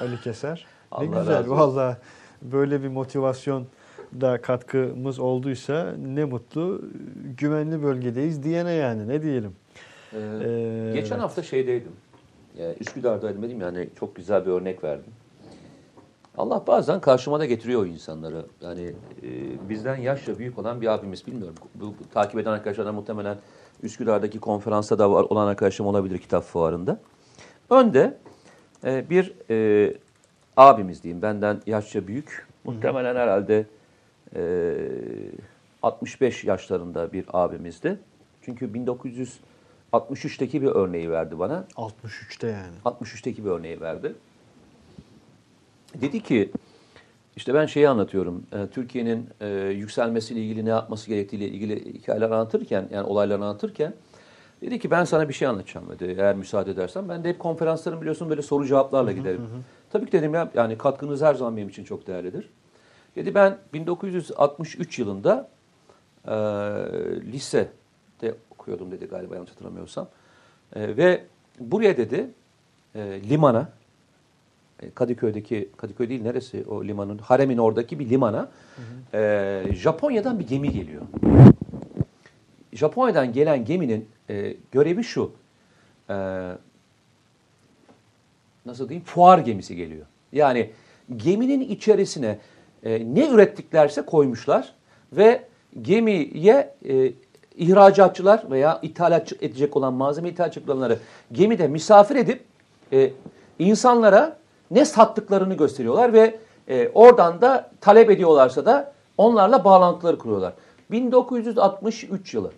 [0.00, 0.66] Ali Keser.
[1.00, 1.62] Ne Allah güzel razı olsun.
[1.76, 1.98] valla
[2.42, 3.66] böyle bir motivasyon
[4.20, 6.82] da katkımız olduysa ne mutlu.
[7.38, 9.52] Güvenli bölgedeyiz diyene yani ne diyelim.
[10.12, 11.22] Ee, Ee, geçen evet.
[11.22, 11.92] hafta şeydeydim.
[12.58, 15.12] Yani Üsküdar'daydım dedim yani çok güzel bir örnek verdim.
[16.38, 18.46] Allah bazen karşıma da getiriyor o insanları.
[18.60, 19.28] Yani e,
[19.68, 21.54] bizden yaşça büyük olan bir abimiz bilmiyorum.
[21.74, 23.36] Bu, bu takip eden arkadaşlardan muhtemelen
[23.82, 27.00] Üsküdar'daki konferansta da var, olan arkadaşım olabilir kitap fuarında.
[27.70, 28.18] Önde
[28.84, 29.94] e, bir e,
[30.56, 32.46] abimiz diyeyim benden yaşça büyük.
[32.64, 33.66] Muhtemelen herhalde
[34.36, 34.74] e,
[35.82, 37.98] 65 yaşlarında bir abimizdi.
[38.42, 38.66] Çünkü
[39.92, 41.64] 1963'teki bir örneği verdi bana.
[41.76, 42.74] 63'te yani.
[42.84, 44.14] 63'teki bir örneği verdi.
[46.00, 46.50] Dedi ki
[47.36, 48.42] işte ben şeyi anlatıyorum.
[48.52, 53.94] e, Türkiye'nin e, yükselmesiyle ilgili ne yapması gerektiğiyle ilgili hikayeler anlatırken yani olayları anlatırken
[54.60, 56.16] dedi ki ben sana bir şey anlatacağım dedi.
[56.18, 59.40] Eğer müsaade edersen ben de hep konferanslarım biliyorsun böyle soru cevaplarla giderim.
[59.92, 62.48] Tabii ki dedim ya yani katkınız her zaman benim için çok değerlidir.
[63.16, 65.48] Dedi ben 1963 yılında
[66.26, 66.32] e,
[67.32, 70.08] lisede okuyordum dedi galiba yanlış hatırlamıyorsam.
[70.76, 71.24] E, ve
[71.60, 72.30] buraya dedi
[72.94, 73.68] e, limana
[74.94, 78.50] Kadıköy'deki Kadıköy değil neresi o limanın Harem'in oradaki bir limana
[79.14, 81.02] e, Japonya'dan bir gemi geliyor.
[82.72, 85.32] Japonya'dan gelen geminin e, görevi şu.
[86.10, 86.14] E,
[88.66, 89.04] nasıl diyeyim?
[89.04, 90.06] Fuar gemisi geliyor.
[90.32, 90.70] Yani
[91.16, 92.38] geminin içerisine
[92.84, 94.74] e, ne ürettiklerse koymuşlar
[95.12, 95.42] ve
[95.82, 97.12] gemiye e,
[97.56, 100.98] ihracatçılar veya ithalat edecek olan malzeme ithalatçıları
[101.32, 102.44] gemide misafir edip
[102.92, 103.12] e,
[103.58, 104.36] insanlara
[104.70, 106.38] ne sattıklarını gösteriyorlar ve
[106.68, 110.52] e, oradan da talep ediyorlarsa da onlarla bağlantıları kuruyorlar.
[110.90, 112.52] 1963 yılı.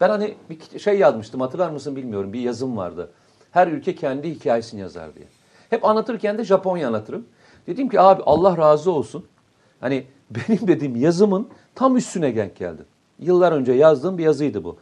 [0.00, 3.10] Ben hani bir şey yazmıştım hatırlar mısın bilmiyorum bir yazım vardı.
[3.52, 5.26] Her ülke kendi hikayesini yazar diye.
[5.70, 7.26] Hep anlatırken de Japonya anlatırım.
[7.66, 9.26] Dedim ki abi Allah razı olsun.
[9.80, 12.82] Hani benim dediğim yazımın tam üstüne denk geldi.
[13.18, 14.76] Yıllar önce yazdığım bir yazıydı bu.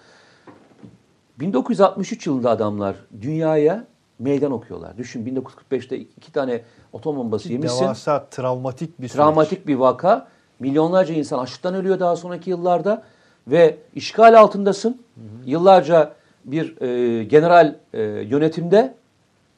[1.41, 3.85] 1963 yılında adamlar dünyaya
[4.19, 4.99] meydan okuyorlar.
[4.99, 6.63] Düşün 1945'te iki tane
[6.95, 7.85] atom bombası yemişsin.
[7.85, 9.17] Devasa travmatik bir süreç.
[9.17, 10.29] Travmatik bir vaka.
[10.61, 13.03] Milyonlarca insan açlıktan ölüyor daha sonraki yıllarda.
[13.47, 15.03] Ve işgal altındasın.
[15.45, 16.13] Yıllarca
[16.45, 18.95] bir e, general e, yönetimde.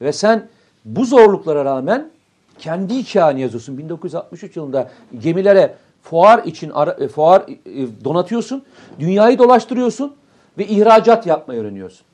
[0.01, 0.49] Ve sen
[0.85, 2.11] bu zorluklara rağmen
[2.59, 3.79] kendi hikayeni yazıyorsun.
[3.79, 8.65] 1963 yılında gemilere fuar için ara, e, fuar e, donatıyorsun.
[9.01, 10.17] Dünyayı dolaştırıyorsun
[10.59, 12.07] ve ihracat yapmayı öğreniyorsun.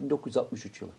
[0.00, 0.90] 1963 yılı.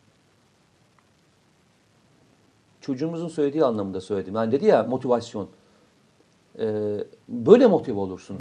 [2.81, 4.35] Çocuğumuzun söylediği anlamında söyledim.
[4.35, 5.47] Yani dedi ya motivasyon.
[6.59, 8.37] Ee, böyle motive olursun.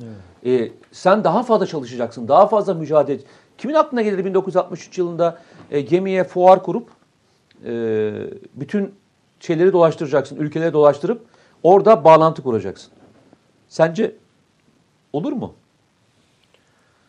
[0.46, 2.28] Ee, sen daha fazla çalışacaksın.
[2.28, 3.22] Daha fazla mücadele.
[3.58, 5.38] Kimin aklına gelir 1963 yılında
[5.70, 6.90] e, gemiye fuar kurup
[7.64, 7.70] e,
[8.54, 8.94] bütün
[9.40, 10.36] şeyleri dolaştıracaksın.
[10.36, 11.26] Ülkeleri dolaştırıp
[11.62, 12.92] orada bağlantı kuracaksın.
[13.68, 14.16] Sence
[15.12, 15.54] olur mu?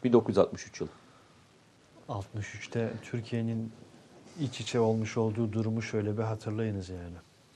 [0.03, 0.89] 1963 yılı.
[2.09, 3.71] 63'te Türkiye'nin
[4.41, 7.15] iç içe olmuş olduğu durumu şöyle bir hatırlayınız yani.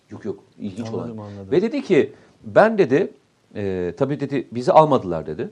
[0.10, 1.28] Yok yok ilginç Anladım, olan.
[1.28, 1.52] anladım.
[1.52, 2.14] Ve dedi ki
[2.44, 3.14] ben dedi
[3.56, 5.50] e, tabii dedi bizi almadılar dedi.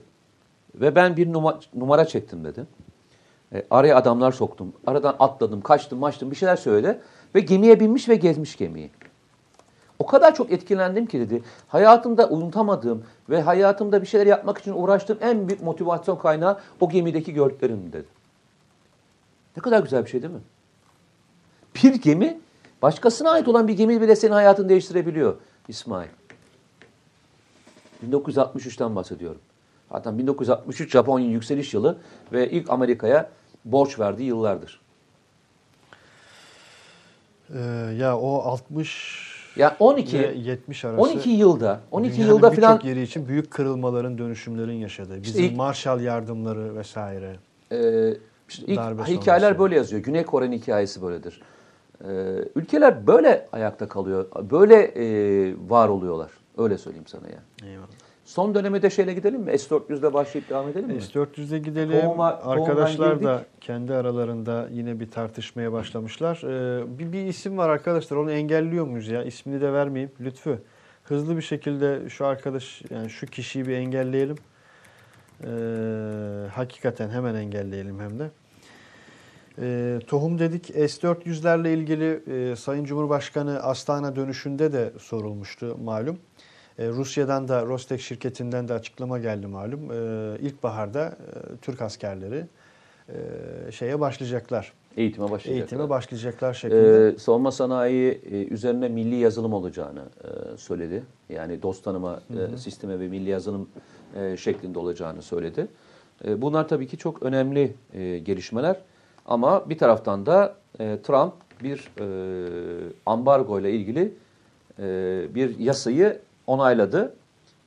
[0.74, 2.66] Ve ben bir numara, numara çektim dedi.
[3.54, 4.72] E, araya adamlar soktum.
[4.86, 7.00] Aradan atladım, kaçtım, maçtım bir şeyler söyledi.
[7.34, 8.90] Ve gemiye binmiş ve gezmiş gemiyi.
[9.98, 11.42] O kadar çok etkilendim ki dedi.
[11.68, 17.34] Hayatımda unutamadığım ve hayatımda bir şeyler yapmak için uğraştığım en büyük motivasyon kaynağı o gemideki
[17.34, 18.06] gördüklerim dedi.
[19.56, 20.40] Ne kadar güzel bir şey değil mi?
[21.74, 22.40] Bir gemi
[22.82, 25.36] başkasına ait olan bir gemi bile senin hayatını değiştirebiliyor
[25.68, 26.08] İsmail.
[28.10, 29.40] 1963'ten bahsediyorum.
[29.92, 31.98] Zaten 1963 Japonya yükseliş yılı
[32.32, 33.28] ve ilk Amerika'ya
[33.64, 34.80] borç verdiği yıllardır.
[37.54, 37.58] Ee,
[37.98, 43.02] ya o 60 Yani 12 ve 70 arası 12 yılda 12 dünyanın yılda filan yeri
[43.02, 45.22] için büyük kırılmaların, dönüşümlerin yaşadığı.
[45.22, 47.36] Bizim ilk- Marshall yardımları vesaire.
[47.72, 48.14] Ee,
[48.48, 49.58] işte ilk Darbe hikayeler sonrası.
[49.58, 50.02] böyle yazıyor.
[50.02, 51.42] Güney Kore'nin hikayesi böyledir.
[52.04, 52.08] Ee,
[52.56, 54.26] ülkeler böyle ayakta kalıyor.
[54.50, 56.30] Böyle e, var oluyorlar.
[56.58, 57.68] Öyle söyleyeyim sana ya.
[57.70, 57.86] Eyvallah.
[58.32, 59.58] Son dönemde şeyle gidelim mi?
[59.58, 61.02] S-400'de başlayıp devam edelim mi?
[61.02, 62.00] S-400'e gidelim.
[62.00, 66.42] Tohuma- Arkadaşlar da kendi aralarında yine bir tartışmaya başlamışlar.
[66.44, 68.16] Ee, bir, bir isim var arkadaşlar.
[68.16, 69.22] Onu engelliyor muyuz ya?
[69.22, 70.12] İsmini de vermeyeyim.
[70.20, 70.58] Lütfü.
[71.04, 74.36] Hızlı bir şekilde şu arkadaş yani şu kişiyi bir engelleyelim.
[75.44, 75.46] Ee,
[76.54, 78.30] hakikaten hemen engelleyelim hem de.
[79.58, 82.20] Ee, tohum dedik S-400'lerle ilgili
[82.50, 86.18] e, Sayın Cumhurbaşkanı Astana dönüşünde de sorulmuştu malum.
[86.82, 89.90] E, Rusya'dan da Rostek şirketinden de açıklama geldi malum.
[89.90, 92.46] E, İlkbaharda e, Türk askerleri
[93.70, 94.72] şeye başlayacaklar.
[94.96, 95.54] Eğitime başlayacaklar.
[95.54, 97.08] Eğitime başlayacaklar şeklinde.
[97.08, 98.20] Ee, savunma sanayi
[98.50, 100.02] üzerine milli yazılım olacağını
[100.56, 101.02] söyledi.
[101.28, 102.20] Yani dost tanıma
[102.52, 103.68] e, sistemi ve milli yazılım
[104.36, 105.66] şeklinde olacağını söyledi.
[106.36, 107.74] Bunlar tabii ki çok önemli
[108.24, 108.76] gelişmeler.
[109.26, 111.90] Ama bir taraftan da Trump bir
[113.06, 114.14] ambargo ile ilgili
[115.34, 117.14] bir yasayı onayladı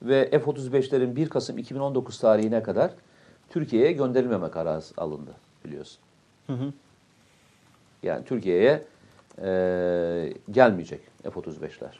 [0.01, 2.91] ve F-35'lerin 1 Kasım 2019 tarihine kadar
[3.49, 5.31] Türkiye'ye gönderilmeme kararı alındı
[5.65, 5.99] biliyorsun.
[8.03, 8.83] Yani Türkiye'ye
[9.41, 11.91] e, gelmeyecek F-35'ler.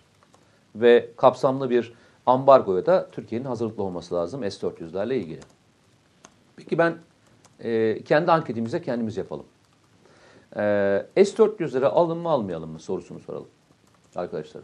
[0.76, 1.94] Ve kapsamlı bir
[2.26, 5.40] ambargoya da Türkiye'nin hazırlıklı olması lazım S-400'lerle ilgili.
[6.56, 6.98] Peki ben
[7.60, 9.46] e, kendi anketimize kendimiz yapalım.
[10.56, 13.48] E, S-400'lere alın mı almayalım mı sorusunu soralım
[14.16, 14.64] arkadaşlar.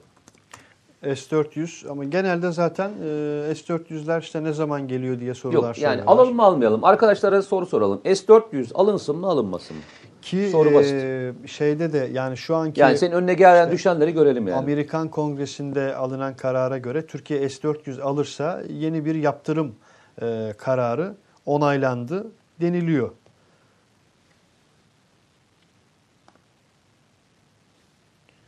[1.04, 6.14] S-400 ama genelde zaten e, S-400'ler işte ne zaman geliyor diye sorular Yok yani soruyorlar.
[6.14, 6.84] alalım mı almayalım.
[6.84, 8.02] Arkadaşlara soru soralım.
[8.06, 9.84] S-400 alınsın mı alınmasın mı?
[10.22, 10.94] Ki Soru basit.
[10.94, 14.58] e, şeyde de yani şu anki Yani senin önüne gelen düşenleri görelim yani.
[14.60, 19.76] Amerikan Kongresi'nde alınan karara göre Türkiye S-400 alırsa yeni bir yaptırım
[20.22, 22.28] e, kararı onaylandı
[22.62, 23.12] deniliyor.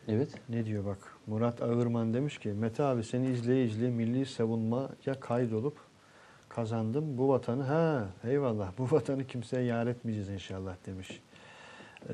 [0.07, 0.29] Evet.
[0.49, 0.97] Ne diyor bak
[1.27, 5.73] Murat Ağırman demiş ki Mete abi seni izleye izleye milli savunmaya kaydolup
[6.49, 7.63] kazandım bu vatanı.
[7.63, 11.21] Ha eyvallah bu vatanı kimseye yar etmeyeceğiz inşallah demiş.
[12.09, 12.13] Ee,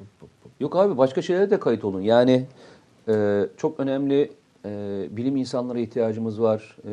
[0.00, 2.00] bu- bu- bu- Yok abi başka şeylere de kayıt olun.
[2.00, 2.46] Yani
[3.08, 4.32] e, çok önemli
[4.64, 6.76] e, bilim insanlara ihtiyacımız var.
[6.84, 6.90] E,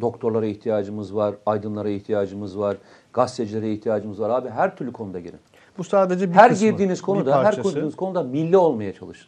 [0.00, 1.34] doktorlara ihtiyacımız var.
[1.46, 2.76] Aydınlara ihtiyacımız var.
[3.12, 4.30] Gazetecilere ihtiyacımız var.
[4.30, 5.40] Abi her türlü konuda girin.
[5.78, 9.26] Bu sadece bir her kısmı, girdiğiniz bir konuda, her girdiğiniz konuda milli olmaya çalışın.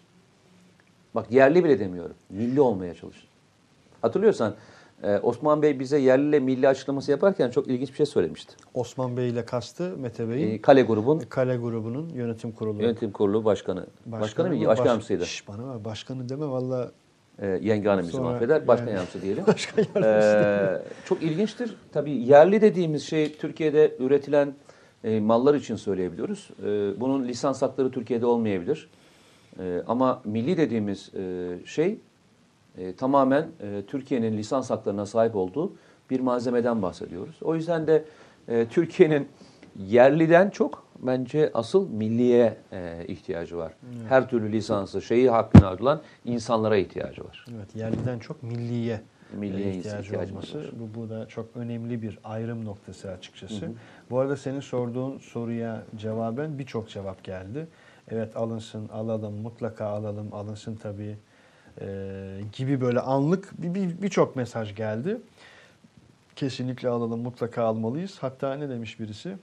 [1.15, 2.17] Bak yerli bile demiyorum.
[2.31, 3.29] Milli olmaya çalışın.
[4.03, 4.55] Hatırlıyorsan
[5.03, 8.55] e, Osman Bey bize yerli ile milli açıklaması yaparken çok ilginç bir şey söylemişti.
[8.75, 12.83] Osman Bey ile kastı Mete Bey'in E, Kale grubun Kale grubunun yönetim kurulu.
[12.83, 13.87] yönetim kurulu başkanı.
[14.07, 14.55] Başkanı, mı?
[14.55, 14.61] mı?
[14.67, 15.27] Başkan Baş- yardımcısıydı.
[15.27, 16.91] Şş, bana bak başkanı deme valla.
[17.39, 18.69] E, yenge hanım bizi mahveder.
[18.69, 19.45] Başkan yani- yardımcısı diyelim.
[19.47, 20.83] Başkan yardımcısı.
[20.85, 21.77] Ee, çok ilginçtir.
[21.93, 24.55] Tabii yerli dediğimiz şey Türkiye'de üretilen
[25.05, 26.51] e, mallar için söyleyebiliyoruz.
[26.63, 28.89] E, bunun lisans hakları Türkiye'de olmayabilir.
[29.59, 31.99] E, ama milli dediğimiz e, şey
[32.79, 35.73] e, tamamen e, Türkiye'nin lisans haklarına sahip olduğu
[36.11, 37.37] bir malzemeden bahsediyoruz.
[37.43, 38.05] O yüzden de
[38.49, 39.29] e, Türkiye'nin
[39.79, 43.73] yerliden çok bence asıl milliye e, ihtiyacı var.
[44.09, 47.45] Her türlü lisansı, şeyi hakkını alınan insanlara ihtiyacı var.
[47.57, 49.01] Evet yerliden çok milliye,
[49.35, 50.59] Milliye ihtiyacı olması.
[50.59, 50.65] var.
[50.73, 53.71] Bu, bu da çok önemli bir ayrım noktası açıkçası.
[54.11, 57.67] Bu arada senin sorduğun soruya cevaben birçok cevap geldi.
[58.09, 61.17] Evet alınsın, alalım, mutlaka alalım, alınsın tabii
[61.81, 65.17] ee, gibi böyle anlık bir- bir- birçok mesaj geldi.
[66.37, 68.17] Kesinlikle alalım, mutlaka almalıyız.
[68.21, 69.37] Hatta ne demiş birisi?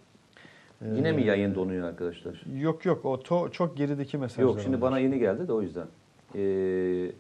[0.81, 2.43] Ee, Yine mi yayın donuyor arkadaşlar?
[2.55, 4.43] Yok yok o to- çok gerideki mesajlar.
[4.43, 4.81] Yok şimdi onlar.
[4.81, 5.87] bana yeni geldi de o yüzden.
[6.35, 7.11] Ee,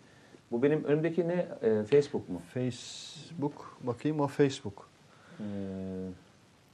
[0.51, 1.47] bu benim önümdeki ne?
[1.63, 2.41] Ee, Facebook mu?
[2.53, 4.87] Facebook bakayım o Facebook.
[5.39, 5.43] Ee,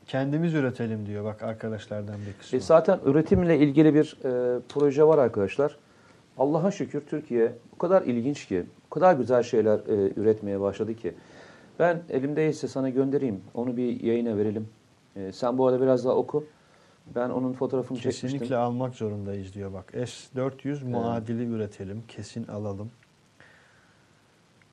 [0.07, 2.57] Kendimiz üretelim diyor bak arkadaşlardan bir kısmı.
[2.57, 5.77] e, zaten üretimle ilgili bir e, proje var arkadaşlar.
[6.37, 11.13] Allah'a şükür Türkiye o kadar ilginç ki, o kadar güzel şeyler e, üretmeye başladı ki.
[11.79, 13.41] Ben elimdeyse sana göndereyim.
[13.53, 14.67] Onu bir yayına verelim.
[15.15, 16.45] E, sen bu arada biraz daha oku.
[17.15, 18.57] Ben onun fotoğrafını Kesinlikle çekmiştim.
[18.57, 19.93] almak zorundayız diyor bak.
[19.93, 22.03] S400 muadili üretelim.
[22.07, 22.91] Kesin alalım.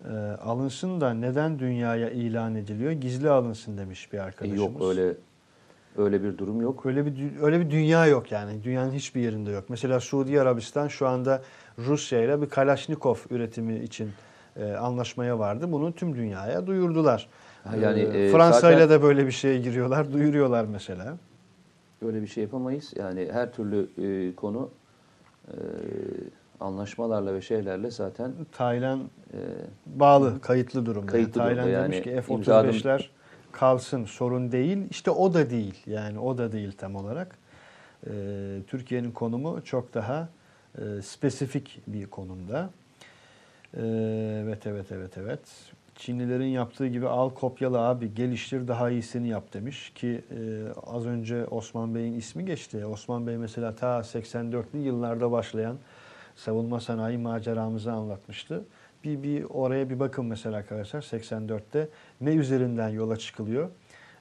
[0.05, 0.13] Ee,
[0.45, 2.93] alınsın da neden dünyaya ilan ediliyor?
[2.93, 4.61] Gizli alınsın demiş bir E, arkadaşımız.
[4.61, 5.15] yok öyle
[5.99, 6.87] öyle bir durum yok.
[6.87, 8.65] Öyle bir öyle bir dünya yok yani.
[8.65, 9.65] Dünyanın hiçbir yerinde yok.
[9.69, 11.43] Mesela Suudi Arabistan şu anda
[11.79, 14.11] Rusya ile bir Kalashnikov üretimi için
[14.57, 15.73] e, anlaşmaya vardı.
[15.73, 17.29] Bunu tüm dünyaya duyurdular.
[17.83, 21.17] Yani, Ee, e, Fransa ile de böyle bir şeye giriyorlar, duyuruyorlar mesela.
[22.07, 22.93] Öyle bir şey yapamayız.
[22.97, 24.71] Yani her türlü e, konu
[25.49, 25.55] e,
[26.65, 29.01] anlaşmalarla ve şeylerle zaten Taylan
[29.33, 29.39] e,
[29.87, 31.07] bağlı, kayıtlı durumda.
[31.13, 31.83] Kayıtlı Yani Taylan durumda.
[31.83, 33.11] demiş Yani ki imzadım- F-35'ler
[33.53, 34.79] kalsın, sorun değil.
[34.91, 35.75] İşte o da değil.
[35.87, 37.39] Yani o da değil tam olarak.
[38.07, 38.11] Ee,
[38.67, 40.29] Türkiye'nin konumu çok daha
[40.79, 42.71] e, spesifik bir konumda.
[43.77, 43.81] Ee,
[44.45, 45.41] evet, evet, evet, evet.
[45.97, 50.37] Çinlilerin yaptığı gibi al kopyala abi geliştir daha iyisini yap demiş ki e,
[50.87, 52.87] az önce Osman Bey'in ismi geçti.
[52.87, 55.77] Osman Bey mesela ta 84'lü yıllarda başlayan
[56.37, 58.65] savunma sanayi maceramızı anlatmıştı.
[59.05, 61.89] Bir, bir oraya bir bakın mesela arkadaşlar 84'te
[62.21, 63.71] ne üzerinden yola çıkılıyor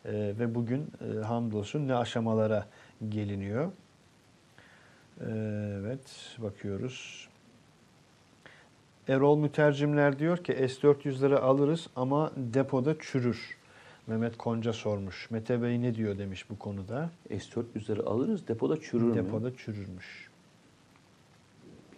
[0.06, 2.66] e, ve bugün e, hamdolsun ne aşamalara
[3.10, 3.72] geliniyor.
[5.22, 5.28] E,
[5.80, 7.30] evet bakıyoruz.
[9.08, 13.58] Erol Mütercimler diyor ki S-400'leri alırız ama depoda çürür.
[14.08, 15.32] Mehmet Konca sormuş.
[15.32, 17.10] Mete Bey ne diyor demiş bu konuda.
[17.30, 19.16] S-400'leri alırız depoda çürür mü?
[19.16, 20.33] Depoda çürürmüş.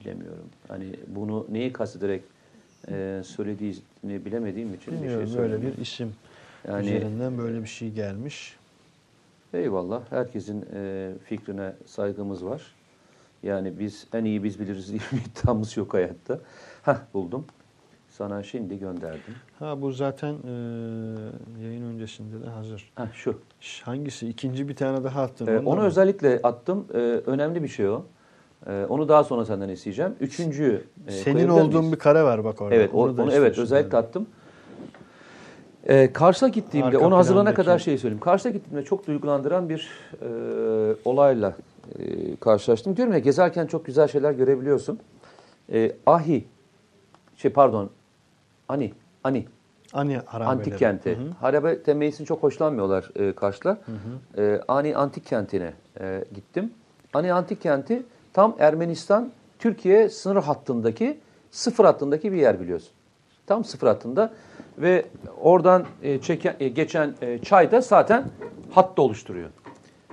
[0.06, 0.50] Bilemiyorum.
[0.68, 2.24] Hani bunu neyi kastederek
[2.92, 6.14] e, söylediğini bilemediğim için bir şey Bilmiyorum böyle bir isim
[6.68, 8.56] Yani üzerinden böyle bir şey gelmiş.
[9.54, 12.62] eyvallah herkesin e, fikrine saygımız var.
[13.44, 16.40] Yani biz en iyi biz biliriz diye bir iddiamız yok hayatta.
[16.82, 17.46] Hah buldum.
[18.10, 19.36] Sana şimdi gönderdim.
[19.60, 20.52] Ha bu zaten e,
[21.64, 22.92] yayın öncesinde de hazır.
[22.96, 23.40] Hah şu.
[23.84, 24.28] Hangisi?
[24.30, 25.48] İkinci bir tane daha attın.
[25.48, 26.88] Ondan onu özellikle attım.
[26.94, 28.06] Ee, önemli bir şey o.
[28.68, 30.16] Ee, onu daha sonra senden isteyeceğim.
[30.20, 30.84] Üçüncü.
[31.08, 31.92] e, Senin olduğun miyiz?
[31.94, 32.76] bir kare var bak orada.
[32.76, 34.06] Evet, Onu onu evet özellikle yani.
[34.08, 34.28] attım.
[35.88, 38.22] Ee, Kars'a gittiğimde, Arka onu hazırlana kadar şey söyleyeyim.
[38.24, 39.90] Kars'a gittiğimde çok duygulandıran bir
[40.22, 40.28] e,
[41.06, 41.56] olayla
[42.00, 42.98] e, karşılaştım.
[42.98, 45.00] Diyorum ya gezerken çok güzel şeyler görebiliyorsun.
[45.74, 46.46] E, Ahi,
[47.38, 47.90] şey pardon,
[48.70, 48.94] Ani,
[49.24, 49.46] Ani,
[49.94, 50.60] Ani harabeleri.
[50.60, 51.18] antik kenti.
[51.18, 51.30] Hı hı.
[51.42, 53.78] Harabe temeyisini çok hoşlanmıyorlar e, Karslar.
[54.38, 56.72] E, Ani antik kentine e, gittim.
[57.14, 58.04] Ani antik kenti
[58.36, 61.20] tam Ermenistan Türkiye sınır hattındaki
[61.52, 62.90] sıfır hattındaki bir yer biliyorsun.
[63.48, 64.34] Tam sıfır hattında
[64.78, 65.06] ve
[65.42, 68.26] oradan e, çeken, e, geçen e, çay da zaten
[68.72, 69.50] hattı oluşturuyor.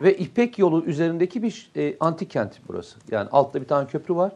[0.03, 2.99] Ve İpek yolu üzerindeki bir e, antik kent burası.
[3.11, 4.33] Yani altta bir tane köprü var.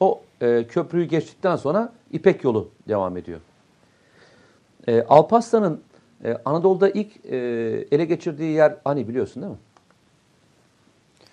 [0.00, 3.40] O e, köprüyü geçtikten sonra İpek yolu devam ediyor.
[4.86, 5.80] E, Alparslan'ın
[6.24, 7.36] e, Anadolu'da ilk e,
[7.90, 9.58] ele geçirdiği yer hani biliyorsun değil mi?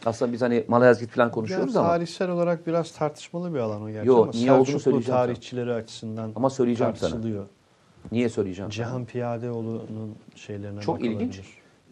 [0.05, 4.07] Aslında biz hani Malazgirt falan konuşuyoruz ama tarihsel olarak biraz tartışmalı bir alan o gerçi
[4.07, 5.17] Yo, ama niye olduğunu söyleyeceğim sana.
[5.17, 7.09] tarihçileri açısından Ama söyleyeceğim sana.
[7.11, 7.45] tartışılıyor.
[8.11, 8.71] niye söyleyeceğim?
[8.71, 8.85] sana?
[8.87, 11.41] Cihan Piyadeoğlu'nun şeylerine Çok ilginç.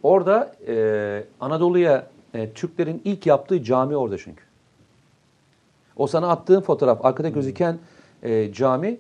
[0.04, 4.44] Orada e, Anadolu'ya e, Türklerin ilk yaptığı cami orada çünkü.
[5.98, 7.78] O sana attığın fotoğraf, arkada gözüken
[8.24, 8.98] e, cami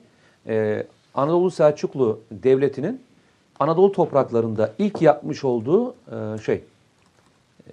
[0.47, 3.01] e, Anadolu Selçuklu Devleti'nin
[3.59, 6.63] Anadolu topraklarında ilk yapmış olduğu e, şey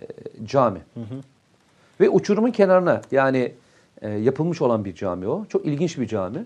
[0.00, 0.06] e,
[0.46, 0.80] cami.
[2.00, 3.52] Ve uçurumun kenarına yani
[4.02, 5.44] e, yapılmış olan bir cami o.
[5.48, 6.44] Çok ilginç bir cami.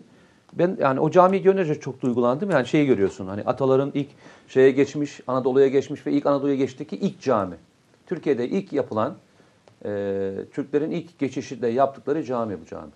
[0.53, 2.51] Ben yani o camiyi görünce çok duygulandım.
[2.51, 4.09] Yani şeyi görüyorsun hani ataların ilk
[4.49, 7.57] şeye geçmiş, Anadolu'ya geçmiş ve ilk Anadolu'ya geçtiği ilk cami.
[8.07, 9.15] Türkiye'de ilk yapılan
[9.85, 12.91] e, Türklerin ilk geçişinde yaptıkları cami bu cami.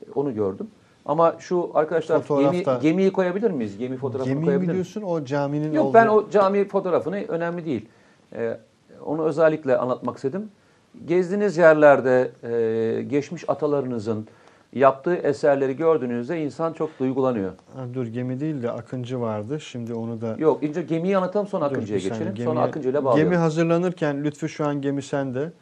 [0.00, 0.68] E, onu gördüm.
[1.06, 3.78] Ama şu arkadaşlar Fotoğrafta- gemi, gemiyi koyabilir miyiz?
[3.78, 4.94] Gemi fotoğrafını Gemiyi koyabilir mi miyiz?
[4.94, 5.94] diyorsun o caminin Yok olduğu...
[5.94, 7.86] ben o cami fotoğrafını önemli değil.
[8.32, 8.58] Ee,
[9.04, 10.48] onu özellikle anlatmak istedim.
[11.06, 14.26] Gezdiğiniz yerlerde e, geçmiş atalarınızın
[14.72, 17.52] yaptığı eserleri gördüğünüzde insan çok duygulanıyor.
[17.76, 19.60] Ha, dur gemi değil de Akıncı vardı.
[19.60, 20.36] Şimdi onu da...
[20.38, 22.36] Yok önce gemiyi anlatalım sonra Dur, Akıncı'ya geçelim.
[22.36, 23.30] Sonra Gemiye- Akıncı ile bağlayalım.
[23.30, 25.52] Gemi hazırlanırken Lütfü şu an gemi sende.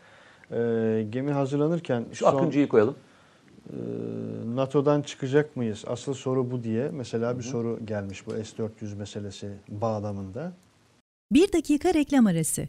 [0.51, 2.95] Ee, gemi hazırlanırken Şu son, Akıncı'yı koyalım.
[3.71, 3.77] e,
[4.57, 5.85] NATO'dan çıkacak mıyız?
[5.87, 6.89] Asıl soru bu diye.
[6.93, 10.53] Mesela bir soru gelmiş bu S-400 meselesi bağlamında.
[11.33, 12.69] Bir dakika reklam arası.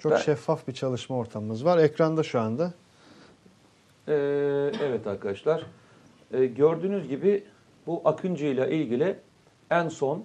[0.00, 1.78] Çok Ben- şeffaf bir çalışma ortamımız var.
[1.78, 2.72] Ekranda şu anda.
[4.08, 4.12] Ee,
[4.82, 5.66] evet arkadaşlar.
[6.32, 7.44] Ee, gördüğünüz gibi
[7.86, 9.16] bu Akıncı ile ilgili
[9.70, 10.24] en son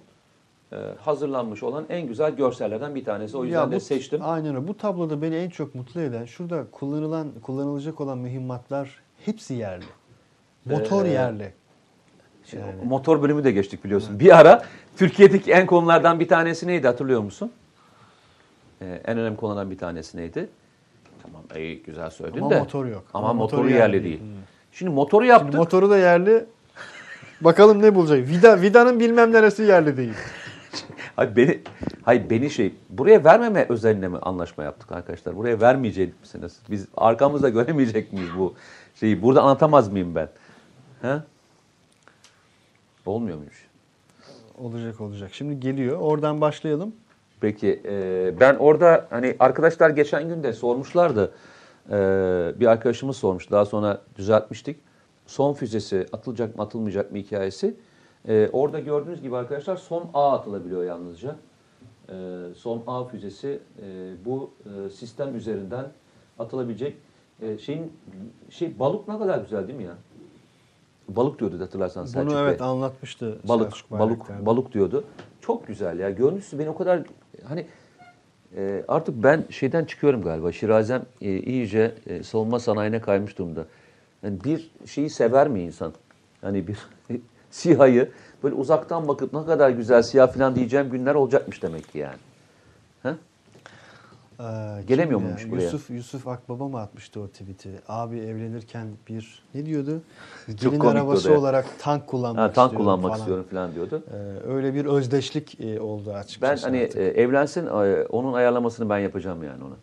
[0.72, 3.36] e, hazırlanmış olan en güzel görsellerden bir tanesi.
[3.36, 4.20] O yüzden bu, de seçtim.
[4.22, 4.68] Aynen öyle.
[4.68, 9.84] Bu tabloda beni en çok mutlu eden şurada kullanılan kullanılacak olan mühimmatlar hepsi yerli.
[10.64, 11.52] Motor Ee, yerli.
[12.44, 12.84] Şimdi Yani.
[12.84, 14.20] Motor bölümü de geçtik biliyorsun.
[14.20, 14.62] Bir ara
[14.96, 17.52] Türkiye'deki en konulardan bir tanesi neydi hatırlıyor musun?
[18.82, 20.48] Ee, en önemli konulardan bir tanesi neydi?
[21.22, 22.58] Tamam iyi güzel söyledin Ama de.
[22.58, 23.04] motor yok.
[23.14, 24.20] Ama, Ama motoru motoru yerli, yerli değil.
[24.20, 24.32] değil.
[24.72, 25.46] Şimdi motoru yaptık.
[25.46, 26.44] Şimdi motoru da yerli.
[27.40, 28.28] Bakalım ne bulacak.
[28.28, 30.14] Vida, Vida'nın bilmem neresi yerli değil.
[31.16, 31.60] Hayır beni,
[32.02, 35.36] hayır beni şey buraya vermeme özeline mi anlaşma yaptık arkadaşlar?
[35.36, 36.56] Buraya vermeyecek misiniz?
[36.70, 38.54] Biz arkamızda göremeyecek miyiz bu
[38.94, 39.22] şeyi?
[39.22, 40.28] Burada anlatamaz mıyım ben?
[41.02, 41.16] He?
[43.06, 43.66] Olmuyor muymuş?
[44.58, 45.30] Olacak olacak.
[45.32, 45.98] Şimdi geliyor.
[46.00, 46.94] Oradan başlayalım.
[47.40, 51.32] Peki e, ben orada hani arkadaşlar geçen gün de sormuşlardı.
[51.90, 51.92] E,
[52.60, 53.50] bir arkadaşımız sormuş.
[53.50, 54.80] Daha sonra düzeltmiştik.
[55.26, 57.76] Son füzesi atılacak mı atılmayacak mı hikayesi.
[58.28, 61.36] E, orada gördüğünüz gibi arkadaşlar son A atılabiliyor yalnızca.
[62.08, 62.14] E,
[62.56, 65.86] son A füzesi e, bu e, sistem üzerinden
[66.38, 66.96] atılabilecek
[67.42, 67.92] e, şeyin
[68.50, 69.94] şey balık ne kadar güzel değil mi ya?
[71.08, 72.44] Balık diyordu hatırlarsan Selçuk Bunu Bey.
[72.44, 75.04] evet anlatmıştı balık Selçuk balık balık diyordu.
[75.46, 76.10] Çok güzel ya.
[76.10, 77.00] Görüntüsü beni o kadar
[77.44, 77.66] hani
[78.56, 80.52] e, artık ben şeyden çıkıyorum galiba.
[80.52, 83.66] Şirazem e, iyice e, savunma sanayine kaymış durumda.
[84.22, 85.92] Yani bir şeyi sever mi insan?
[86.40, 86.78] Hani bir
[87.50, 88.08] siyahı
[88.42, 92.18] böyle uzaktan bakıp ne kadar güzel siyah falan diyeceğim günler olacakmış demek ki yani.
[94.40, 95.50] Ee, Gelemiyor muymuş ya?
[95.50, 95.62] buraya?
[95.62, 97.70] Yusuf, Yusuf Akbaba mı atmıştı o tweet'i?
[97.88, 100.00] Abi evlenirken bir ne diyordu?
[100.60, 103.18] Gelin arabası olarak tank kullanmak Ha, tank istiyorum kullanmak falan.
[103.18, 104.02] istiyorum falan diyordu.
[104.10, 106.66] Ee, öyle bir özdeşlik e, oldu Ben açıkçası.
[106.66, 106.96] hani artık.
[106.96, 107.70] e, evlensin e,
[108.10, 109.74] onun ayarlamasını ben yapacağım yani ona.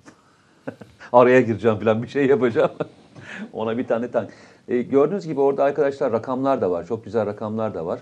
[1.13, 2.71] Araya gireceğim falan bir şey yapacağım.
[3.53, 4.29] ona bir tane tank.
[4.67, 6.85] E, gördüğünüz gibi orada arkadaşlar rakamlar da var.
[6.85, 7.99] Çok güzel rakamlar da var.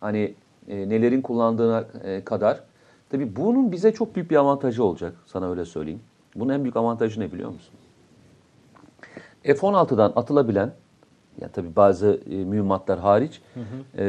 [0.00, 0.34] Hani
[0.68, 2.60] e, nelerin kullandığına e, kadar.
[3.10, 5.14] Tabii bunun bize çok büyük bir avantajı olacak.
[5.26, 6.00] Sana öyle söyleyeyim.
[6.36, 7.74] Bunun en büyük avantajı ne biliyor musun?
[9.42, 10.72] F-16'dan atılabilen,
[11.40, 13.42] yani tabii bazı e, mühimmatlar hariç,
[13.98, 14.04] e,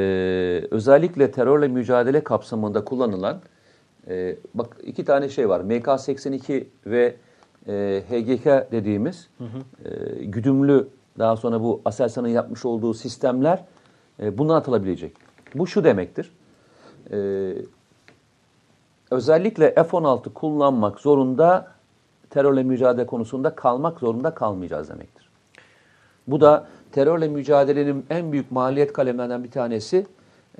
[0.71, 3.39] özellikle terörle mücadele kapsamında kullanılan,
[4.07, 5.61] e, bak iki tane şey var.
[5.61, 7.15] MK-82 ve
[7.67, 9.29] e, HGK dediğimiz
[9.85, 10.87] e, güdümlü,
[11.19, 13.63] daha sonra bu Aselsan'ın yapmış olduğu sistemler
[14.19, 15.13] e, bundan atılabilecek.
[15.55, 16.31] Bu şu demektir.
[17.11, 17.17] E,
[19.11, 21.67] özellikle F-16 kullanmak zorunda
[22.29, 25.29] terörle mücadele konusunda kalmak zorunda kalmayacağız demektir.
[26.27, 30.05] Bu da terörle mücadelenin en büyük maliyet kalemlerinden bir tanesi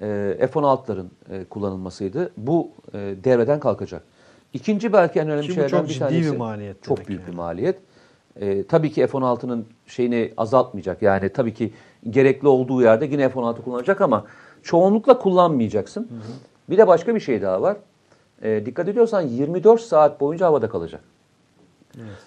[0.02, 2.32] e, F-16'ların e, kullanılmasıydı.
[2.38, 4.04] Bu e, devreden kalkacak.
[4.54, 6.32] İkinci belki en önemli Ki şeylerden bir tanesi.
[6.32, 7.32] bir maliyet Çok büyük yani.
[7.32, 7.78] bir maliyet.
[8.42, 11.02] E, tabii ki F-16'nın şeyini azaltmayacak.
[11.02, 11.74] Yani tabii ki
[12.10, 14.24] gerekli olduğu yerde yine F-16 kullanacak ama
[14.64, 16.10] çoğunlukla kullanmayacaksın.
[16.70, 17.78] Bir de başka bir şey daha var.
[18.42, 21.02] E, dikkat ediyorsan 24 saat boyunca havada kalacak.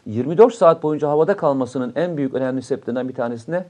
[0.06, 3.64] 24 saat boyunca havada kalmasının en büyük önemli sebeplerinden bir tanesi ne?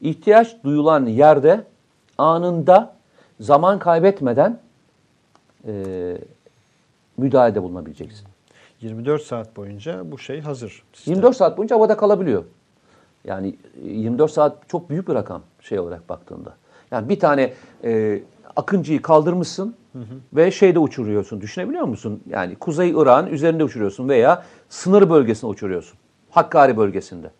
[0.00, 1.64] İhtiyaç duyulan yerde
[2.18, 2.96] anında
[3.40, 4.58] zaman kaybetmeden
[5.66, 5.72] e,
[7.16, 8.28] müdahalede bulunabileceksin.
[8.80, 10.82] 24 saat boyunca bu şey hazır.
[10.92, 11.14] Sistem.
[11.14, 12.44] 24 saat boyunca havada kalabiliyor.
[13.24, 16.56] Yani e, 24 saat çok büyük bir rakam şey olarak baktığında.
[16.90, 17.52] Yani bir tane
[17.84, 18.22] e,
[18.56, 19.74] akıncıyı kaldırmışsın
[20.32, 21.40] ve şeyde uçuruyorsun.
[21.40, 22.22] Düşünebiliyor musun?
[22.28, 25.98] Yani Kuzey Irak'ın üzerinde uçuruyorsun veya sınır bölgesine uçuruyorsun.
[26.30, 27.30] Hakkari bölgesinde.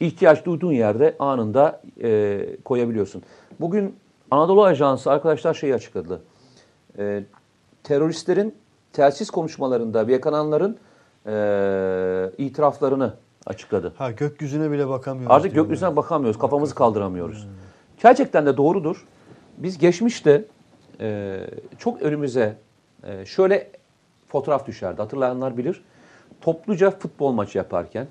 [0.00, 3.22] İhtiyaç duyduğun yerde anında e, koyabiliyorsun.
[3.60, 3.96] Bugün
[4.30, 6.22] Anadolu Ajansı arkadaşlar şeyi açıkladı.
[6.98, 7.24] E,
[7.84, 8.54] teröristlerin
[8.92, 10.78] telsiz konuşmalarında yakalananların
[11.26, 13.14] e, itiraflarını
[13.46, 13.92] açıkladı.
[13.98, 15.36] Ha gökyüzüne bile bakamıyoruz.
[15.36, 17.46] Artık gökyüzüne bakamıyoruz, kafamızı kaldıramıyoruz.
[18.02, 19.06] Gerçekten de doğrudur.
[19.58, 20.44] Biz geçmişte
[21.00, 21.38] e,
[21.78, 22.56] çok önümüze
[23.04, 23.70] e, şöyle
[24.28, 25.02] fotoğraf düşerdi.
[25.02, 25.82] Hatırlayanlar bilir.
[26.40, 28.06] Topluca futbol maçı yaparken,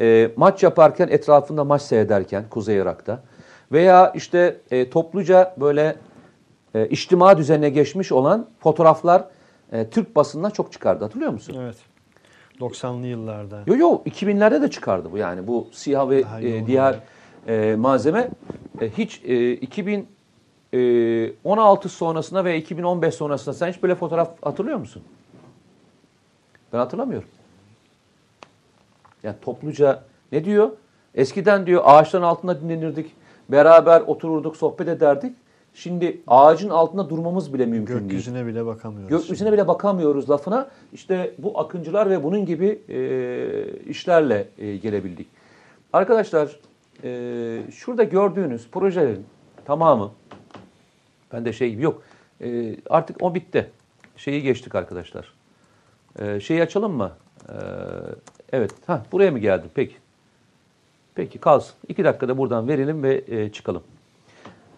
[0.00, 3.22] e, maç yaparken etrafında maç seyrederken Kuzey Irak'ta
[3.72, 5.96] veya işte e, topluca böyle
[6.74, 9.24] e, içtima düzenine geçmiş olan fotoğraflar
[9.72, 11.04] e, Türk basınına çok çıkardı.
[11.04, 11.56] Hatırlıyor musun?
[11.60, 11.76] Evet.
[12.60, 13.62] 90'lı yıllarda.
[13.66, 16.98] Yo yo 2000'lerde de çıkardı bu yani bu siyah ve e, diğer
[17.48, 18.28] e, malzeme
[18.80, 19.54] e, hiç e,
[20.72, 25.02] 2016 sonrasında ve 2015 sonrasında sen hiç böyle fotoğraf hatırlıyor musun?
[26.72, 27.28] Ben hatırlamıyorum.
[29.22, 30.02] Yani topluca
[30.32, 30.70] ne diyor?
[31.14, 33.14] Eskiden diyor ağaçların altında dinlenirdik.
[33.48, 35.36] Beraber otururduk, sohbet ederdik.
[35.74, 38.02] Şimdi ağacın altında durmamız bile mümkün değil.
[38.02, 39.08] Gökyüzüne bile bakamıyoruz.
[39.08, 40.68] Gökyüzüne bile bakamıyoruz lafına.
[40.92, 45.26] İşte bu akıncılar ve bunun gibi e, işlerle e, gelebildik.
[45.92, 46.60] Arkadaşlar
[47.04, 49.24] e, şurada gördüğünüz projelerin
[49.64, 50.10] tamamı
[51.32, 52.02] ben de şey gibi yok.
[52.40, 53.70] E, artık o bitti.
[54.16, 55.34] Şeyi geçtik arkadaşlar.
[56.18, 57.12] E, şeyi açalım mı?
[57.48, 57.54] E,
[58.52, 58.72] evet.
[58.86, 59.66] Ha, buraya mı geldi?
[59.74, 59.94] Peki.
[61.14, 61.74] Peki kalsın.
[61.88, 63.82] İki dakikada buradan verelim ve e, çıkalım.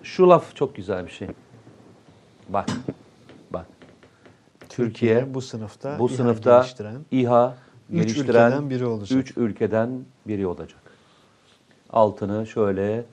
[0.02, 1.28] Şu laf çok güzel bir şey.
[2.48, 2.68] Bak.
[3.50, 3.66] Bak.
[4.68, 7.56] Türkiye bu sınıfta bu İHA sınıfta geliştiren İHA
[7.90, 9.18] üç geliştiren ülkeden biri olacak.
[9.18, 10.80] Üç ülkeden biri olacak.
[11.90, 13.04] Altını şöyle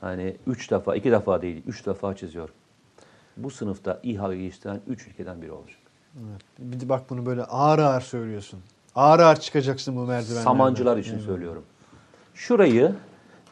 [0.00, 2.54] hani üç defa, iki defa değil, üç defa çiziyorum.
[3.36, 5.78] Bu sınıfta İHA geliştiren üç ülkeden biri olacak.
[6.14, 6.42] Evet.
[6.58, 8.60] Bir de bak bunu böyle ağır ağır söylüyorsun.
[8.94, 10.44] Ağır ağır çıkacaksın bu merdivenlerden.
[10.44, 11.22] Samancılar için Evet.
[11.22, 11.62] söylüyorum.
[12.34, 12.92] Şurayı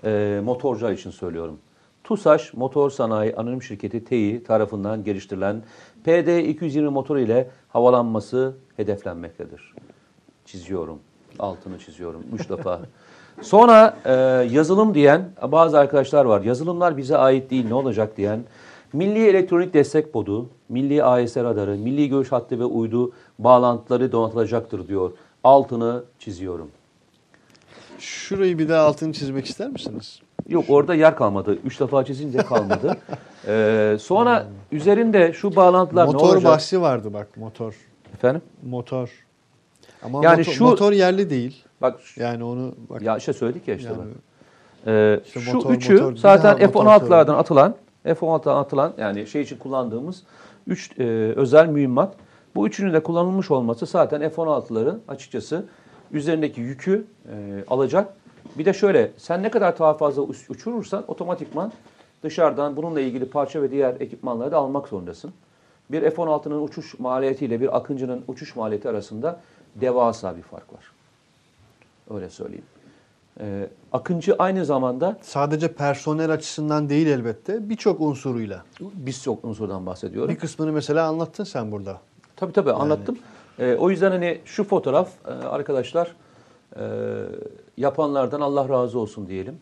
[0.05, 1.59] e, motorcular için söylüyorum.
[2.05, 5.63] TUSAŞ Motor Sanayi Anonim Şirketi TEİ tarafından geliştirilen
[6.07, 9.75] PD220 motoru ile havalanması hedeflenmektedir.
[10.45, 10.99] Çiziyorum.
[11.39, 12.25] Altını çiziyorum.
[12.35, 12.81] Üç defa.
[13.43, 14.13] Sonra e,
[14.51, 16.41] yazılım diyen bazı arkadaşlar var.
[16.41, 18.45] Yazılımlar bize ait değil ne olacak diyen.
[18.93, 25.11] Milli Elektronik Destek Bodu, Milli AES radarı, Milli Görüş Hattı ve uydu bağlantıları donatılacaktır diyor.
[25.45, 26.71] Altını çiziyorum.
[27.99, 30.21] Şurayı bir daha altını çizmek ister misiniz?
[30.49, 31.59] Yok orada yer kalmadı.
[31.65, 32.97] Üç defa çizince kalmadı.
[33.49, 36.53] Ee, sonra üzerinde şu bağlantılar ne motor olacak?
[36.53, 37.75] bahsi vardı bak motor.
[38.15, 38.43] Efendim?
[38.63, 39.11] Motor.
[40.03, 41.65] Ama Yani motor, şu- motor yerli değil.
[41.81, 43.03] Bak Yani onu bak.
[43.03, 44.07] ya işte söyledik ya işte yani bak.
[44.87, 47.75] Ee, İşte şu motor, üçü motor, zaten daha motor F-16'lardan atılan
[48.05, 50.23] F-16'dan atılan yani şey için kullandığımız
[50.67, 51.05] üç e,
[51.37, 52.15] özel mühimmat.
[52.55, 55.65] Bu üçünün de kullanılmış olması zaten F-16'ların açıkçası
[56.13, 58.15] üzerindeki yükü e, alacak.
[58.59, 61.73] Bir de şöyle sen ne kadar daha fazla uç- uçurursan otomatikman
[62.23, 65.33] dışarıdan bununla ilgili parça ve diğer ekipmanları da almak zorundasın.
[65.91, 69.41] Bir F-16'nın uçuş maliyetiyle bir Akıncı'nın uçuş maliyeti arasında
[69.75, 70.93] devasa bir fark var.
[72.11, 72.65] Öyle söyleyeyim.
[73.41, 78.65] Ee, Akıncı aynı zamanda sadece personel açısından değil elbette birçok unsuruyla.
[78.81, 80.31] biz çok unsurdan bahsediyorum.
[80.31, 82.01] Bir kısmını mesela anlattın sen burada.
[82.37, 83.19] Tabii tabii anlattım.
[83.59, 86.17] Ee, o yüzden hani şu fotoğraf e, arkadaşlar
[86.77, 86.83] e,
[87.77, 89.55] yapanlardan Allah razı olsun diyelim.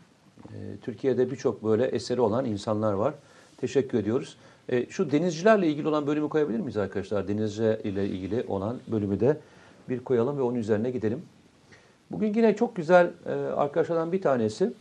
[0.48, 3.14] E, Türkiye'de birçok böyle eseri olan insanlar var.
[3.56, 4.36] Teşekkür ediyoruz.
[4.68, 7.28] E, şu denizcilerle ilgili olan bölümü koyabilir miyiz arkadaşlar?
[7.28, 9.36] Denizci ile ilgili olan bölümü de
[9.88, 11.22] bir koyalım ve onun üzerine gidelim.
[12.10, 14.72] Bugün yine çok güzel e, arkadaşlardan bir tanesi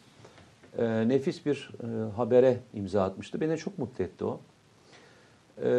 [0.78, 3.42] e, nefis bir e, habere imza atmıştı.
[3.42, 4.40] Beni çok mutlu etti o.
[5.64, 5.70] E,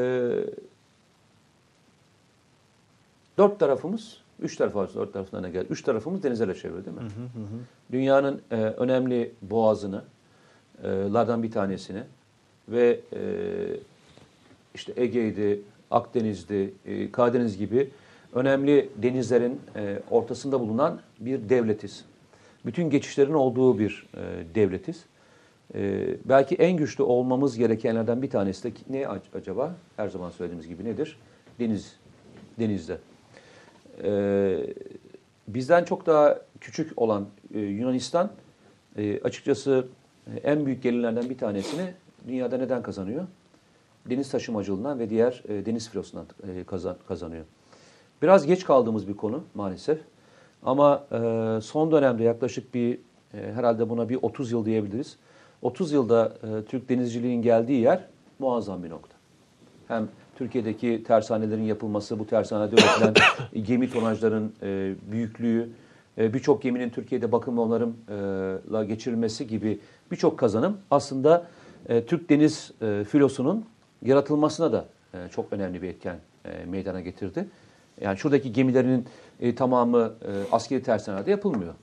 [3.39, 5.66] dört tarafımız, üç tarafımız, dört tarafından da geldi.
[5.70, 7.02] Üç tarafımız denizlerle çevrili değil mi?
[7.93, 10.05] Dünyanın e, önemli boğazını,
[10.82, 12.02] e, lardan bir tanesini
[12.68, 13.20] ve e,
[14.74, 15.60] işte Ege'ydi,
[15.90, 17.90] Akdeniz'di, e, Karadeniz gibi
[18.35, 22.05] önemli denizlerin e, ortasında bulunan bir devletiz.
[22.66, 25.05] Bütün geçişlerin olduğu bir e, devletiz.
[25.74, 29.74] E, belki en güçlü olmamız gerekenlerden bir tanesi de ne ac- acaba?
[29.97, 31.19] Her zaman söylediğimiz gibi nedir?
[31.59, 31.97] Deniz,
[32.59, 32.98] denizde.
[34.05, 34.57] E,
[35.48, 38.31] bizden çok daha küçük olan e, Yunanistan
[38.97, 39.86] e, açıkçası
[40.35, 41.94] e, en büyük gelirlerden bir tanesini
[42.28, 43.27] dünyada neden kazanıyor?
[44.11, 47.44] Deniz taşımacılığından ve diğer e, deniz filosundan e, kazan, kazanıyor.
[48.22, 49.98] Biraz geç kaldığımız bir konu maalesef.
[50.62, 52.98] Ama e, son dönemde yaklaşık bir
[53.34, 55.16] e, herhalde buna bir 30 yıl diyebiliriz.
[55.62, 58.06] 30 yılda e, Türk denizciliğin geldiği yer
[58.38, 59.16] muazzam bir nokta.
[59.88, 63.14] Hem Türkiye'deki tersanelerin yapılması, bu tersanede üretilen
[63.64, 65.68] gemi tonajların e, büyüklüğü,
[66.18, 69.80] e, birçok geminin Türkiye'de bakım ve onarımla geçirilmesi gibi
[70.10, 71.47] birçok kazanım aslında
[71.88, 73.64] e, Türk deniz e, filosunun
[74.02, 74.84] yaratılmasına da
[75.14, 77.47] e, çok önemli bir etken e, meydana getirdi.
[78.00, 79.06] Yani şuradaki gemilerin
[79.40, 81.74] e, tamamı e, askeri tersanede yapılmıyor.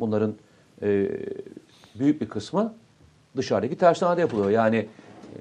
[0.00, 0.34] Bunların
[0.82, 1.10] e,
[1.98, 2.74] büyük bir kısmı
[3.36, 4.50] dışarıdaki tersanede yapılıyor.
[4.50, 4.88] Yani e,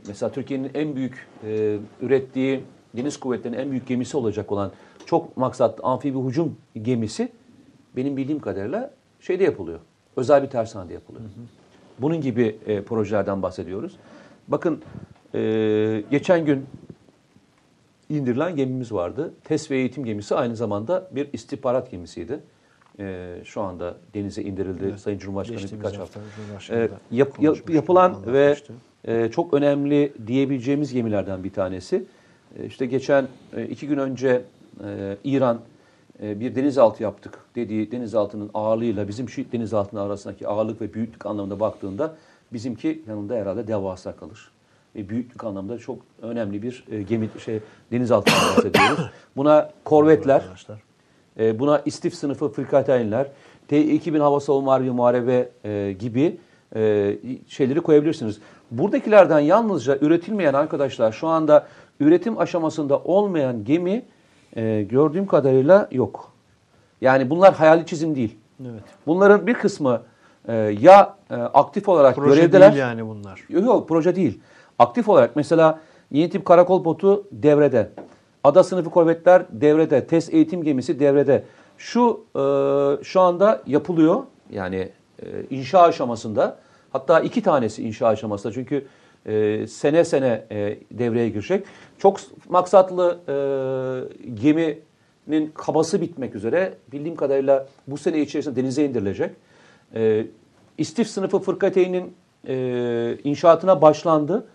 [0.07, 2.63] mesela Türkiye'nin en büyük e, ürettiği
[2.97, 4.71] deniz kuvvetlerinin en büyük gemisi olacak olan
[5.05, 7.31] çok maksatlı amfibi hücum gemisi
[7.95, 9.79] benim bildiğim kadarıyla şeyde yapılıyor.
[10.15, 11.25] Özel bir tersanede yapılıyor.
[11.99, 13.97] Bunun gibi e, projelerden bahsediyoruz.
[14.47, 14.81] Bakın
[15.35, 16.65] e, geçen gün
[18.09, 19.33] indirilen gemimiz vardı.
[19.43, 22.39] Test ve eğitim gemisi aynı zamanda bir istihbarat gemisiydi.
[22.99, 24.85] E, şu anda denize indirildi.
[24.89, 24.99] Evet.
[24.99, 26.19] Sayın Cumhurbaşkanı Geçtiğimiz birkaç hafta
[26.53, 26.75] hafta.
[26.75, 28.55] E, da yap- yap- yapılan ve
[29.05, 32.05] e, çok önemli diyebileceğimiz gemilerden bir tanesi.
[32.59, 34.41] E, işte geçen e, iki gün önce
[34.85, 35.59] e, İran
[36.23, 41.59] e, bir denizaltı yaptık dediği denizaltının ağırlığıyla bizim şu denizaltının arasındaki ağırlık ve büyüklük anlamında
[41.59, 42.15] baktığında
[42.53, 44.51] bizimki yanında herhalde devasa kalır.
[44.95, 47.59] E, büyüklük anlamda çok önemli bir e, gemi şey
[47.91, 48.99] denizaltından bahsediyoruz.
[49.37, 50.43] Buna korvetler,
[51.39, 53.27] e, buna istif sınıfı frikateynler,
[53.67, 56.37] T-2000 hava savunma harbi muharebe e, gibi
[56.75, 57.15] e,
[57.47, 58.39] şeyleri koyabilirsiniz.
[58.71, 61.67] Buradakilerden yalnızca üretilmeyen arkadaşlar şu anda
[61.99, 64.05] üretim aşamasında olmayan gemi
[64.55, 66.31] e, gördüğüm kadarıyla yok.
[67.01, 68.37] Yani bunlar hayali çizim değil.
[68.61, 68.83] Evet.
[69.07, 70.01] Bunların bir kısmı
[70.47, 72.71] e, ya e, aktif olarak Proje görevdeler.
[72.71, 73.45] değil yani bunlar.
[73.49, 74.39] Yok yok proje değil.
[74.79, 75.79] Aktif olarak mesela
[76.11, 77.89] yeni tip karakol botu devrede.
[78.43, 80.07] Ada sınıfı korvetler devrede.
[80.07, 81.43] Test eğitim gemisi devrede.
[81.77, 82.43] Şu e,
[83.03, 84.23] şu anda yapılıyor.
[84.51, 84.89] Yani
[85.23, 86.57] e, inşa aşamasında.
[86.91, 88.53] Hatta iki tanesi inşa aşamasında.
[88.53, 88.85] Çünkü
[89.25, 91.65] e, sene sene e, devreye girecek.
[91.97, 92.19] Çok
[92.49, 93.33] maksatlı e,
[94.33, 96.73] geminin kabası bitmek üzere.
[96.91, 99.31] Bildiğim kadarıyla bu sene içerisinde denize indirilecek.
[99.95, 100.25] E,
[100.77, 102.13] İstif sınıfı fırkateynin
[102.47, 104.47] e, inşaatına başlandı.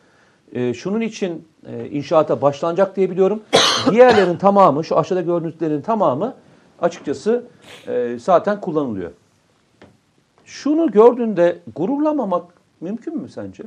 [0.54, 3.42] E, şunun için e, inşaata başlanacak diye biliyorum.
[3.90, 6.34] Diğerlerin tamamı, şu aşağıda gördüklerin tamamı
[6.80, 7.44] açıkçası
[7.88, 9.10] e, zaten kullanılıyor.
[10.44, 12.44] Şunu gördüğünde gururlamamak
[12.80, 13.62] mümkün mü sence?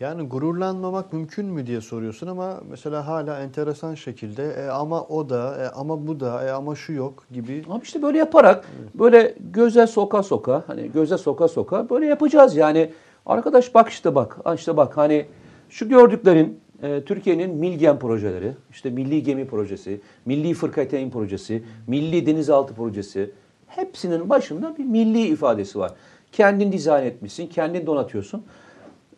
[0.00, 5.56] Yani gururlanmamak mümkün mü diye soruyorsun ama mesela hala enteresan şekilde e, ama o da
[5.64, 8.64] e, ama bu da e, ama şu yok gibi Ama işte böyle yaparak
[8.94, 12.92] böyle göze soka soka hani göze soka soka böyle yapacağız yani.
[13.26, 15.26] Arkadaş bak işte bak işte bak hani
[15.72, 22.74] şu gördüklerin e, Türkiye'nin Milgen projeleri, işte Milli Gemi Projesi, Milli Fırkateyn Projesi, Milli Denizaltı
[22.74, 23.30] Projesi
[23.66, 25.92] hepsinin başında bir milli ifadesi var.
[26.32, 28.44] Kendin dizayn etmişsin, kendin donatıyorsun.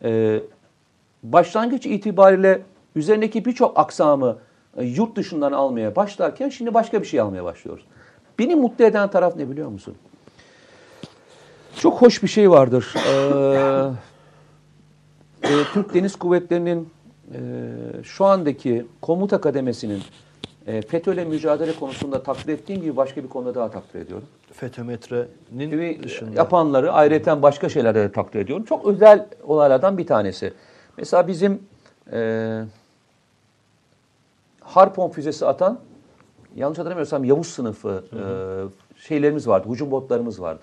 [0.03, 0.39] E,
[1.23, 2.61] başlangıç itibariyle
[2.95, 4.37] üzerindeki birçok aksamı
[4.77, 7.85] e, yurt dışından almaya başlarken şimdi başka bir şey almaya başlıyoruz.
[8.39, 9.95] Beni mutlu eden taraf ne biliyor musun?
[11.79, 12.93] Çok hoş bir şey vardır.
[12.95, 14.14] Ee,
[15.45, 16.89] e, Türk Deniz Kuvvetleri'nin
[17.33, 17.39] e,
[18.03, 20.01] şu andaki komuta kademesinin
[20.67, 24.27] e, FETÖ'yle mücadele konusunda takdir ettiğim gibi başka bir konuda daha takdir ediyorum.
[24.53, 26.31] FETÖ-METRE'nin Ve dışında.
[26.35, 28.65] yapanları ayrıca başka şeylerde de takdir ediyorum.
[28.65, 30.53] Çok özel olaylardan bir tanesi.
[30.97, 31.61] Mesela bizim
[32.11, 32.61] e,
[34.61, 35.79] Harpon füzesi atan,
[36.55, 38.21] yanlış hatırlamıyorsam Yavuz sınıfı e,
[38.99, 40.61] şeylerimiz vardı, hücum botlarımız vardı.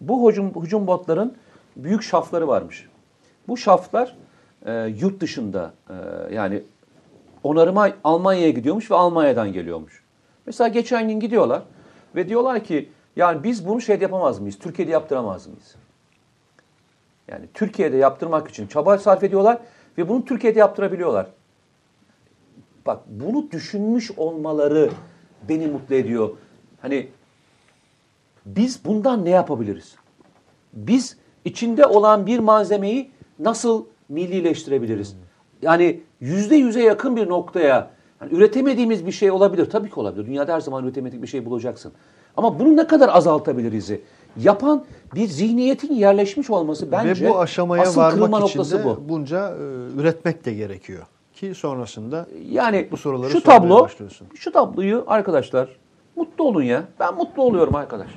[0.00, 1.36] Bu hücum, hücum botların
[1.76, 2.88] büyük şafları varmış.
[3.48, 4.16] Bu şaflar
[4.66, 5.94] e, yurt dışında e,
[6.34, 6.62] yani
[7.42, 10.04] onarıma Almanya'ya gidiyormuş ve Almanya'dan geliyormuş.
[10.46, 11.62] Mesela geçen gün gidiyorlar
[12.16, 14.58] ve diyorlar ki yani biz bunu şeyde yapamaz mıyız?
[14.58, 15.74] Türkiye'de yaptıramaz mıyız?
[17.28, 19.58] Yani Türkiye'de yaptırmak için çaba sarf ediyorlar
[19.98, 21.26] ve bunu Türkiye'de yaptırabiliyorlar.
[22.86, 24.90] Bak bunu düşünmüş olmaları
[25.48, 26.30] beni mutlu ediyor.
[26.82, 27.08] Hani
[28.46, 29.96] biz bundan ne yapabiliriz?
[30.72, 35.16] Biz içinde olan bir malzemeyi nasıl millileştirebiliriz?
[35.62, 39.70] Yani yüzde yüze yakın bir noktaya hani üretemediğimiz bir şey olabilir.
[39.70, 40.26] Tabii ki olabilir.
[40.26, 41.92] Dünyada her zaman üretemedik bir şey bulacaksın.
[42.36, 43.90] Ama bunu ne kadar azaltabiliriz?
[44.36, 44.84] Yapan
[45.14, 49.08] bir zihniyetin yerleşmiş olması bence Ve bu aşamaya asıl kırılma varmak için noktası de bu.
[49.08, 51.06] bunca e, üretmek de gerekiyor.
[51.34, 54.26] Ki sonrasında Yani bu soruları şu tablo, başlıyorsun.
[54.34, 55.68] şu tabloyu arkadaşlar
[56.16, 56.84] mutlu olun ya.
[57.00, 58.08] Ben mutlu oluyorum arkadaş.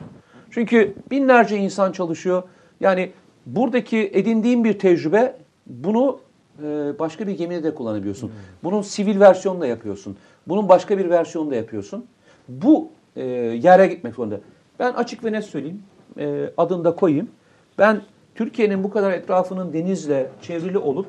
[0.52, 2.44] Çünkü binlerce insan çalışıyor.
[2.80, 3.12] Yani
[3.46, 5.36] buradaki edindiğim bir tecrübe
[5.68, 6.20] bunu
[6.64, 8.28] e, başka bir gemide de kullanabiliyorsun.
[8.28, 8.36] Hmm.
[8.64, 10.18] Bunun sivil versiyonunu da yapıyorsun.
[10.48, 12.06] Bunun başka bir versiyonunu da yapıyorsun.
[12.48, 14.40] Bu e, yere gitmek zorunda.
[14.80, 15.84] Ben açık ve net söyleyeyim.
[16.18, 17.30] E, adını da koyayım.
[17.78, 18.02] Ben
[18.36, 21.08] Türkiye'nin bu kadar etrafının denizle çevrili olup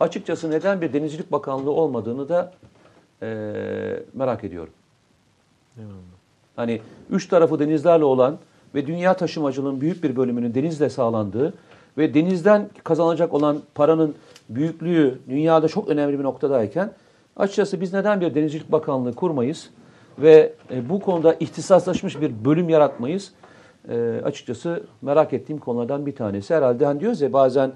[0.00, 2.52] açıkçası neden bir denizcilik bakanlığı olmadığını da
[3.22, 3.26] e,
[4.14, 4.72] merak ediyorum.
[6.56, 6.80] Hani
[7.10, 8.38] üç tarafı denizlerle olan
[8.74, 11.54] ve dünya taşımacılığının büyük bir bölümünün denizle sağlandığı
[12.00, 14.14] ve denizden kazanılacak olan paranın
[14.48, 16.92] büyüklüğü dünyada çok önemli bir noktadayken
[17.36, 19.70] açıkçası biz neden bir denizcilik bakanlığı kurmayız
[20.18, 23.32] ve e, bu konuda ihtisaslaşmış bir bölüm yaratmayız?
[23.88, 26.54] E, açıkçası merak ettiğim konulardan bir tanesi.
[26.54, 27.72] Herhalde hani diyoruz ya bazen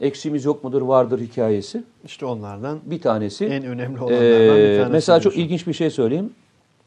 [0.00, 1.84] eksiğimiz yok mudur vardır hikayesi.
[2.04, 3.44] işte onlardan Bir tanesi.
[3.46, 4.92] en önemli olanlardan Ee, bir tanesi.
[4.92, 6.32] Mesela çok ilginç bir şey söyleyeyim.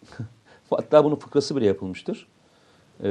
[0.70, 2.28] Hatta bunun fıkrası bile yapılmıştır.
[3.03, 3.07] Ee,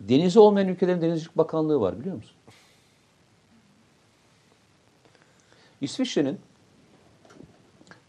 [0.00, 2.36] denizi olmayan ülkelerin denizcilik bakanlığı var biliyor musun?
[5.80, 6.38] İsviçre'nin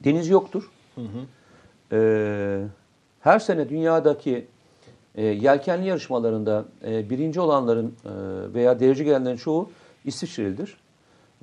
[0.03, 0.71] denizi yoktur.
[1.91, 2.63] Ee,
[3.19, 4.47] her sene dünyadaki
[5.15, 8.11] e, yelkenli yarışmalarında e, birinci olanların e,
[8.53, 9.69] veya derece gelenlerin çoğu
[10.05, 10.77] İsviçrelidir.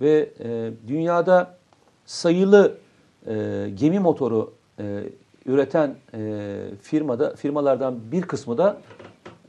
[0.01, 1.59] Ve e, dünyada
[2.07, 2.79] sayılı
[3.27, 5.05] e, gemi motoru e,
[5.47, 8.81] üreten e, firmada firmalardan bir kısmı da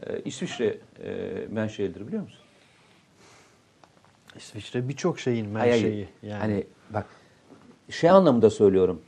[0.07, 1.11] e, İsviçre e,
[1.49, 2.39] menşelidir biliyor musun?
[4.35, 5.83] İsviçre birçok şeyin Hayır, hayır.
[5.83, 6.07] menşei.
[6.23, 6.39] Yani.
[6.39, 7.05] Hani bak
[7.89, 9.01] şey anlamında söylüyorum.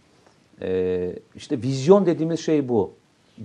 [0.62, 2.94] Ee, işte vizyon dediğimiz şey bu.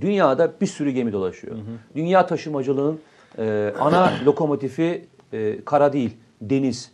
[0.01, 1.57] Dünyada bir sürü gemi dolaşıyor.
[1.95, 3.01] Dünya taşımacılığın
[3.39, 6.93] e, ana lokomotifi e, kara değil, deniz.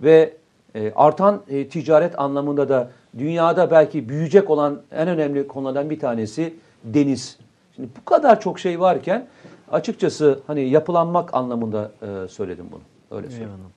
[0.00, 0.36] Ve
[0.74, 6.54] e, artan e, ticaret anlamında da dünyada belki büyüyecek olan en önemli konulardan bir tanesi
[6.84, 7.38] deniz.
[7.76, 9.26] Şimdi bu kadar çok şey varken
[9.74, 12.80] açıkçası hani yapılanmak anlamında e, söyledim bunu.
[13.18, 13.50] Öyle söyleyeyim.
[13.50, 13.70] Eyvallah.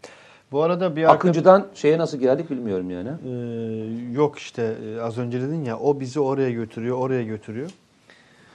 [0.51, 1.11] Bu arada bir.
[1.13, 3.09] Akıncı'dan şeye nasıl geldik bilmiyorum yani.
[3.09, 7.69] Ee, yok işte e, az önce dedin ya o bizi oraya götürüyor, oraya götürüyor.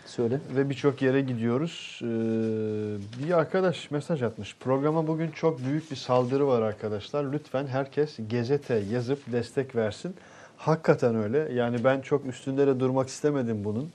[0.07, 0.41] Söyle.
[0.57, 2.01] Ve birçok yere gidiyoruz.
[2.03, 2.07] Ee,
[3.25, 4.57] bir arkadaş mesaj atmış.
[4.61, 7.33] Programa bugün çok büyük bir saldırı var arkadaşlar.
[7.33, 10.15] Lütfen herkes gazete yazıp destek versin.
[10.57, 11.53] Hakikaten öyle.
[11.53, 13.91] Yani ben çok üstünde de durmak istemedim bunun.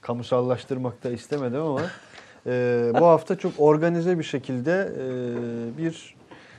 [0.00, 1.80] Kamusallaştırmak da istemedim ama
[2.46, 6.14] e, bu hafta çok organize bir şekilde e, bir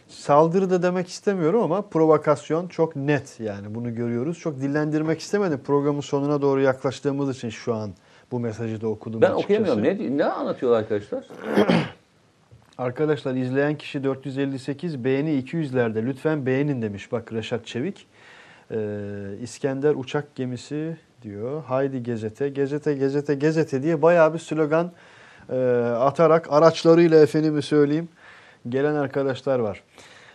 [0.08, 4.40] saldırı da demek istemiyorum ama provokasyon çok net yani bunu görüyoruz.
[4.40, 7.92] Çok dillendirmek istemedim programın sonuna doğru yaklaştığımız için şu an
[8.32, 9.62] bu mesajı da okudum Ben açıkçası.
[9.62, 9.84] okuyamıyorum.
[9.84, 11.24] Ne, ne anlatıyorlar arkadaşlar?
[12.78, 16.06] Arkadaşlar izleyen kişi 458, beğeni 200'lerde.
[16.06, 18.08] Lütfen beğenin demiş bak Reşat Çevik.
[18.72, 18.78] Ee,
[19.42, 21.64] İskender uçak gemisi diyor.
[21.64, 24.92] Haydi gezete, gezete, gezete, gezete diye bayağı bir slogan
[25.50, 25.56] e,
[26.00, 28.10] atarak araçlarıyla efendimi söyleyeyim
[28.70, 29.84] gelen arkadaşlar var.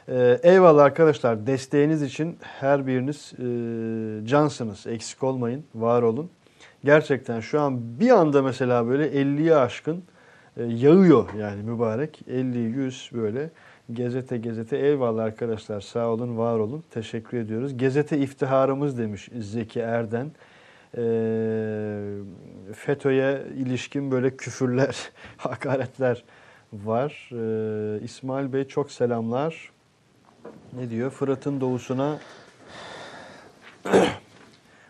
[0.08, 4.86] Ee, eyvallah arkadaşlar desteğiniz için her biriniz e, cansınız.
[4.86, 6.30] Eksik olmayın, var olun.
[6.84, 10.02] Gerçekten şu an bir anda mesela böyle 50'ye aşkın
[10.56, 12.20] e, yağıyor yani mübarek.
[12.28, 13.50] 50 100 böyle
[13.92, 17.76] gezete gezete eyvallah arkadaşlar sağ olun var olun teşekkür ediyoruz.
[17.76, 20.30] Gezete iftiharımız demiş Zeki Erden.
[20.96, 21.02] E,
[22.74, 26.24] FETÖ'ye ilişkin böyle küfürler, hakaretler
[26.72, 27.30] var.
[27.32, 29.70] E, İsmail Bey çok selamlar.
[30.72, 31.10] Ne diyor?
[31.10, 32.18] Fırat'ın doğusuna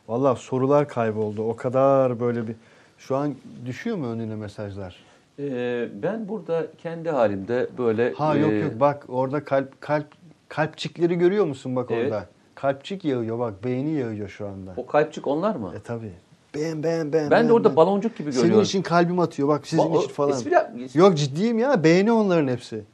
[0.08, 1.42] Vallahi sorular kayboldu.
[1.42, 2.56] O kadar böyle bir
[2.98, 3.34] şu an
[3.66, 4.96] düşüyor mu önüne mesajlar?
[5.38, 8.12] Ee, ben burada kendi halimde böyle...
[8.12, 10.06] Ha e, yok yok bak orada kalp kalp
[10.48, 12.04] kalpçikleri görüyor musun bak Evet.
[12.04, 12.26] orada?
[12.56, 14.72] Kalpçik yağıyor bak beyni yağıyor şu anda.
[14.76, 15.72] O kalpçik onlar mı?
[15.76, 16.12] E tabi.
[16.54, 17.30] Beğen beğen beğen.
[17.30, 17.76] ben de beğen, orada beğen.
[17.76, 18.50] baloncuk gibi görüyorum.
[18.52, 20.30] Senin için kalbim atıyor bak sizin Ba- için falan.
[20.30, 22.84] espri Yok ciddiyim ya beğeni onların hepsi.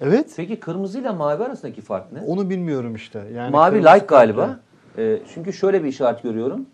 [0.00, 0.32] Evet.
[0.36, 2.20] Peki kırmızıyla mavi arasındaki fark ne?
[2.20, 3.22] Onu bilmiyorum işte.
[3.34, 4.60] Yani Mavi like galiba.
[4.98, 6.66] Ee, çünkü şöyle bir işaret görüyorum.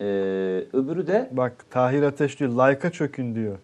[0.00, 0.04] Ee,
[0.72, 3.56] öbürü de Bak Tahir Ateş diyor like'a çökün diyor.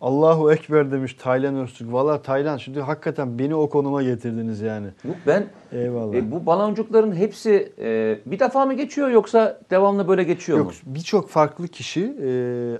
[0.00, 1.92] Allahu Ekber demiş Taylan Öztürk.
[1.92, 4.86] Valla Taylan şimdi hakikaten beni o konuma getirdiniz yani.
[5.04, 6.14] yok ben Eyvallah.
[6.14, 10.72] e, bu baloncukların hepsi e, bir defa mı geçiyor yoksa devamlı böyle geçiyor Yok mu?
[10.86, 12.30] birçok farklı kişi e,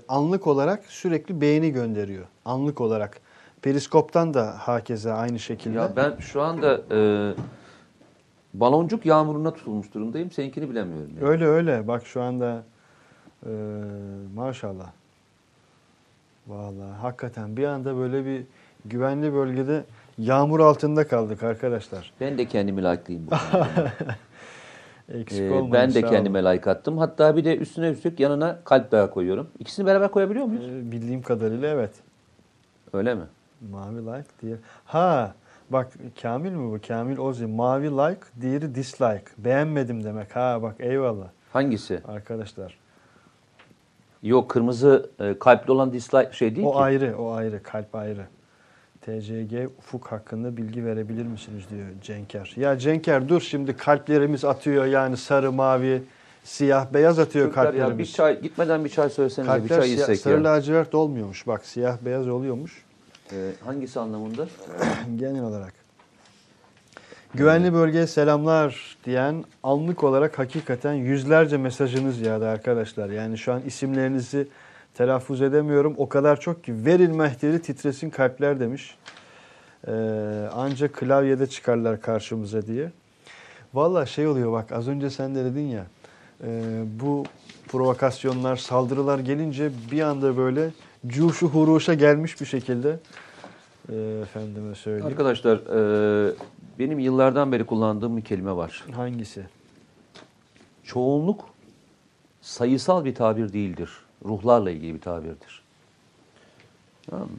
[0.07, 2.25] anlık olarak sürekli beğeni gönderiyor.
[2.45, 3.19] Anlık olarak.
[3.61, 5.77] Periskop'tan da hakeza aynı şekilde.
[5.77, 6.99] Ya ben şu anda e,
[8.53, 10.31] baloncuk yağmuruna tutulmuş durumdayım.
[10.31, 11.09] Seninkini bilemiyorum.
[11.19, 11.29] yani.
[11.29, 11.87] Öyle öyle.
[11.87, 12.63] Bak şu anda
[13.45, 13.49] e,
[14.35, 14.87] maşallah.
[16.49, 18.43] Vallahi hakikaten bir anda böyle bir
[18.85, 19.83] güvenli bölgede
[20.17, 22.13] yağmur altında kaldık arkadaşlar.
[22.21, 23.27] Ben de kendimi konuda.
[25.13, 25.71] Eksik Ee, olmayın.
[25.73, 26.97] ben de kendime like attım.
[26.97, 29.47] Hatta bir de üstüne üstlük yanına kalp daha koyuyorum.
[29.59, 30.65] İkisini beraber koyabiliyor muyuz?
[30.65, 31.91] E, bildiğim kadarıyla evet.
[32.93, 33.23] Öyle mi?
[33.71, 34.55] Mavi like diye.
[34.85, 35.33] Ha
[35.69, 35.87] bak
[36.21, 36.87] Kamil mi bu?
[36.87, 37.45] Kamil Ozi.
[37.45, 39.23] Mavi like, diğeri dislike.
[39.37, 40.35] Beğenmedim demek.
[40.35, 42.01] Ha bak eyvallah Hangisi?
[42.07, 42.77] arkadaşlar.
[44.23, 46.77] Yok kırmızı e, kalpli olan dislike şey değil O ki.
[46.77, 47.63] ayrı, o ayrı.
[47.63, 48.25] Kalp ayrı.
[49.01, 52.53] TCG Ufuk hakkında bilgi verebilir misiniz diyor Cenker.
[52.57, 56.03] Ya Cenker dur şimdi kalplerimiz atıyor yani sarı, mavi,
[56.43, 58.13] siyah, beyaz atıyor Çocuklar ya bir kalplerimiz.
[58.13, 60.43] çay gitmeden bir çay söylesenize bir Kalpler çay siyah, içsek sarı ya.
[60.43, 61.47] lacivert olmuyormuş.
[61.47, 62.83] Bak siyah, beyaz oluyormuş.
[63.33, 64.47] Ee, hangisi anlamında?
[65.15, 65.73] Genel olarak.
[67.33, 73.09] Güvenli bölgeye selamlar diyen anlık olarak hakikaten yüzlerce mesajınız yağdı arkadaşlar.
[73.09, 74.47] Yani şu an isimlerinizi
[74.93, 75.93] telaffuz edemiyorum.
[75.97, 78.97] O kadar çok ki verin mehteri titresin kalpler demiş.
[79.87, 79.91] Ee,
[80.53, 82.91] ancak klavyede çıkarlar karşımıza diye.
[83.73, 85.85] Valla şey oluyor bak az önce sen de dedin ya
[86.43, 86.61] e,
[87.01, 87.25] bu
[87.67, 90.69] provokasyonlar saldırılar gelince bir anda böyle
[91.07, 92.99] cuşu huruşa gelmiş bir şekilde
[93.89, 95.05] e, efendime söyleyeyim.
[95.05, 96.33] Arkadaşlar e,
[96.79, 98.85] benim yıllardan beri kullandığım bir kelime var.
[98.91, 99.45] Hangisi?
[100.83, 101.45] Çoğunluk
[102.41, 103.89] sayısal bir tabir değildir.
[104.25, 105.61] Ruhlarla ilgili bir tabirdir.
[107.09, 107.37] Tamam mı?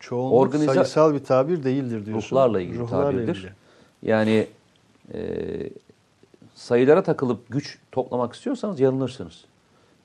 [0.00, 2.28] Çoğunluk Organize- sayısal bir tabir değildir diyorsun.
[2.36, 3.36] Ruhlarla ilgili Ruhlarla tabirdir.
[3.36, 3.52] ilgili.
[4.02, 4.46] Yani
[5.14, 5.20] e,
[6.54, 9.44] sayılara takılıp güç toplamak istiyorsanız yanılırsınız.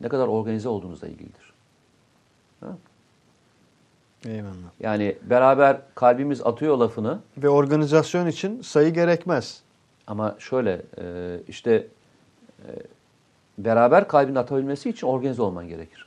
[0.02, 1.54] Ne kadar organize olduğunuzla ilgilidir.
[4.28, 4.70] Eyvallah.
[4.80, 9.62] Yani beraber kalbimiz atıyor lafını Ve organizasyon için sayı gerekmez.
[10.08, 11.88] ama şöyle e, işte
[12.60, 12.70] e,
[13.58, 16.06] beraber kalbin atabilmesi için organize olman gerekir.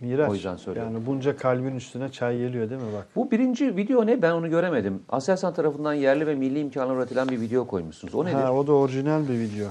[0.00, 0.30] Miraç.
[0.30, 0.92] O yüzden söylüyorum.
[0.94, 3.06] Yani bunca kalbin üstüne çay geliyor değil mi bak?
[3.16, 4.22] Bu birinci video ne?
[4.22, 5.02] Ben onu göremedim.
[5.08, 8.14] Aselsan tarafından yerli ve milli imkanla üretilen bir video koymuşsunuz.
[8.14, 8.34] O nedir?
[8.34, 9.68] Ha, o da orijinal bir video.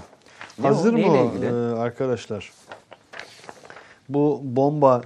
[0.60, 0.98] Ne Hazır o?
[0.98, 1.46] mı o, ilgili?
[1.46, 2.52] e, arkadaşlar?
[4.10, 5.02] Bu bomba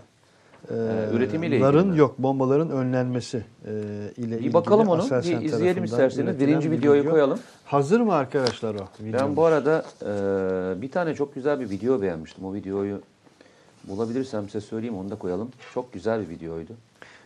[0.69, 0.75] e,
[1.13, 4.49] üretimiyle ilgili ların yok bombaların önlenmesi e, ile ilgili.
[4.49, 5.01] bir bakalım onu.
[5.01, 6.39] Aselsan Bir izleyelim isterseniz.
[6.39, 7.11] Birinci bir videoyu video.
[7.11, 7.39] koyalım.
[7.65, 8.87] Hazır mı arkadaşlar o?
[8.99, 9.35] Ben video?
[9.35, 12.45] bu arada e, bir tane çok güzel bir video beğenmiştim.
[12.45, 13.01] O videoyu
[13.83, 15.49] bulabilirsem size söyleyeyim onu da koyalım.
[15.73, 16.71] Çok güzel bir videoydu.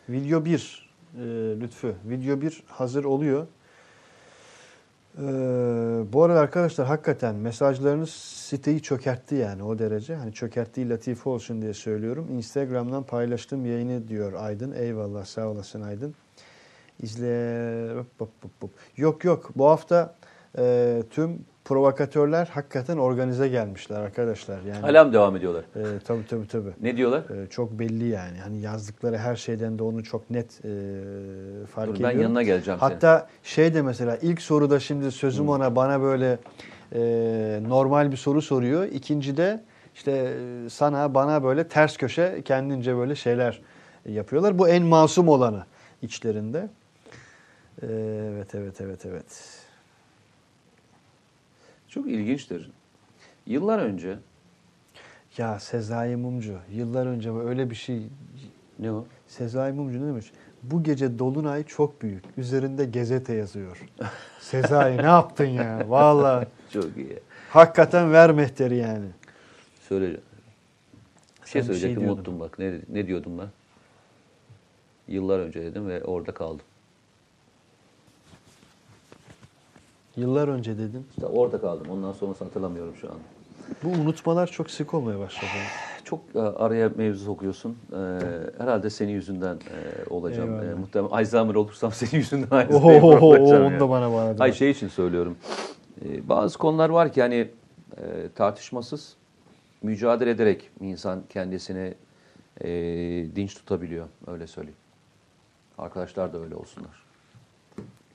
[0.10, 1.22] Video 1 e,
[1.62, 1.94] Lütfü.
[2.06, 3.48] Video 1 hazır oluyor.
[5.18, 5.24] E,
[6.14, 10.16] bu arada arkadaşlar hakikaten mesajlarınız siteyi çökertti yani o derece.
[10.16, 12.28] Hani çökerttiği latife olsun diye söylüyorum.
[12.32, 14.72] Instagram'dan paylaştığım yayını diyor Aydın.
[14.72, 16.16] Eyvallah sağ olasın Aydın.
[17.00, 18.04] İzle...
[18.98, 20.16] Yok yok bu hafta
[20.58, 24.62] e, tüm provokatörler hakikaten organize gelmişler arkadaşlar.
[24.62, 25.64] Yani Hala mı devam ediyorlar?
[25.76, 26.70] e, tabii tabii tabii.
[26.82, 27.20] Ne diyorlar?
[27.20, 28.38] E, çok belli yani.
[28.38, 30.70] Hani yazdıkları her şeyden de onu çok net e,
[31.66, 32.22] fark Dur, ben ediyorum.
[32.22, 32.92] yanına geleceğim senin.
[32.92, 36.38] Hatta şey de mesela ilk soruda şimdi sözüm ona bana böyle
[36.96, 37.00] e,
[37.68, 38.86] normal bir soru soruyor.
[38.86, 39.64] İkincide
[39.96, 43.62] işte e, sana bana böyle ters köşe kendince böyle şeyler
[44.06, 44.60] yapıyorlar.
[44.60, 45.66] Bu en masum olanı
[46.02, 46.68] içlerinde.
[47.82, 49.63] Evet evet evet evet.
[51.94, 52.72] Çok ilginçtir.
[53.48, 54.18] Yıllar önce
[55.38, 58.08] Ya Sezai Mumcu yıllar önce öyle bir şey
[58.80, 59.06] ne o?
[59.28, 60.32] Sezai Mumcu ne demiş?
[60.64, 62.24] Bu gece Dolunay çok büyük.
[62.38, 63.86] Üzerinde gazete yazıyor.
[64.40, 65.90] Sezai ne yaptın ya?
[65.90, 67.20] Vallahi Çok iyi.
[67.50, 69.08] hakikaten ver mehteri yani.
[69.90, 70.08] Söyle.
[70.08, 70.20] Bir
[71.48, 72.18] şey şey söyleyecektim diyordun.
[72.18, 72.60] unuttum bak.
[72.60, 73.50] Ne, ne diyordum ben?
[75.08, 76.66] Yıllar önce dedim ve orada kaldım.
[80.18, 81.06] Yıllar önce dedim.
[81.10, 81.88] İşte orada kaldım.
[81.92, 83.16] Ondan sonrasını hatırlamıyorum şu an.
[83.84, 85.52] Bu unutmalar çok sık olmaya başladı.
[86.04, 87.78] Çok e, araya mevzu sokuyorsun.
[87.92, 87.98] E,
[88.58, 90.62] herhalde senin yüzünden e, olacağım.
[90.62, 90.80] Eyvallah.
[90.80, 93.66] Muhtemelen Alzheimer olursam senin yüzünden Alzheimer Oho, olacağım.
[93.66, 94.36] onu da bana bağladı.
[94.38, 95.36] Hayır şey için söylüyorum.
[96.24, 97.48] Bazı konular var ki hani
[98.36, 99.16] tartışmasız
[99.84, 101.94] mücadele ederek insan kendisini
[103.36, 104.08] dinç tutabiliyor.
[104.28, 104.78] Öyle söyleyeyim.
[105.78, 107.04] Arkadaşlar da öyle olsunlar.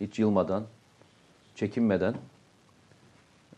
[0.00, 0.64] Hiç yılmadan,
[1.58, 2.14] çekinmeden,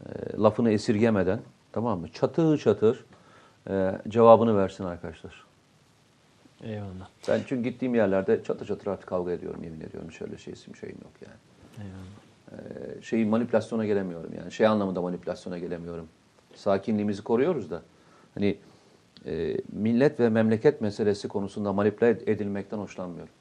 [0.06, 0.08] e,
[0.38, 1.40] lafını esirgemeden
[1.72, 2.08] tamam mı?
[2.08, 3.04] Çatır çatır
[3.70, 5.44] e, cevabını versin arkadaşlar.
[6.62, 7.08] Eyvallah.
[7.28, 10.12] Ben çünkü gittiğim yerlerde çatır çatır artık kavga ediyorum yemin ediyorum.
[10.12, 11.38] Şöyle şeysim şeyim yok yani.
[11.86, 12.30] Eyvallah.
[12.52, 14.52] Ee, şeyi manipülasyona gelemiyorum yani.
[14.52, 16.08] Şey anlamında manipülasyona gelemiyorum.
[16.54, 17.82] Sakinliğimizi koruyoruz da.
[18.34, 18.58] Hani
[19.26, 23.32] e, millet ve memleket meselesi konusunda manipüle edilmekten hoşlanmıyorum.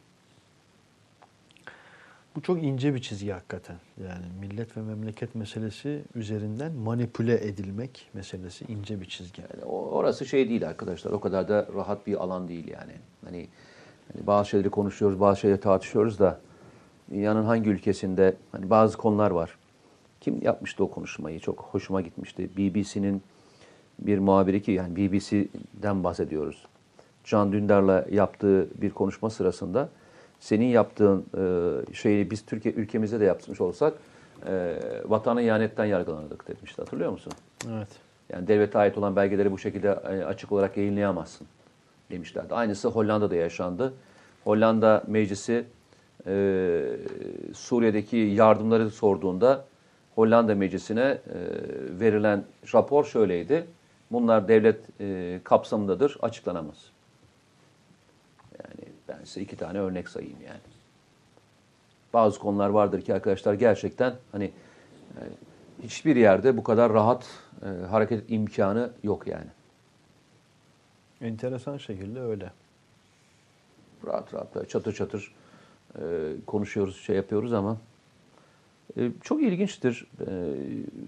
[2.35, 3.76] Bu çok ince bir çizgi hakikaten.
[4.03, 9.41] Yani millet ve memleket meselesi üzerinden manipüle edilmek meselesi ince bir çizgi.
[9.41, 11.11] Yani orası şey değil arkadaşlar.
[11.11, 12.91] O kadar da rahat bir alan değil yani.
[13.26, 13.47] Hani,
[14.14, 16.39] hani bazı şeyleri konuşuyoruz, bazı şeyleri tartışıyoruz da
[17.11, 19.57] dünyanın hangi ülkesinde hani bazı konular var.
[20.22, 21.39] Kim yapmıştı o konuşmayı?
[21.39, 22.49] Çok hoşuma gitmişti.
[22.57, 23.22] BBC'nin
[23.99, 26.65] bir muhabiri ki yani BBC'den bahsediyoruz.
[27.23, 29.89] Can Dündar'la yaptığı bir konuşma sırasında
[30.40, 33.94] senin yaptığın e, şeyi biz Türkiye ülkemizde de yapmış olsak
[34.48, 36.82] e, vatana ihanetten yargılanırdık demişti.
[36.82, 37.34] Hatırlıyor musun?
[37.72, 37.88] Evet.
[38.34, 41.48] Yani devlete ait olan belgeleri bu şekilde e, açık olarak yayınlayamazsın
[42.11, 42.53] demişlerdi.
[42.53, 43.94] Aynısı Hollanda'da yaşandı.
[44.44, 45.66] Hollanda meclisi
[46.28, 46.84] e,
[47.53, 49.66] Suriye'deki yardımları sorduğunda
[50.16, 51.20] Hollanda meclisine e,
[51.99, 52.44] verilen
[52.74, 53.66] rapor şöyleydi.
[54.11, 56.78] Bunlar devlet e, kapsamındadır, açıklanamaz.
[58.60, 60.60] Yani ben size iki tane örnek sayayım yani.
[62.14, 64.52] Bazı konular vardır ki arkadaşlar gerçekten hani
[65.15, 65.22] e,
[65.84, 67.27] hiçbir yerde bu kadar rahat
[67.61, 69.48] e, hareket imkanı yok yani.
[71.22, 72.52] Enteresan şekilde öyle.
[74.07, 75.34] Rahat rahat böyle çatır çatır
[75.95, 76.02] e,
[76.48, 77.77] konuşuyoruz, şey yapıyoruz ama
[78.98, 80.07] e, çok ilginçtir.
[80.27, 80.56] E,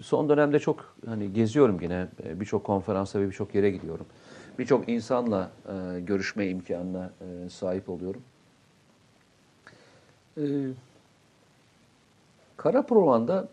[0.01, 4.05] son dönemde çok hani geziyorum yine e, birçok konferansa ve birçok yere gidiyorum.
[4.59, 7.11] Birçok insanla e, görüşme imkanına
[7.45, 8.21] e, sahip oluyorum.
[10.37, 10.43] E,
[12.57, 13.47] Kara Provan'da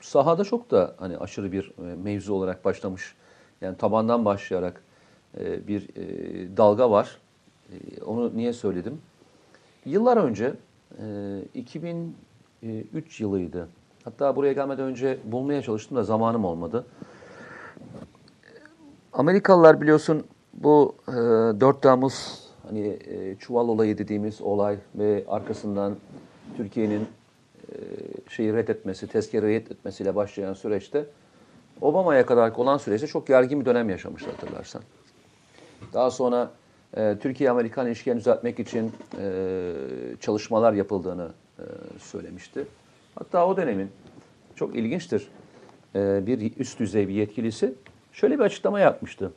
[0.00, 3.14] sahada çok da hani aşırı bir e, mevzu olarak başlamış.
[3.60, 4.82] Yani tabandan başlayarak
[5.38, 7.18] e, bir e, dalga var.
[7.72, 9.00] E, Onu niye söyledim?
[9.84, 10.54] Yıllar önce
[11.02, 11.04] e,
[11.54, 13.68] 2003 yılıydı.
[14.04, 16.86] Hatta buraya gelmeden önce bulmaya çalıştım da zamanım olmadı.
[19.16, 20.24] Amerikalılar biliyorsun
[20.54, 25.96] bu e, 4 Temmuz hani e, çuval olayı dediğimiz olay ve arkasından
[26.56, 27.76] Türkiye'nin e,
[28.28, 31.04] şeyi reddetmesi, tezkereyi reddetmesiyle başlayan süreçte
[31.80, 34.82] Obama'ya kadar olan süreçte çok gergin bir dönem yaşamışlar hatırlarsan.
[35.92, 36.50] Daha sonra
[36.96, 39.72] e, Türkiye-Amerikan ilişkilerini düzeltmek için e,
[40.20, 41.28] çalışmalar yapıldığını
[41.58, 41.64] e,
[41.98, 42.66] söylemişti.
[43.14, 43.90] Hatta o dönemin
[44.54, 45.28] çok ilginçtir
[45.94, 47.74] e, bir üst düzey bir yetkilisi
[48.16, 49.32] şöyle bir açıklama yapmıştı.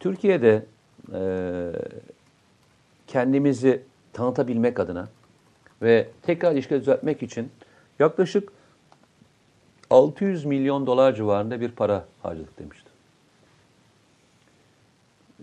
[0.00, 0.64] Türkiye'de
[1.14, 1.22] e,
[3.06, 3.82] kendimizi
[4.12, 5.08] tanıtabilmek adına
[5.82, 7.50] ve tekrar ilişkileri düzeltmek için
[7.98, 8.52] yaklaşık
[9.90, 12.90] 600 milyon dolar civarında bir para harcadık demişti.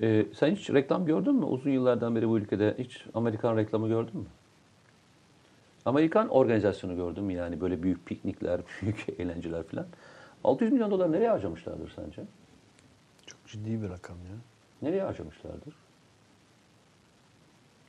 [0.02, 1.46] Ee, sen hiç reklam gördün mü?
[1.46, 4.28] Uzun yıllardan beri bu ülkede hiç Amerikan reklamı gördün mü?
[5.86, 7.34] Amerikan organizasyonu gördün mü?
[7.34, 9.86] Yani böyle büyük piknikler, büyük eğlenceler falan.
[10.44, 12.22] 600 milyon dolar nereye harcamışlardır sence?
[13.26, 14.36] Çok ciddi bir rakam ya.
[14.82, 15.76] Nereye harcamışlardır?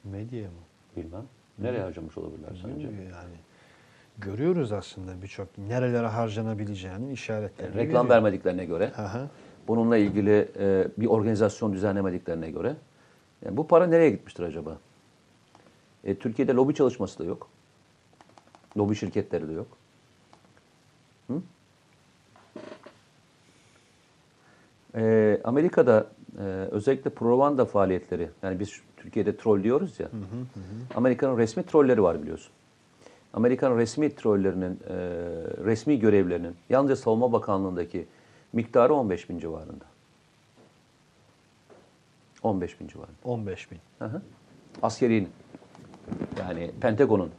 [0.04, 0.54] Medyaya mı?
[0.96, 1.24] Bilmem.
[1.58, 2.86] Nereye harcamış olabilirler sence?
[2.86, 3.36] Yani
[4.18, 7.76] görüyoruz aslında birçok nerelere harcanabileceğinin işaretlerini.
[7.76, 8.08] Reklam veriyor.
[8.08, 9.28] vermediklerine göre, hı.
[9.68, 12.76] bununla ilgili e, bir organizasyon düzenlemediklerine göre
[13.44, 14.78] yani bu para nereye gitmiştir acaba?
[16.04, 17.48] E, Türkiye'de lobi çalışması da yok.
[18.76, 19.66] Lobi şirketleri de yok.
[21.26, 21.42] Hı?
[24.96, 26.06] E, Amerika'da
[26.38, 30.08] e, özellikle propaganda faaliyetleri, yani biz Türkiye'de troll diyoruz ya,
[30.94, 32.52] Amerika'nın resmi trolleri var biliyorsun.
[33.32, 34.96] Amerikan resmi trollerinin, e,
[35.64, 38.06] resmi görevlerinin yalnızca Savunma Bakanlığı'ndaki
[38.52, 39.84] miktarı 15 bin civarında.
[42.42, 43.16] 15 bin civarında.
[43.24, 43.78] 15 bin.
[43.98, 44.22] Hı hı.
[44.82, 45.28] Askerinin
[46.38, 47.30] yani Pentagon'un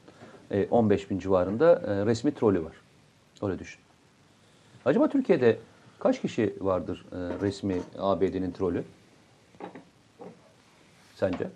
[0.51, 2.73] e, 15 bin civarında e, resmi trolü var.
[3.41, 3.81] Öyle düşün.
[4.85, 5.57] Acaba Türkiye'de
[6.01, 8.83] kaç kişi vardır e, resmi ABD'nin trolü?
[11.15, 11.47] Sence?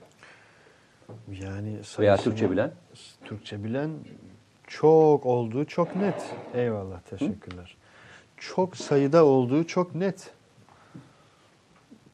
[1.41, 2.71] Yani Veya Türkçe bilen?
[3.25, 3.89] Türkçe bilen
[4.67, 6.33] çok olduğu çok net.
[6.53, 7.77] Eyvallah teşekkürler.
[8.37, 10.31] Çok sayıda olduğu çok net.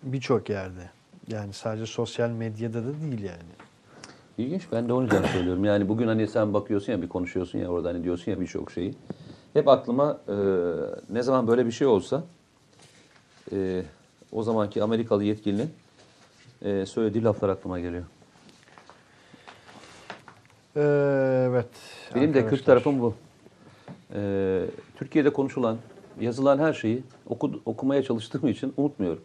[0.04, 0.90] Birçok yerde.
[1.28, 3.52] Yani sadece sosyal medyada da değil yani.
[4.38, 4.64] İlginç.
[4.72, 5.66] Ben de o yüzden söylüyorum.
[5.66, 8.96] Yani bugün hani sen bakıyorsun ya bir konuşuyorsun ya orada hani diyorsun ya birçok şeyi.
[9.54, 10.34] Hep aklıma e,
[11.10, 12.24] ne zaman böyle bir şey olsa
[13.52, 13.84] e,
[14.32, 15.70] o zamanki Amerikalı yetkilinin
[16.62, 18.04] e, söylediği laflar aklıma geliyor.
[20.76, 20.82] Ee,
[21.50, 21.68] evet.
[22.16, 22.50] Benim de arkadaşlar.
[22.50, 23.16] kötü tarafım bu.
[24.14, 24.66] E,
[24.96, 25.78] Türkiye'de konuşulan,
[26.20, 29.24] yazılan her şeyi oku, okumaya çalıştığım için unutmuyorum.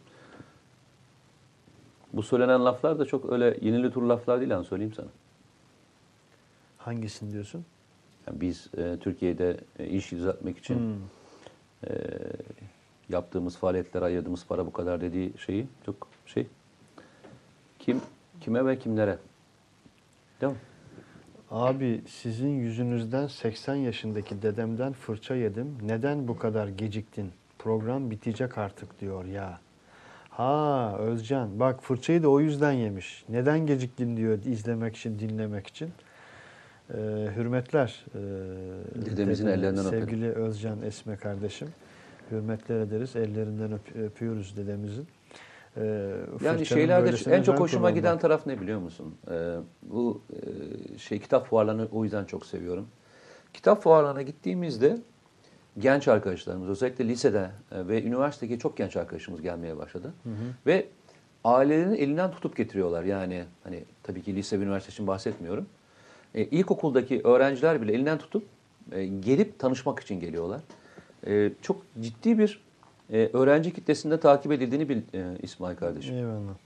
[2.12, 5.08] Bu söylenen laflar da çok öyle yenili tur laflar değil hani söyleyeyim sana.
[6.78, 7.64] Hangisini diyorsun?
[8.26, 10.94] Yani biz e, Türkiye'de e, iş düzeltmek için Hmm.
[11.90, 11.94] e,
[13.08, 16.46] yaptığımız faaliyetlere ayırdığımız para bu kadar dediği şeyi çok şey.
[17.78, 18.00] Kim
[18.40, 19.18] kime ve kimlere?
[20.40, 20.58] Değil mi?
[21.50, 25.78] Abi sizin yüzünüzden 80 yaşındaki dedemden fırça yedim.
[25.82, 27.32] Neden bu kadar geciktin?
[27.58, 29.60] Program bitecek artık diyor ya.
[30.30, 33.24] Ha Özcan bak fırçayı da o yüzden yemiş.
[33.28, 35.90] Neden geciktin diyor izlemek için, dinlemek için.
[36.94, 36.96] Ee,
[37.36, 38.04] hürmetler.
[38.14, 38.18] ee,
[39.06, 40.04] Dedemizin ellerinden öperim.
[40.08, 41.68] Sevgili Özcan Esme kardeşim.
[42.30, 43.16] Hürmetler ederiz.
[43.16, 45.06] Ellerinden öp- öpüyoruz dedemizin.
[45.76, 46.12] Ee,
[46.44, 47.94] Yani şeylerde en çok hoşuma kullanmam.
[47.94, 49.14] giden taraf ne biliyor musun?
[49.30, 52.86] Ee, bu e, şey kitap fuarlarını o yüzden çok seviyorum.
[53.54, 54.98] Kitap fuarlarına gittiğimizde
[55.78, 60.12] genç arkadaşlarımız özellikle lisede e, ve üniversitedeki çok genç arkadaşımız gelmeye başladı.
[60.66, 60.86] Ve
[61.44, 63.04] ailelerin elinden tutup getiriyorlar.
[63.04, 65.66] Yani hani tabii ki lise ve üniversite için bahsetmiyorum.
[66.36, 68.44] E, ilkokuldaki öğrenciler bile elinden tutup
[68.92, 70.60] e, gelip tanışmak için geliyorlar.
[71.26, 72.60] E, çok ciddi bir
[73.12, 76.16] e, öğrenci kitlesinde takip edildiğini bil e, İsmail kardeşim.
[76.16, 76.65] Eyvallah.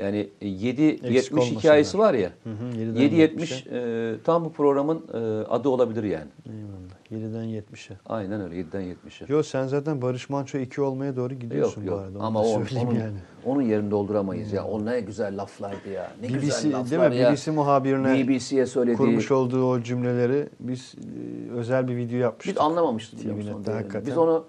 [0.00, 1.44] Yani 7-70 olmasınlar.
[1.44, 2.30] hikayesi var ya.
[2.44, 5.16] Hı hı, 7'den 7-70 e, tam bu programın e,
[5.46, 6.28] adı olabilir yani.
[6.46, 7.00] Eyvallah.
[7.12, 7.96] 7'den 70'e.
[8.06, 9.32] Aynen öyle 7'den 70'e.
[9.32, 12.18] Yo sen zaten Barış Manço 2 olmaya doğru gidiyorsun Yok bu yok arada.
[12.18, 13.16] Onu ama da o, söyleyeyim onun, yani.
[13.44, 14.64] onun yerini dolduramayız ya.
[14.64, 16.12] O ne güzel laflardı ya.
[16.22, 17.16] Ne BBC güzel laflar değil mi?
[17.16, 17.32] ya.
[17.32, 18.96] BBC muhabirine BBC'ye söylediği.
[18.96, 22.56] kurmuş olduğu o cümleleri biz e, özel bir video yapmıştık.
[22.56, 23.20] Biz anlamamıştık.
[24.06, 24.44] Biz onu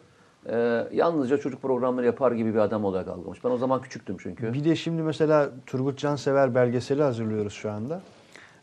[0.50, 3.44] e, yalnızca çocuk programları yapar gibi bir adam olarak algılamış.
[3.44, 4.54] Ben o zaman küçüktüm çünkü.
[4.54, 8.02] Bir de şimdi mesela Turgut Cansever belgeseli hazırlıyoruz şu anda.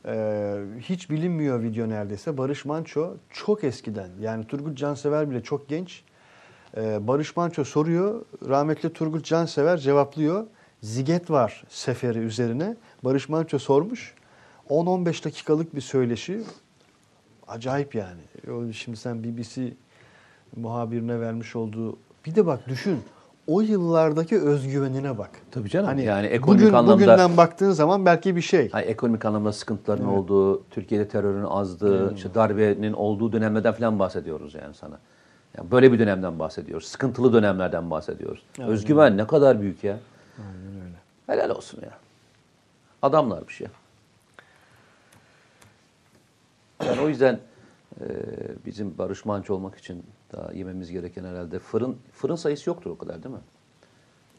[0.07, 2.39] Ee, hiç bilinmiyor video neredeyse.
[2.39, 6.03] Barış Manço çok eskiden yani Turgut Cansever bile çok genç.
[6.77, 8.25] Ee, Barış Manço soruyor.
[8.49, 10.47] Rahmetli Turgut Cansever cevaplıyor.
[10.83, 12.77] Ziget var seferi üzerine.
[13.05, 14.15] Barış Manço sormuş.
[14.71, 16.41] 10-15 dakikalık bir söyleşi.
[17.49, 18.21] Acayip yani.
[18.73, 19.73] Şimdi sen BBC
[20.57, 21.97] muhabirine vermiş olduğu...
[22.27, 23.01] Bir de bak düşün.
[23.47, 25.31] O yıllardaki özgüvenine bak.
[25.51, 25.87] Tabii canım.
[25.87, 28.71] Hani yani ekonomik bugün, anlamda Bugünden baktığın zaman belki bir şey.
[28.71, 34.75] Hani ekonomik anlamda sıkıntıların olduğu, Türkiye'de terörün azdığı, işte darbenin olduğu dönemlerden falan bahsediyoruz yani
[34.75, 34.99] sana.
[35.59, 36.87] Yani böyle bir dönemden bahsediyoruz.
[36.89, 38.43] Sıkıntılı dönemlerden bahsediyoruz.
[38.59, 39.99] Özgüven ne kadar büyük ya.
[40.39, 40.97] Aynen öyle.
[41.27, 41.99] Helal olsun ya.
[43.03, 43.67] Adamlar bir şey.
[46.87, 47.39] Yani o yüzden
[48.01, 48.07] e,
[48.67, 50.03] bizim Barış Manço olmak için
[50.33, 53.41] daha yememiz gereken herhalde fırın fırın sayısı yoktur o kadar değil mi?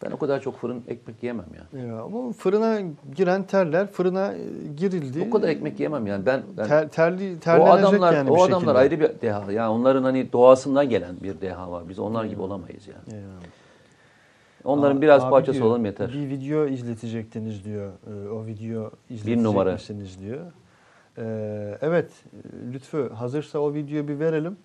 [0.03, 1.81] Ben o kadar çok fırın ekmek yemem ya.
[1.81, 2.79] Ya, ama fırına
[3.15, 4.37] giren terler fırına e,
[4.77, 5.25] girildi.
[5.27, 6.25] O kadar ekmek yemem yani.
[6.25, 8.71] Ben, ben Ter, terli, o terlenecek adamlar yani o bir adamlar şekilde.
[8.71, 9.51] ayrı bir deha.
[9.51, 11.89] Yani onların hani doğasından gelen bir deha var.
[11.89, 13.19] Biz onlar gibi olamayız yani.
[13.21, 13.41] Eyvallah.
[14.63, 16.09] Onların Aa, biraz parçası diyor, olalım yeter.
[16.13, 17.91] Bir video izletecektiniz diyor.
[18.07, 19.73] Ee, O video izletecek numara.
[19.73, 20.39] misiniz diyor.
[21.17, 22.11] Ee, evet
[22.73, 24.57] Lütfü hazırsa o videoyu bir verelim.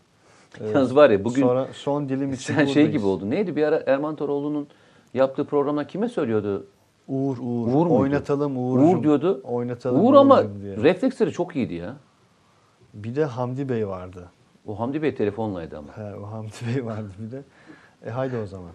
[0.60, 3.30] Yalnız var ya bugün Sonra son dilim için sen şey gibi oldun.
[3.30, 4.68] Neydi bir ara Erman Toroğlu'nun
[5.14, 6.66] yaptığı programda kime söylüyordu?
[7.08, 7.66] Uğur Uğur.
[7.66, 7.94] Uğur muydu?
[7.94, 8.88] Oynatalım Uğur'cum.
[8.98, 9.40] Uğur diyordu.
[9.44, 10.76] Oynatalım Uğur ama diye.
[10.76, 11.96] refleksleri çok iyiydi ya.
[12.94, 14.28] Bir de Hamdi Bey vardı.
[14.66, 15.96] O Hamdi Bey telefonlaydı ama.
[15.96, 17.42] He, o Hamdi Bey vardı bir de.
[18.06, 18.70] E haydi o zaman.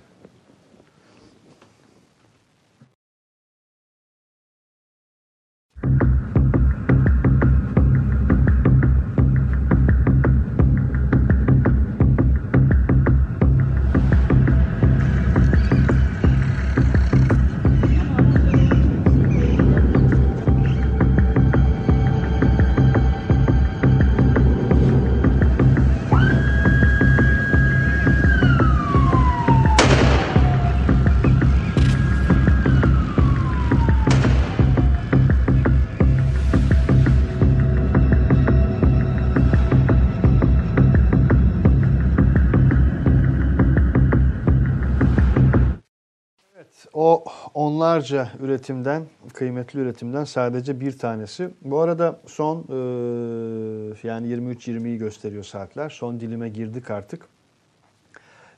[46.99, 47.23] O
[47.53, 51.49] onlarca üretimden, kıymetli üretimden sadece bir tanesi.
[51.61, 55.89] Bu arada son e, yani 23-20'yi gösteriyor saatler.
[55.89, 57.27] Son dilime girdik artık.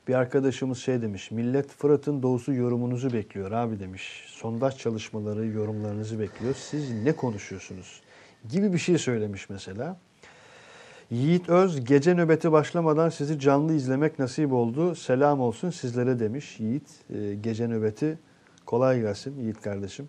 [0.08, 4.24] Bir arkadaşımız şey demiş, millet Fırat'ın doğusu yorumunuzu bekliyor abi demiş.
[4.28, 6.54] Sondaj çalışmaları, yorumlarınızı bekliyor.
[6.54, 8.00] Siz ne konuşuyorsunuz?
[8.48, 9.96] Gibi bir şey söylemiş mesela.
[11.10, 14.94] Yiğit Öz gece nöbeti başlamadan sizi canlı izlemek nasip oldu.
[14.94, 16.88] Selam olsun sizlere demiş Yiğit.
[17.14, 18.18] Ee, gece nöbeti
[18.66, 20.08] kolay gelsin Yiğit kardeşim.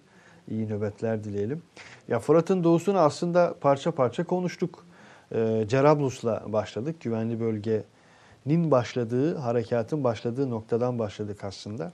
[0.52, 1.62] İyi nöbetler dileyelim.
[2.08, 4.86] Ya Fırat'ın doğusunu aslında parça parça konuştuk.
[5.32, 7.02] Ee, Cerablus'la başladık.
[7.02, 11.92] Güvenli bölgenin başladığı, harekatın başladığı noktadan başladık aslında.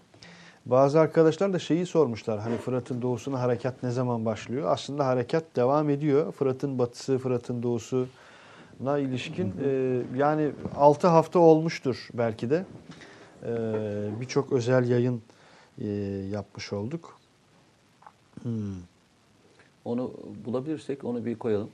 [0.66, 2.40] Bazı arkadaşlar da şeyi sormuşlar.
[2.40, 4.72] Hani Fırat'ın doğusuna harekat ne zaman başlıyor?
[4.72, 6.32] Aslında harekat devam ediyor.
[6.32, 8.08] Fırat'ın batısı, Fırat'ın doğusu,
[8.80, 12.66] na ilişkin e, yani 6 hafta olmuştur belki de.
[13.44, 13.52] E,
[14.22, 15.22] Birçok özel yayın
[15.82, 15.88] e,
[16.32, 17.18] yapmış olduk.
[18.44, 18.52] Hmm.
[19.86, 20.12] Onu
[20.46, 21.70] bulabilirsek onu bir koyalım.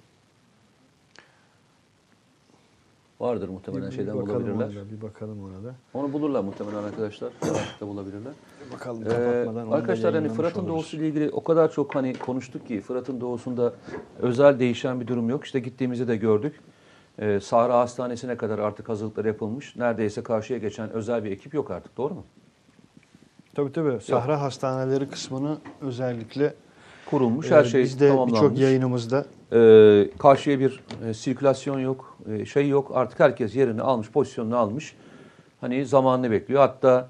[3.20, 4.82] Vardır muhtemelen Bir- şeyden bakalım bulabilirler.
[4.82, 5.76] ona da, bir bakalım ona da.
[5.94, 7.32] Onu bulurlar muhtemelen arkadaşlar.
[7.44, 8.34] Rahatlıkla bulabilirler.
[8.74, 10.74] Bakalım Ee, kapatmadan da arkadaşlar hani Fırat'ın oluruz.
[10.76, 13.74] doğusu ile ilgili o kadar çok hani konuştuk ki Fırat'ın doğusunda
[14.20, 15.46] özel değişen bir durum yok.
[15.46, 16.60] İşte gittiğimizde de gördük.
[17.20, 19.76] Ee, Sahra Hastanesi'ne kadar artık hazırlıklar yapılmış.
[19.76, 21.98] Neredeyse karşıya geçen özel bir ekip yok artık.
[21.98, 22.24] Doğru mu?
[23.56, 24.02] Tabii tabii.
[24.02, 26.54] Sahra hastaneleri kısmını özellikle
[27.06, 27.52] Kurulmuş.
[27.52, 28.42] e, Her şey biz de tamamlanmış.
[28.42, 32.92] birçok yayınımızda Ee, karşıya bir e, sirkülasyon yok, e, şey yok.
[32.94, 34.96] Artık herkes yerini almış, pozisyonunu almış.
[35.62, 36.62] Hani zamanını bekliyor.
[36.62, 37.10] Hatta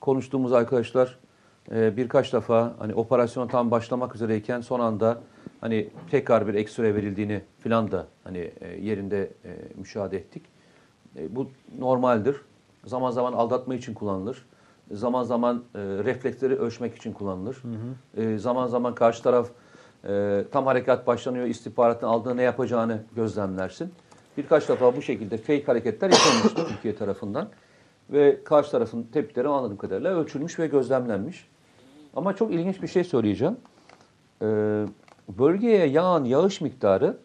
[0.00, 1.18] konuştuğumuz arkadaşlar
[1.72, 5.20] e, birkaç defa hani operasyon tam başlamak üzereyken son anda
[5.60, 10.42] hani tekrar bir ekstra verildiğini filan da hani e, yerinde e, müşahede ettik.
[11.16, 11.48] E, bu
[11.78, 12.36] normaldir.
[12.86, 14.44] Zaman zaman aldatma için kullanılır.
[14.92, 17.62] Zaman zaman e, refleksleri ölçmek için kullanılır.
[18.16, 19.48] E, zaman zaman karşı taraf
[20.08, 23.92] e, tam harekat başlanıyor, istihbaratın aldığı ne yapacağını gözlemlersin.
[24.36, 27.48] Birkaç defa bu şekilde fake hareketler yapılmıştı Türkiye tarafından.
[28.10, 31.48] Ve karşı tarafın tepkileri anladığım kadarıyla ölçülmüş ve gözlemlenmiş.
[32.16, 33.56] Ama çok ilginç bir şey söyleyeceğim.
[34.42, 34.46] E,
[35.28, 37.16] bölgeye yağan yağış miktarı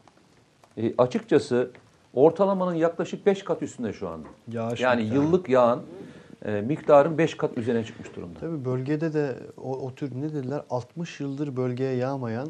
[0.78, 1.72] e, açıkçası
[2.14, 4.28] ortalamanın yaklaşık 5 kat üstünde şu anda.
[4.52, 5.20] yağış Yani miktarı.
[5.20, 5.82] yıllık yağın
[6.46, 8.40] e, miktarın 5 kat üzerine çıkmış durumda.
[8.40, 12.48] Tabii bölgede de o, o tür ne dediler 60 yıldır bölgeye yağmayan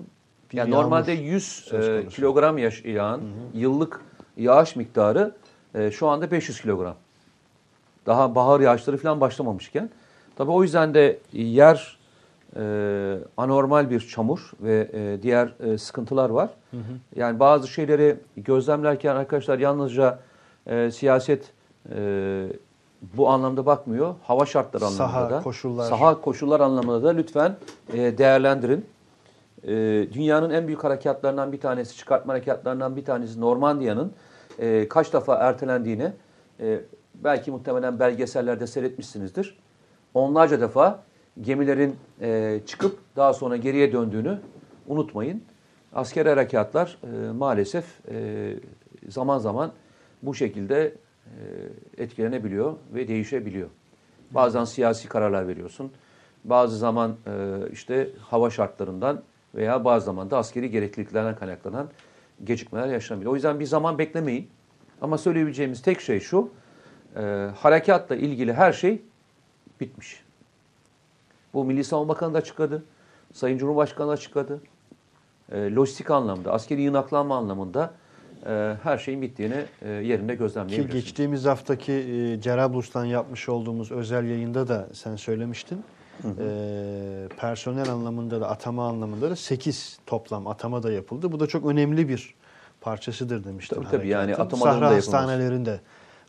[0.51, 3.21] bir Yani normalde 100 söz e, kilogram yaş, yağın
[3.53, 4.01] yıllık
[4.37, 5.35] yağış miktarı
[5.75, 6.95] e, şu anda 500 kilogram.
[8.05, 9.89] Daha bahar yağışları falan başlamamışken.
[10.35, 11.99] Tabii o yüzden de yer
[12.55, 16.49] e, anormal bir çamur ve e, diğer e, sıkıntılar var.
[17.15, 20.19] Yani bazı şeyleri gözlemlerken arkadaşlar yalnızca
[20.67, 21.51] e, siyaset
[21.95, 22.49] e,
[23.01, 24.15] bu anlamda bakmıyor.
[24.23, 25.43] Hava şartları anlamında Saha, da.
[25.43, 25.89] koşullar.
[25.89, 27.55] Saha koşullar anlamında da lütfen
[27.93, 28.85] e, değerlendirin.
[29.63, 29.73] E,
[30.13, 34.13] dünyanın en büyük harekatlarından bir tanesi, çıkartma harekatlarından bir tanesi Normandiya'nın
[34.59, 36.11] e, kaç defa ertelendiğini
[36.59, 36.79] e,
[37.15, 39.57] belki muhtemelen belgesellerde seyretmişsinizdir.
[40.13, 40.99] Onlarca defa
[41.41, 44.39] gemilerin e, çıkıp daha sonra geriye döndüğünü
[44.87, 45.43] unutmayın.
[45.93, 48.53] Askeri harekatlar e, maalesef e,
[49.07, 49.71] zaman zaman
[50.23, 50.93] bu şekilde
[51.97, 53.69] etkilenebiliyor ve değişebiliyor.
[54.31, 55.91] Bazen siyasi kararlar veriyorsun.
[56.43, 59.23] Bazı zaman e, işte hava şartlarından
[59.55, 61.89] veya bazı zaman da askeri gerekliliklerden kaynaklanan
[62.43, 63.31] gecikmeler yaşanabiliyor.
[63.31, 64.49] O yüzden bir zaman beklemeyin.
[65.01, 66.49] Ama söyleyebileceğimiz tek şey şu,
[67.15, 69.01] e, harekatla ilgili her şey
[69.79, 70.23] bitmiş.
[71.53, 72.83] Bu Milli Savunma Bakanı da açıkladı.
[73.33, 74.61] Sayın Cumhurbaşkanı da açıkladı.
[75.51, 77.93] E, lojistik anlamda, askeri yığınaklanma anlamında
[78.45, 81.03] e, her şeyin bittiğini e, yerinde Ki gözlemleyebilirsiniz.
[81.03, 85.83] geçtiğimiz haftaki e, Cerablus'tan yapmış olduğumuz özel yayında da sen söylemiştin.
[86.39, 91.31] E, personel anlamında da atama anlamında da 8 toplam atama da yapıldı.
[91.31, 92.35] Bu da çok önemli bir
[92.81, 93.77] parçasıdır demiştim.
[93.77, 94.95] Tabii tabii, yani alanında Sahra yapılması.
[94.95, 95.79] hastanelerinde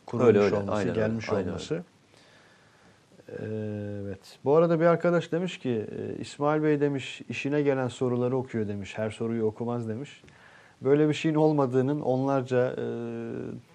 [0.05, 0.55] kurulmuş Öyle, öyle.
[0.55, 1.83] olması, Aynen öyle, gelmiş aynen olması.
[3.29, 3.33] Ee,
[4.03, 4.37] Evet.
[4.45, 8.97] Bu arada bir arkadaş demiş ki e, İsmail Bey demiş işine gelen soruları okuyor demiş.
[8.97, 10.21] Her soruyu okumaz demiş.
[10.81, 12.85] Böyle bir şeyin olmadığının onlarca e,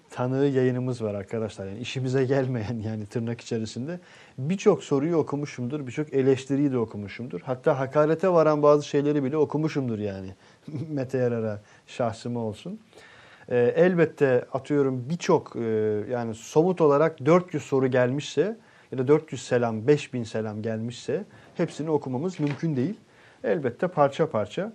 [0.09, 1.65] tanığı yayınımız var arkadaşlar.
[1.67, 3.99] Yani işimize gelmeyen yani tırnak içerisinde
[4.37, 5.87] birçok soruyu okumuşumdur.
[5.87, 7.41] Birçok eleştiriyi de okumuşumdur.
[7.41, 10.35] Hatta hakarete varan bazı şeyleri bile okumuşumdur yani.
[10.89, 12.79] Mete Yarar'a şahsıma olsun.
[13.49, 15.59] E, elbette atıyorum birçok e,
[16.09, 18.57] yani somut olarak 400 soru gelmişse
[18.91, 21.23] ya da 400 selam, 5000 selam gelmişse
[21.55, 22.95] hepsini okumamız mümkün değil.
[23.43, 24.73] Elbette parça parça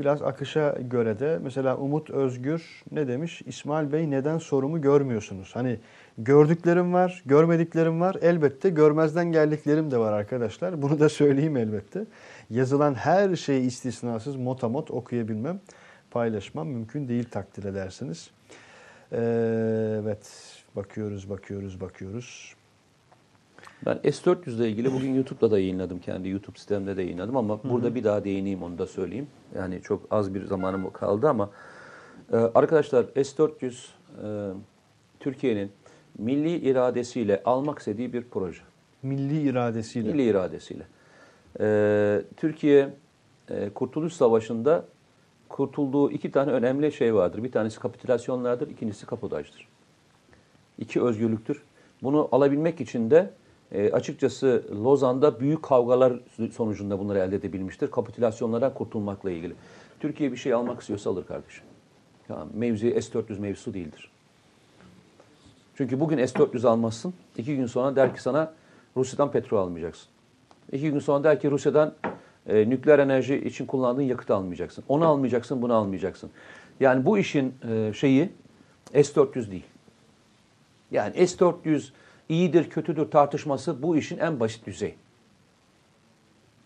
[0.00, 3.42] biraz akışa göre de mesela Umut Özgür ne demiş?
[3.46, 5.50] İsmail Bey neden sorumu görmüyorsunuz?
[5.54, 5.78] Hani
[6.18, 8.16] gördüklerim var, görmediklerim var.
[8.22, 10.82] Elbette görmezden geldiklerim de var arkadaşlar.
[10.82, 12.04] Bunu da söyleyeyim elbette.
[12.50, 15.60] Yazılan her şeyi istisnasız motamot okuyabilmem,
[16.10, 18.30] paylaşmam mümkün değil takdir edersiniz.
[19.12, 19.18] Ee,
[20.02, 20.30] evet,
[20.76, 22.54] bakıyoruz, bakıyoruz, bakıyoruz.
[23.86, 25.98] Ben S400 ile ilgili bugün YouTube'da da yayınladım.
[25.98, 29.26] Kendi YouTube sitemde de yayınladım ama burada bir daha değineyim onu da söyleyeyim.
[29.54, 31.50] Yani çok az bir zamanım kaldı ama
[32.32, 33.86] e, arkadaşlar S400
[34.24, 34.54] e,
[35.20, 35.70] Türkiye'nin
[36.18, 38.60] milli iradesiyle almak istediği bir proje.
[39.02, 40.12] Milli iradesiyle.
[40.12, 40.86] Milli iradesiyle.
[41.60, 42.94] E, Türkiye
[43.50, 44.84] e, Kurtuluş Savaşı'nda
[45.48, 47.44] kurtulduğu iki tane önemli şey vardır.
[47.44, 49.68] Bir tanesi kapitülasyonlardır, ikincisi kapodajdır.
[50.78, 51.62] İki özgürlüktür.
[52.02, 53.30] Bunu alabilmek için de
[53.72, 56.12] e, açıkçası Lozan'da büyük kavgalar
[56.52, 57.90] sonucunda bunları elde edebilmiştir.
[57.90, 59.54] Kapitülasyonlardan kurtulmakla ilgili.
[60.00, 61.64] Türkiye bir şey almak istiyorsa alır kardeşim.
[62.28, 64.10] Ya, mevzu S-400 mevzusu değildir.
[65.76, 67.14] Çünkü bugün S-400 almazsın.
[67.36, 68.52] iki gün sonra der ki sana
[68.96, 70.08] Rusya'dan petrol almayacaksın.
[70.72, 71.94] İki gün sonra der ki Rusya'dan
[72.46, 74.84] e, nükleer enerji için kullandığın yakıtı almayacaksın.
[74.88, 76.30] Onu almayacaksın, bunu almayacaksın.
[76.80, 78.30] Yani bu işin e, şeyi
[78.92, 79.64] S-400 değil.
[80.90, 81.90] Yani S-400
[82.30, 84.94] iyidir, kötüdür tartışması bu işin en basit düzeyi.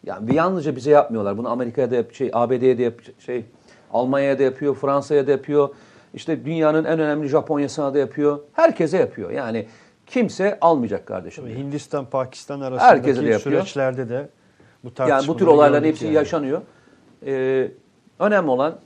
[0.07, 1.39] Yani bir yalnızca bize yapmıyorlar.
[1.39, 3.45] Bunu Amerika'ya da yap, şey ABD'ye de yap, şey
[3.93, 5.69] Almanya'ya da yapıyor, Fransa'ya da yapıyor.
[6.15, 8.39] İşte dünyanın en önemli Japonya'sına da yapıyor.
[8.53, 9.31] Herkese yapıyor.
[9.31, 9.66] Yani
[10.07, 11.45] kimse almayacak kardeşim.
[11.45, 13.41] Tabii Hindistan, Pakistan Herkese de arasındaki yapıyor.
[13.41, 14.28] süreçlerde de
[14.85, 16.15] bu Yani bu tür olayların hepsi yani.
[16.15, 16.62] yaşanıyor.
[17.27, 17.70] Ee,
[18.19, 18.78] önemli olan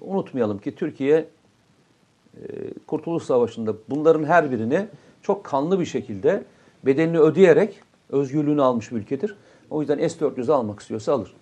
[0.00, 2.44] unutmayalım ki Türkiye e,
[2.86, 4.86] Kurtuluş Savaşı'nda bunların her birini
[5.26, 6.44] çok kanlı bir şekilde
[6.86, 7.80] bedelini ödeyerek
[8.10, 9.36] özgürlüğünü almış bir ülkedir.
[9.70, 11.34] O yüzden S-400'ü almak istiyorsa alır.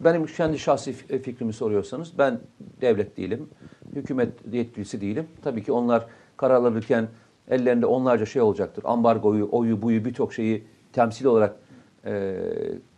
[0.00, 2.40] Benim kendi şahsi fi- fikrimi soruyorsanız ben
[2.80, 3.48] devlet değilim,
[3.94, 5.26] hükümet yetkilisi değilim.
[5.42, 6.06] Tabii ki onlar
[6.36, 7.08] karar alırken
[7.50, 8.84] ellerinde onlarca şey olacaktır.
[8.86, 11.56] Ambargoyu, oyu, buyu birçok şeyi temsil olarak
[12.04, 12.36] e,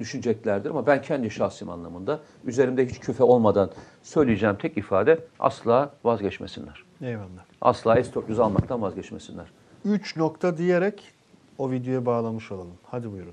[0.01, 0.71] düşüneceklerdir.
[0.71, 3.71] Ama ben kendi şahsim anlamında üzerimde hiç küfe olmadan
[4.03, 6.85] söyleyeceğim tek ifade asla vazgeçmesinler.
[7.03, 7.45] Eyvallah.
[7.61, 9.47] Asla S-400 almaktan vazgeçmesinler.
[9.85, 11.03] 3 nokta diyerek
[11.59, 12.73] o videoya bağlamış olalım.
[12.91, 13.33] Hadi buyurun.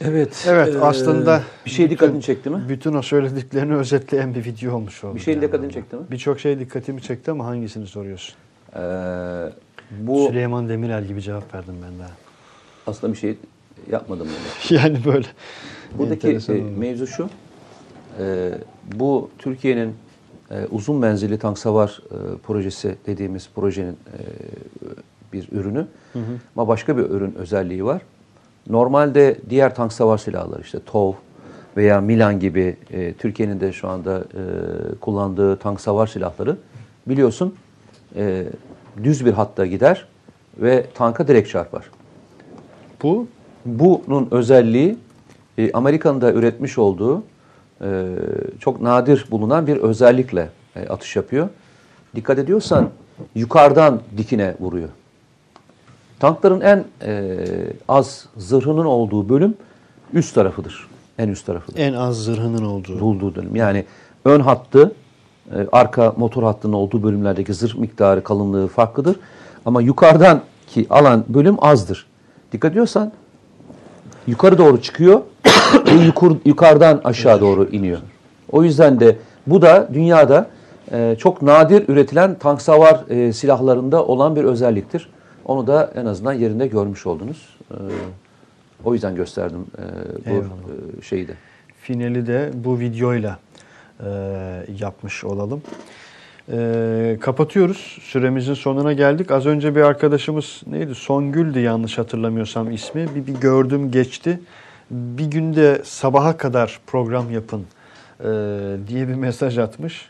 [0.00, 0.44] Evet.
[0.48, 2.64] Evet aslında bir şey bütün- dikkatini çekti mi?
[2.68, 5.14] Bütün o söylediklerini özetleyen bir video olmuş oldu.
[5.14, 5.46] Bir şeyin yani.
[5.48, 6.02] dikkatini çekti mi?
[6.10, 8.34] Birçok şey dikkatimi çekti ama hangisini soruyorsun?
[8.76, 8.80] Ee,
[9.90, 12.10] bu Süleyman Demirel gibi cevap verdim ben daha.
[12.86, 13.36] aslında bir şey
[13.90, 14.82] yapmadım yani.
[14.82, 15.26] Yani böyle.
[15.98, 17.28] Buradaki e, mevzu şu.
[18.20, 18.52] e,
[18.94, 19.94] bu Türkiye'nin
[20.50, 24.18] e, uzun menzilli tank savar e, projesi dediğimiz projenin e,
[25.32, 25.86] bir ürünü.
[26.56, 28.02] Ama başka bir ürün özelliği var.
[28.68, 31.12] Normalde diğer tank savar silahları işte TOV
[31.76, 34.42] veya Milan gibi e, Türkiye'nin de şu anda e,
[35.00, 36.56] kullandığı tank savar silahları
[37.06, 37.54] biliyorsun
[38.16, 38.44] e,
[39.04, 40.08] düz bir hatta gider
[40.58, 41.90] ve tanka direkt çarpar.
[43.02, 43.26] Bu
[43.66, 44.98] Bunun özelliği
[45.58, 47.22] e, Amerika'nın da üretmiş olduğu
[47.82, 48.04] e,
[48.60, 51.48] çok nadir bulunan bir özellikle e, atış yapıyor.
[52.14, 52.90] Dikkat ediyorsan
[53.34, 54.88] yukarıdan dikine vuruyor.
[56.20, 57.38] Tankların en e,
[57.88, 59.54] az zırhının olduğu bölüm
[60.12, 60.88] üst tarafıdır.
[61.18, 61.78] En üst tarafıdır.
[61.78, 63.00] en az zırhının olduğu.
[63.00, 63.56] Bulduğu dönüm.
[63.56, 63.84] Yani
[64.24, 64.92] ön hattı,
[65.50, 69.16] e, arka motor hattının olduğu bölümlerdeki zırh miktarı, kalınlığı farklıdır.
[69.66, 72.06] Ama yukarıdan ki alan bölüm azdır.
[72.52, 73.12] Dikkat ediyorsan
[74.26, 75.20] yukarı doğru çıkıyor
[75.86, 77.98] ve yukur, yukarıdan aşağı doğru iniyor.
[78.52, 79.16] O yüzden de
[79.46, 80.46] bu da dünyada
[80.92, 85.08] e, çok nadir üretilen tank savar e, silahlarında olan bir özelliktir.
[85.46, 87.56] Onu da en azından yerinde görmüş oldunuz.
[87.70, 87.76] E,
[88.84, 89.82] o yüzden gösterdim e,
[90.26, 90.50] bu Eyvallah.
[90.98, 91.32] e, şeyi de.
[91.80, 93.38] Finali de bu videoyla
[94.00, 94.08] e,
[94.80, 95.62] yapmış olalım.
[96.52, 97.98] E, kapatıyoruz.
[98.02, 99.30] Süremizin sonuna geldik.
[99.30, 100.94] Az önce bir arkadaşımız neydi?
[100.94, 103.06] Songül'dü yanlış hatırlamıyorsam ismi.
[103.14, 104.40] Bir, bir gördüm geçti.
[104.90, 107.64] Bir günde sabaha kadar program yapın
[108.20, 108.26] e,
[108.88, 110.08] diye bir mesaj atmış.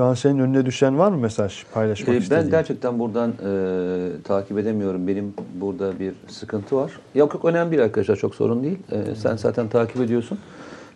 [0.00, 2.44] Şu an senin önüne düşen var mı mesaj paylaşmak Ee, istediğin?
[2.44, 5.06] ben gerçekten buradan e, takip edemiyorum.
[5.06, 6.92] Benim burada bir sıkıntı var.
[7.14, 8.78] Yok yok önemli değil arkadaşlar çok sorun değil.
[8.92, 10.38] E, sen zaten takip ediyorsun.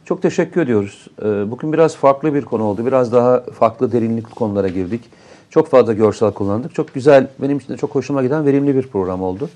[0.04, 1.06] Çok teşekkür ediyoruz.
[1.22, 2.86] E, bugün biraz farklı bir konu oldu.
[2.86, 5.04] Biraz daha farklı derinlikli konulara girdik.
[5.50, 6.74] Çok fazla görsel kullandık.
[6.74, 9.48] Çok güzel, benim için de çok hoşuma giden verimli bir program oldu.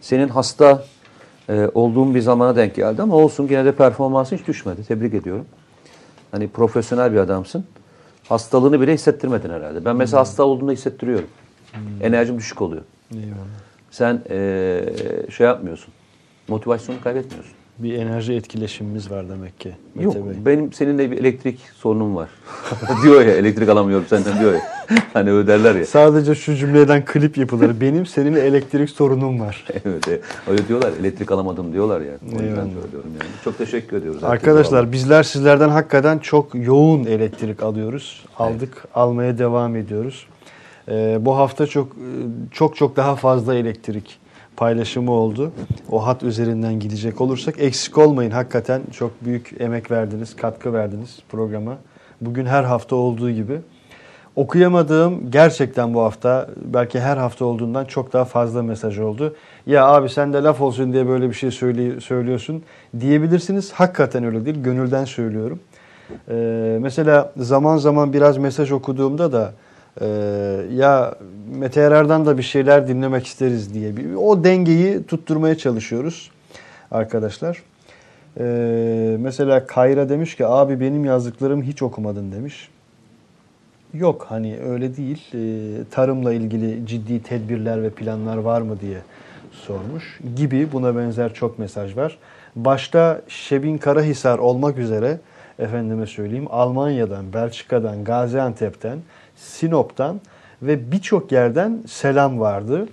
[0.00, 0.84] Senin hasta
[1.48, 4.84] e, olduğun bir zamana denk geldi ama olsun gene de performansın hiç düşmedi.
[4.84, 5.44] Tebrik ediyorum.
[6.30, 7.64] Hani profesyonel bir adamsın.
[8.28, 9.84] Hastalığını bile hissettirmedin herhalde.
[9.84, 11.28] Ben mesela hasta olduğunda hissettiriyorum.
[12.02, 12.82] Enerjim düşük oluyor.
[13.14, 13.34] Eyvallah.
[13.90, 15.94] Sen eee, şey yapmıyorsun.
[16.48, 17.52] Motivasyonunu kaybetmiyorsun.
[17.78, 19.72] Bir enerji etkileşimimiz var demek ki.
[19.94, 20.36] Mete Yok Bey.
[20.46, 22.28] benim seninle bir elektrik sorunum var.
[23.02, 24.60] diyor ya elektrik alamıyorum senden diyor ya.
[25.12, 25.86] Hani öyle derler ya.
[25.86, 27.80] Sadece şu cümleden klip yapılır.
[27.80, 29.64] Benim seninle elektrik sorunum var.
[29.84, 32.12] evet e, öyle diyorlar elektrik alamadım diyorlar ya.
[32.22, 33.30] O yüzden söylüyorum yani.
[33.44, 34.22] Çok teşekkür ediyoruz.
[34.22, 34.32] herkese.
[34.32, 38.24] Arkadaşlar bizler sizlerden hakikaten çok yoğun elektrik alıyoruz.
[38.38, 40.26] Aldık, almaya devam ediyoruz.
[40.88, 41.96] Ee, bu hafta çok
[42.50, 44.18] çok çok daha fazla elektrik
[44.58, 45.52] paylaşımı oldu.
[45.90, 48.30] O hat üzerinden gidecek olursak eksik olmayın.
[48.30, 51.76] Hakikaten çok büyük emek verdiniz, katkı verdiniz programa.
[52.20, 53.60] Bugün her hafta olduğu gibi.
[54.36, 59.36] Okuyamadığım gerçekten bu hafta belki her hafta olduğundan çok daha fazla mesaj oldu.
[59.66, 62.62] Ya abi sen de laf olsun diye böyle bir şey söyle, söylüyorsun
[63.00, 63.72] diyebilirsiniz.
[63.72, 64.62] Hakikaten öyle değil.
[64.62, 65.60] Gönülden söylüyorum.
[66.28, 69.52] Ee, mesela zaman zaman biraz mesaj okuduğumda da
[70.00, 70.06] e,
[70.74, 71.14] ya
[71.58, 76.30] Mete Yarar'dan da bir şeyler dinlemek isteriz diye bir, o dengeyi tutturmaya çalışıyoruz
[76.90, 77.62] arkadaşlar.
[78.40, 82.68] Ee, mesela Kayra demiş ki abi benim yazdıklarımı hiç okumadın demiş.
[83.94, 85.22] Yok hani öyle değil.
[85.34, 88.98] Ee, tarımla ilgili ciddi tedbirler ve planlar var mı diye
[89.52, 90.20] sormuş.
[90.36, 92.18] Gibi buna benzer çok mesaj var.
[92.56, 95.18] Başta Şebin Karahisar olmak üzere
[95.58, 98.98] efendime söyleyeyim Almanya'dan, Belçika'dan, Gaziantep'ten,
[99.36, 100.20] Sinop'tan
[100.62, 102.88] ve birçok yerden selam vardı.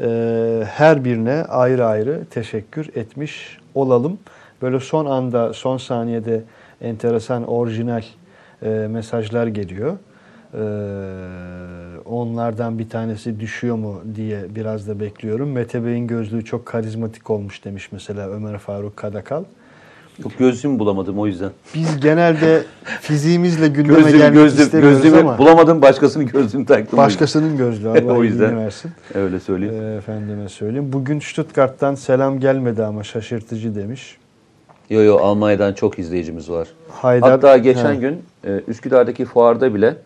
[0.00, 4.18] Ee, her birine ayrı ayrı teşekkür etmiş olalım.
[4.62, 6.42] Böyle son anda, son saniyede
[6.80, 8.02] enteresan, orijinal
[8.62, 9.96] e, mesajlar geliyor.
[10.54, 10.58] Ee,
[12.04, 15.52] onlardan bir tanesi düşüyor mu diye biraz da bekliyorum.
[15.52, 19.44] Mete Bey'in gözlüğü çok karizmatik olmuş demiş mesela Ömer Faruk Kadakal.
[20.18, 21.50] Yok gözlüğümü bulamadım o yüzden.
[21.74, 22.62] Biz genelde
[23.00, 26.96] fiziğimizle gündeme Gözlüğüm, gelmek gözlüğüm, istemiyoruz gözlüğümü ama bulamadım başkasının gözlüğünü taktım.
[26.96, 28.56] başkasının gözlüğü Allah O yüzden.
[28.58, 28.90] versin.
[29.14, 29.74] Öyle söyleyeyim.
[29.82, 30.92] Ee, efendime söyleyeyim.
[30.92, 34.16] Bugün Stuttgart'tan selam gelmedi ama şaşırtıcı demiş.
[34.90, 36.68] Yo yo Almanya'dan çok izleyicimiz var.
[36.88, 37.96] Haydar, Hatta geçen He.
[37.96, 39.96] gün e, Üsküdar'daki fuarda bile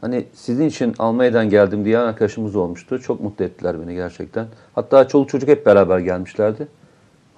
[0.00, 3.00] hani sizin için Almanya'dan geldim diyen arkadaşımız olmuştu.
[3.02, 4.46] Çok mutlu ettiler beni gerçekten.
[4.74, 6.68] Hatta çoluk çocuk hep beraber gelmişlerdi.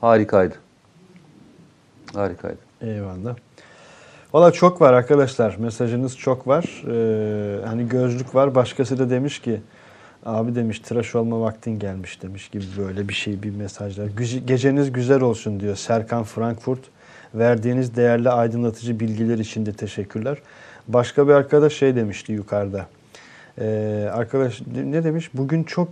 [0.01, 0.55] Harikaydı.
[2.15, 2.59] Harikaydı.
[2.81, 3.37] Eyvallah.
[4.33, 5.57] Valla çok var arkadaşlar.
[5.57, 6.83] Mesajınız çok var.
[6.89, 8.55] Ee, hani gözlük var.
[8.55, 9.61] Başkası da demiş ki
[10.27, 14.07] abi demiş tıraş olma vaktin gelmiş demiş gibi böyle bir şey bir mesajlar.
[14.47, 16.81] Geceniz güzel olsun diyor Serkan Frankfurt.
[17.35, 20.39] Verdiğiniz değerli aydınlatıcı bilgiler için de teşekkürler.
[20.89, 22.87] Başka bir arkadaş şey demişti yukarıda.
[23.59, 25.31] Ee, arkadaş ne demiş?
[25.35, 25.89] Bugün çok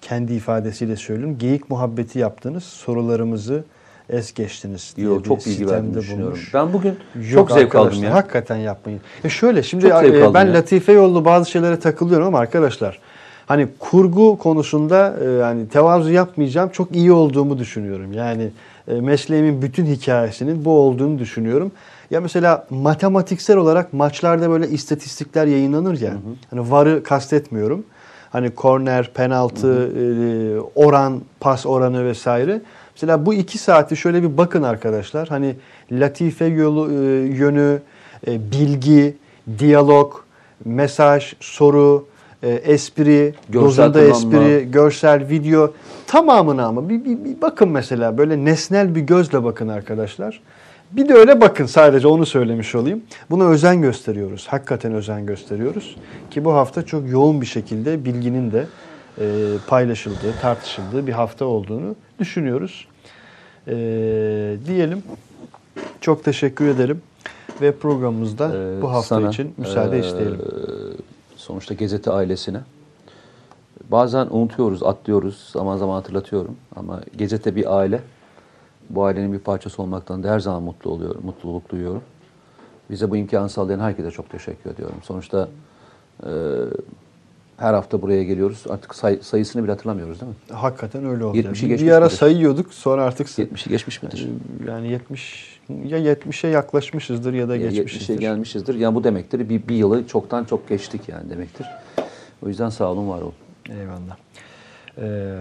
[0.00, 1.38] kendi ifadesiyle söylüyorum.
[1.38, 2.64] Geyik muhabbeti yaptınız.
[2.64, 3.64] Sorularımızı
[4.12, 6.32] es geçtiniz diye Yo, bir çok bilgi verdiğini düşünüyorum.
[6.32, 6.54] bulmuş.
[6.54, 8.14] Ben bugün Yok çok zevk aldım ya.
[8.14, 9.00] Hakikaten yapmayın.
[9.24, 10.54] Ya şöyle şimdi e, ben ya.
[10.54, 12.98] latife yollu bazı şeylere takılıyorum ama arkadaşlar
[13.46, 16.70] hani kurgu konusunda e, yani tevazu yapmayacağım.
[16.70, 18.12] Çok iyi olduğumu düşünüyorum.
[18.12, 18.50] Yani
[18.88, 21.72] e, mesleğimin bütün hikayesinin bu olduğunu düşünüyorum.
[22.10, 26.12] Ya mesela matematiksel olarak maçlarda böyle istatistikler yayınlanır ya.
[26.50, 27.84] Hani varı kastetmiyorum.
[28.30, 32.62] Hani korner, penaltı, e, oran, pas oranı vesaire.
[33.02, 35.28] Mesela bu iki saati şöyle bir bakın arkadaşlar.
[35.28, 35.56] Hani
[35.92, 36.94] latife yolu, e,
[37.26, 37.80] yönü,
[38.26, 39.16] e, bilgi,
[39.58, 40.14] diyalog,
[40.64, 42.06] mesaj, soru,
[42.42, 45.72] e, espri, Görsel dozunda espri, görsel, video
[46.06, 50.40] tamamına ama bir, bir, bir bakın mesela böyle nesnel bir gözle bakın arkadaşlar.
[50.92, 53.02] Bir de öyle bakın sadece onu söylemiş olayım.
[53.30, 54.46] Buna özen gösteriyoruz.
[54.48, 55.96] Hakikaten özen gösteriyoruz.
[56.30, 58.66] Ki bu hafta çok yoğun bir şekilde bilginin de
[59.18, 59.24] e,
[59.66, 62.86] paylaşıldığı, tartışıldığı bir hafta olduğunu düşünüyoruz.
[63.66, 63.72] E,
[64.66, 65.02] diyelim.
[66.00, 67.02] Çok teşekkür ederim.
[67.60, 70.40] Ve programımızda Ee, bu hafta sana, için müsaade ee, isteyelim.
[71.36, 72.60] Sonuçta Gazete ailesine.
[73.90, 75.50] Bazen unutuyoruz, atlıyoruz.
[75.52, 76.56] Zaman zaman hatırlatıyorum.
[76.76, 78.00] Ama Gazete bir aile.
[78.90, 82.02] Bu ailenin bir parçası olmaktan da her zaman mutlu oluyorum, mutluluk duyuyorum.
[82.90, 84.96] Bize bu imkanı sağlayan herkese çok teşekkür ediyorum.
[85.02, 85.48] Sonuçta
[86.22, 86.30] e,
[87.60, 88.64] Her hafta buraya geliyoruz.
[88.68, 90.56] Artık say- sayısını bile hatırlamıyoruz değil mi?
[90.56, 91.36] Hakikaten öyle oldu.
[91.38, 92.16] 70'i bir, geçmiş bir ara midir?
[92.16, 94.28] sayıyorduk sonra artık 70'i geçmiş midir?
[94.68, 98.14] yani 70 ya 70'e yaklaşmışızdır ya da Ya geçmişizdir.
[98.14, 98.74] 70'e gelmişizdir.
[98.74, 99.48] Yani bu demektir.
[99.48, 101.66] Bir, bir yılı çoktan çok geçtik yani demektir.
[102.42, 103.32] O yüzden sağ olun, var olun.
[103.70, 104.16] Eyvallah.
[104.98, 105.34] Ee,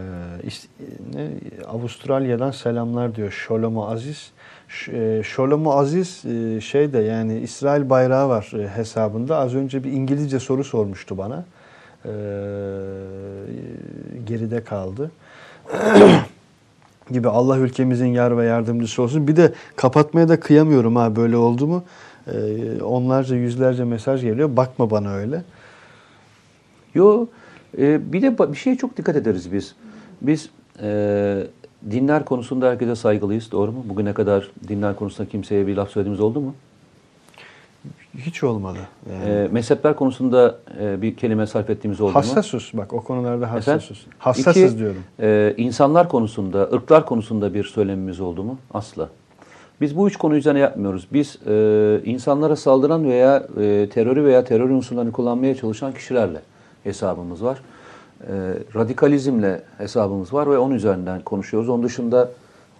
[0.47, 0.67] işte,
[1.13, 1.27] ne,
[1.67, 4.31] Avustralya'dan selamlar diyor Şolomo Aziz.
[4.67, 9.37] Ş- e, Şolomo Aziz e, şey de yani İsrail bayrağı var e, hesabında.
[9.37, 11.45] Az önce bir İngilizce soru sormuştu bana.
[12.05, 12.09] Ee,
[14.25, 15.11] geride kaldı.
[17.11, 19.27] gibi Allah ülkemizin yar ve yardımcısı olsun.
[19.27, 21.83] Bir de kapatmaya da kıyamıyorum ha böyle oldu mu.
[22.27, 24.57] Ee, onlarca yüzlerce mesaj geliyor.
[24.57, 25.43] Bakma bana öyle.
[26.95, 27.25] Yo,
[27.77, 29.75] e, bir de bir şeye çok dikkat ederiz biz.
[30.21, 30.49] Biz
[30.81, 31.47] e,
[31.91, 33.85] dinler konusunda herkese saygılıyız, doğru mu?
[33.89, 36.55] Bugüne kadar dinler konusunda kimseye bir laf söylediğimiz oldu mu?
[38.25, 38.77] Hiç olmadı.
[39.11, 39.29] Yani.
[39.29, 42.15] E, mezhepler konusunda e, bir kelime sarf ettiğimiz oldu mu?
[42.15, 43.91] Hassasız bak o konularda hassasız.
[43.91, 44.13] Efendim?
[44.19, 45.03] Hassasız İki, diyorum.
[45.19, 48.57] E, insanlar konusunda, ırklar konusunda bir söylemimiz oldu mu?
[48.73, 49.09] Asla.
[49.81, 51.07] Biz bu üç konu üzerine yapmıyoruz.
[51.13, 56.41] Biz e, insanlara saldıran veya e, terörü veya terör unsurlarını kullanmaya çalışan kişilerle
[56.83, 57.57] hesabımız var.
[58.21, 58.33] E,
[58.75, 61.69] radikalizmle hesabımız var ve onun üzerinden konuşuyoruz.
[61.69, 62.29] Onun dışında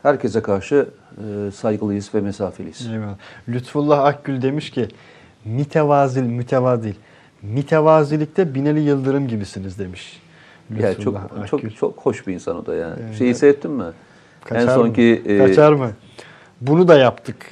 [0.03, 0.87] herkese karşı
[1.17, 2.87] e, saygılıyız ve mesafeliyiz.
[2.87, 3.17] Eyvallah.
[3.49, 4.87] Lütfullah Akgül demiş ki
[5.45, 6.93] mütevazil, mütevazil.
[7.41, 10.21] Mütevazilikte Binali Yıldırım gibisiniz demiş.
[10.79, 11.75] Ya çok Lütfullah çok Akgül.
[11.75, 12.95] çok hoş bir insan o da yani.
[13.05, 13.17] Evet.
[13.17, 13.83] Şeyi seyrettin mi?
[14.43, 14.73] Kaçar en mı?
[14.73, 15.91] sonki e, Kaçar mı?
[16.61, 17.49] Bunu da yaptık.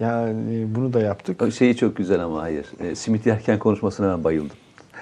[0.00, 1.52] Yani bunu da yaptık.
[1.52, 2.66] Şeyi çok güzel ama hayır.
[2.80, 4.56] E, simit yerken konuşmasına ben bayıldım.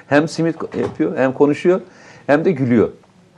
[0.06, 1.80] Hem simit yapıyor, hem konuşuyor,
[2.26, 2.90] hem de gülüyor.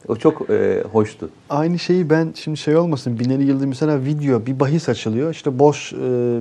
[0.08, 1.30] O çok e, hoştu.
[1.50, 5.30] Aynı şeyi ben şimdi şey olmasın Binali Yıldırım mesela video bir bahis açılıyor.
[5.30, 5.96] İşte boş e,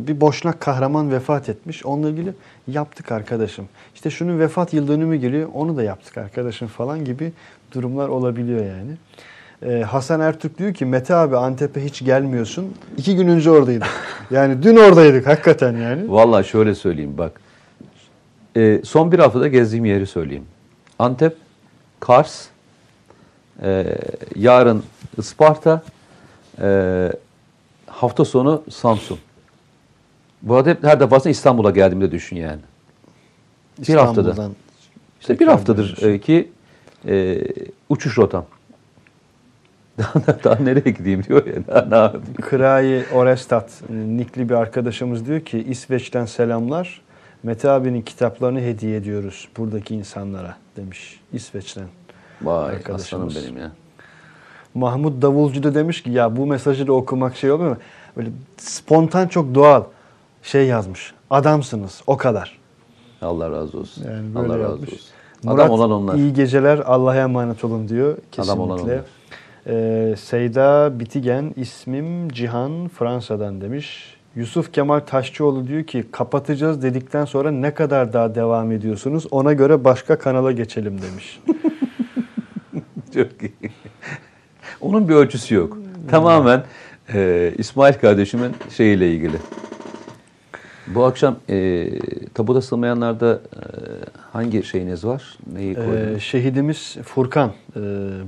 [0.08, 1.86] bir boşnak kahraman vefat etmiş.
[1.86, 2.34] Onunla ilgili
[2.68, 3.66] yaptık arkadaşım.
[3.96, 5.50] İşte şunun vefat yıl dönümü geliyor.
[5.54, 7.32] Onu da yaptık arkadaşım falan gibi
[7.72, 8.98] durumlar olabiliyor yani.
[9.66, 12.74] E, Hasan Ertürk diyor ki Mete abi Antep'e hiç gelmiyorsun.
[12.98, 13.88] İki gün önce oradaydık.
[14.32, 16.12] Yani dün oradaydık hakikaten yani.
[16.12, 17.42] Vallahi şöyle söyleyeyim bak.
[18.58, 20.46] E, son bir haftada gezdiğim yeri söyleyeyim.
[21.00, 21.38] Antep,
[22.00, 22.46] Kars,
[23.62, 23.98] e,
[24.36, 24.84] yarın
[25.18, 25.84] Isparta,
[26.62, 27.12] e,
[27.88, 29.20] hafta sonu Samsun.
[30.42, 32.60] Bu arada hep her defasında İstanbul'a geldiğimde düşün yani.
[33.88, 34.30] Bir haftada.
[34.30, 34.56] İstanbul'dan
[35.22, 36.10] İşte bir haftadır dönüyorsun.
[36.10, 36.52] e, ki
[37.08, 37.42] e,
[37.90, 38.46] uçuş rotam.
[39.98, 41.68] Daha, daha nereye gideyim diyor ya.
[41.68, 42.26] Daha, ne yapayım?
[42.42, 47.02] Kırayi Orestat nikli bir arkadaşımız diyor ki İsveç'ten selamlar.
[47.44, 51.86] Mete abinin kitaplarını hediye ediyoruz buradaki insanlara demiş İsveç'ten.
[52.44, 53.72] Vay aslanım benim ya.
[54.74, 57.78] Mahmut Davulcu da demiş ki ya bu mesajı da okumak şey olmuyor mu?
[58.18, 59.84] Böyle spontan çok doğal
[60.44, 61.14] şey yazmış.
[61.30, 62.60] Adamsınız o kadar.
[63.22, 64.04] Allah razı olsun.
[64.06, 64.94] Yani böyle Allah razı yazmış.
[64.94, 65.08] olsun.
[65.44, 66.16] Murat, Adam olan onlar.
[66.16, 68.54] iyi geceler Allah'a emanet olun diyor kesinlikle.
[68.54, 69.00] Adam olan onlar.
[69.68, 74.18] Ee, Seyda Bitigen ismim Cihan Fransa'dan demiş.
[74.36, 79.84] Yusuf Kemal Taşçıoğlu diyor ki kapatacağız dedikten sonra ne kadar daha devam ediyorsunuz ona göre
[79.84, 81.40] başka kanala geçelim demiş.
[83.14, 83.52] Çok iyi.
[84.82, 85.78] Onun bir ölçüsü yok.
[86.10, 86.64] Tamamen
[87.14, 89.38] e, İsmail kardeşimin şeyiyle ilgili.
[90.88, 91.90] Bu akşam e,
[92.34, 93.60] tabuda sığmayanlarda e,
[94.32, 95.38] hangi şeyiniz var?
[95.54, 96.24] Neyi Ee, koydunuz?
[96.24, 97.52] şehidimiz Furkan.
[97.76, 97.80] Ee,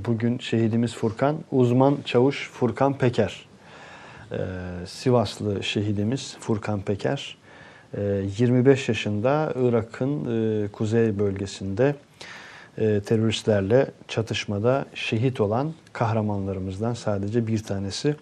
[0.06, 1.36] bugün şehidimiz Furkan.
[1.52, 3.46] Uzman çavuş Furkan Peker.
[4.32, 4.36] Ee,
[4.86, 7.36] Sivaslı şehidimiz Furkan Peker.
[7.96, 8.02] Ee,
[8.38, 10.24] 25 yaşında Irak'ın
[10.64, 11.94] e, kuzey bölgesinde
[12.78, 18.16] e, teröristlerle çatışmada şehit olan kahramanlarımızdan sadece bir tanesi.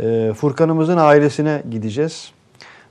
[0.00, 2.32] Ee, Furkan'ımızın ailesine gideceğiz.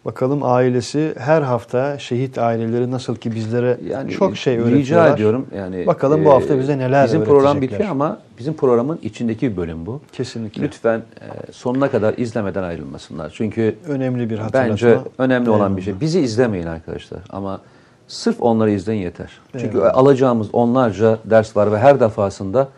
[0.06, 3.78] Bakalım ailesi her hafta şehit aileleri nasıl ki bizlere
[4.10, 5.06] çok şey öğretiyorlar.
[5.06, 5.48] Rica ediyorum.
[5.58, 9.58] Yani Bakalım bu e, hafta bize neler Bizim program bitiyor ama bizim programın içindeki bir
[9.58, 10.02] bölüm bu.
[10.12, 10.64] Kesinlikle.
[10.64, 13.34] Lütfen e, sonuna kadar izlemeden ayrılmasınlar.
[13.36, 14.72] Çünkü Önemli bir hatırlatma.
[14.72, 16.02] bence önemli olan bir şey.
[16.02, 17.62] Bizi izlemeyin arkadaşlar ama
[18.08, 19.32] sırf onları izleyin yeter.
[19.52, 19.98] Çünkü Eyvallah.
[19.98, 22.70] alacağımız onlarca ders var ve her defasında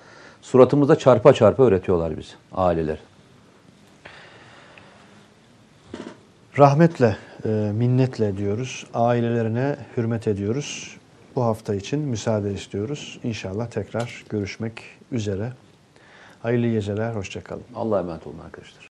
[0.41, 2.97] suratımızda çarpa çarpa öğretiyorlar bizi aileler.
[6.57, 8.87] Rahmetle, e, minnetle diyoruz.
[8.93, 10.97] Ailelerine hürmet ediyoruz.
[11.35, 13.19] Bu hafta için müsaade istiyoruz.
[13.23, 14.81] İnşallah tekrar görüşmek
[15.11, 15.53] üzere.
[16.41, 17.63] Hayırlı geceler, hoşçakalın.
[17.75, 18.83] Allah'a emanet olun arkadaşlar.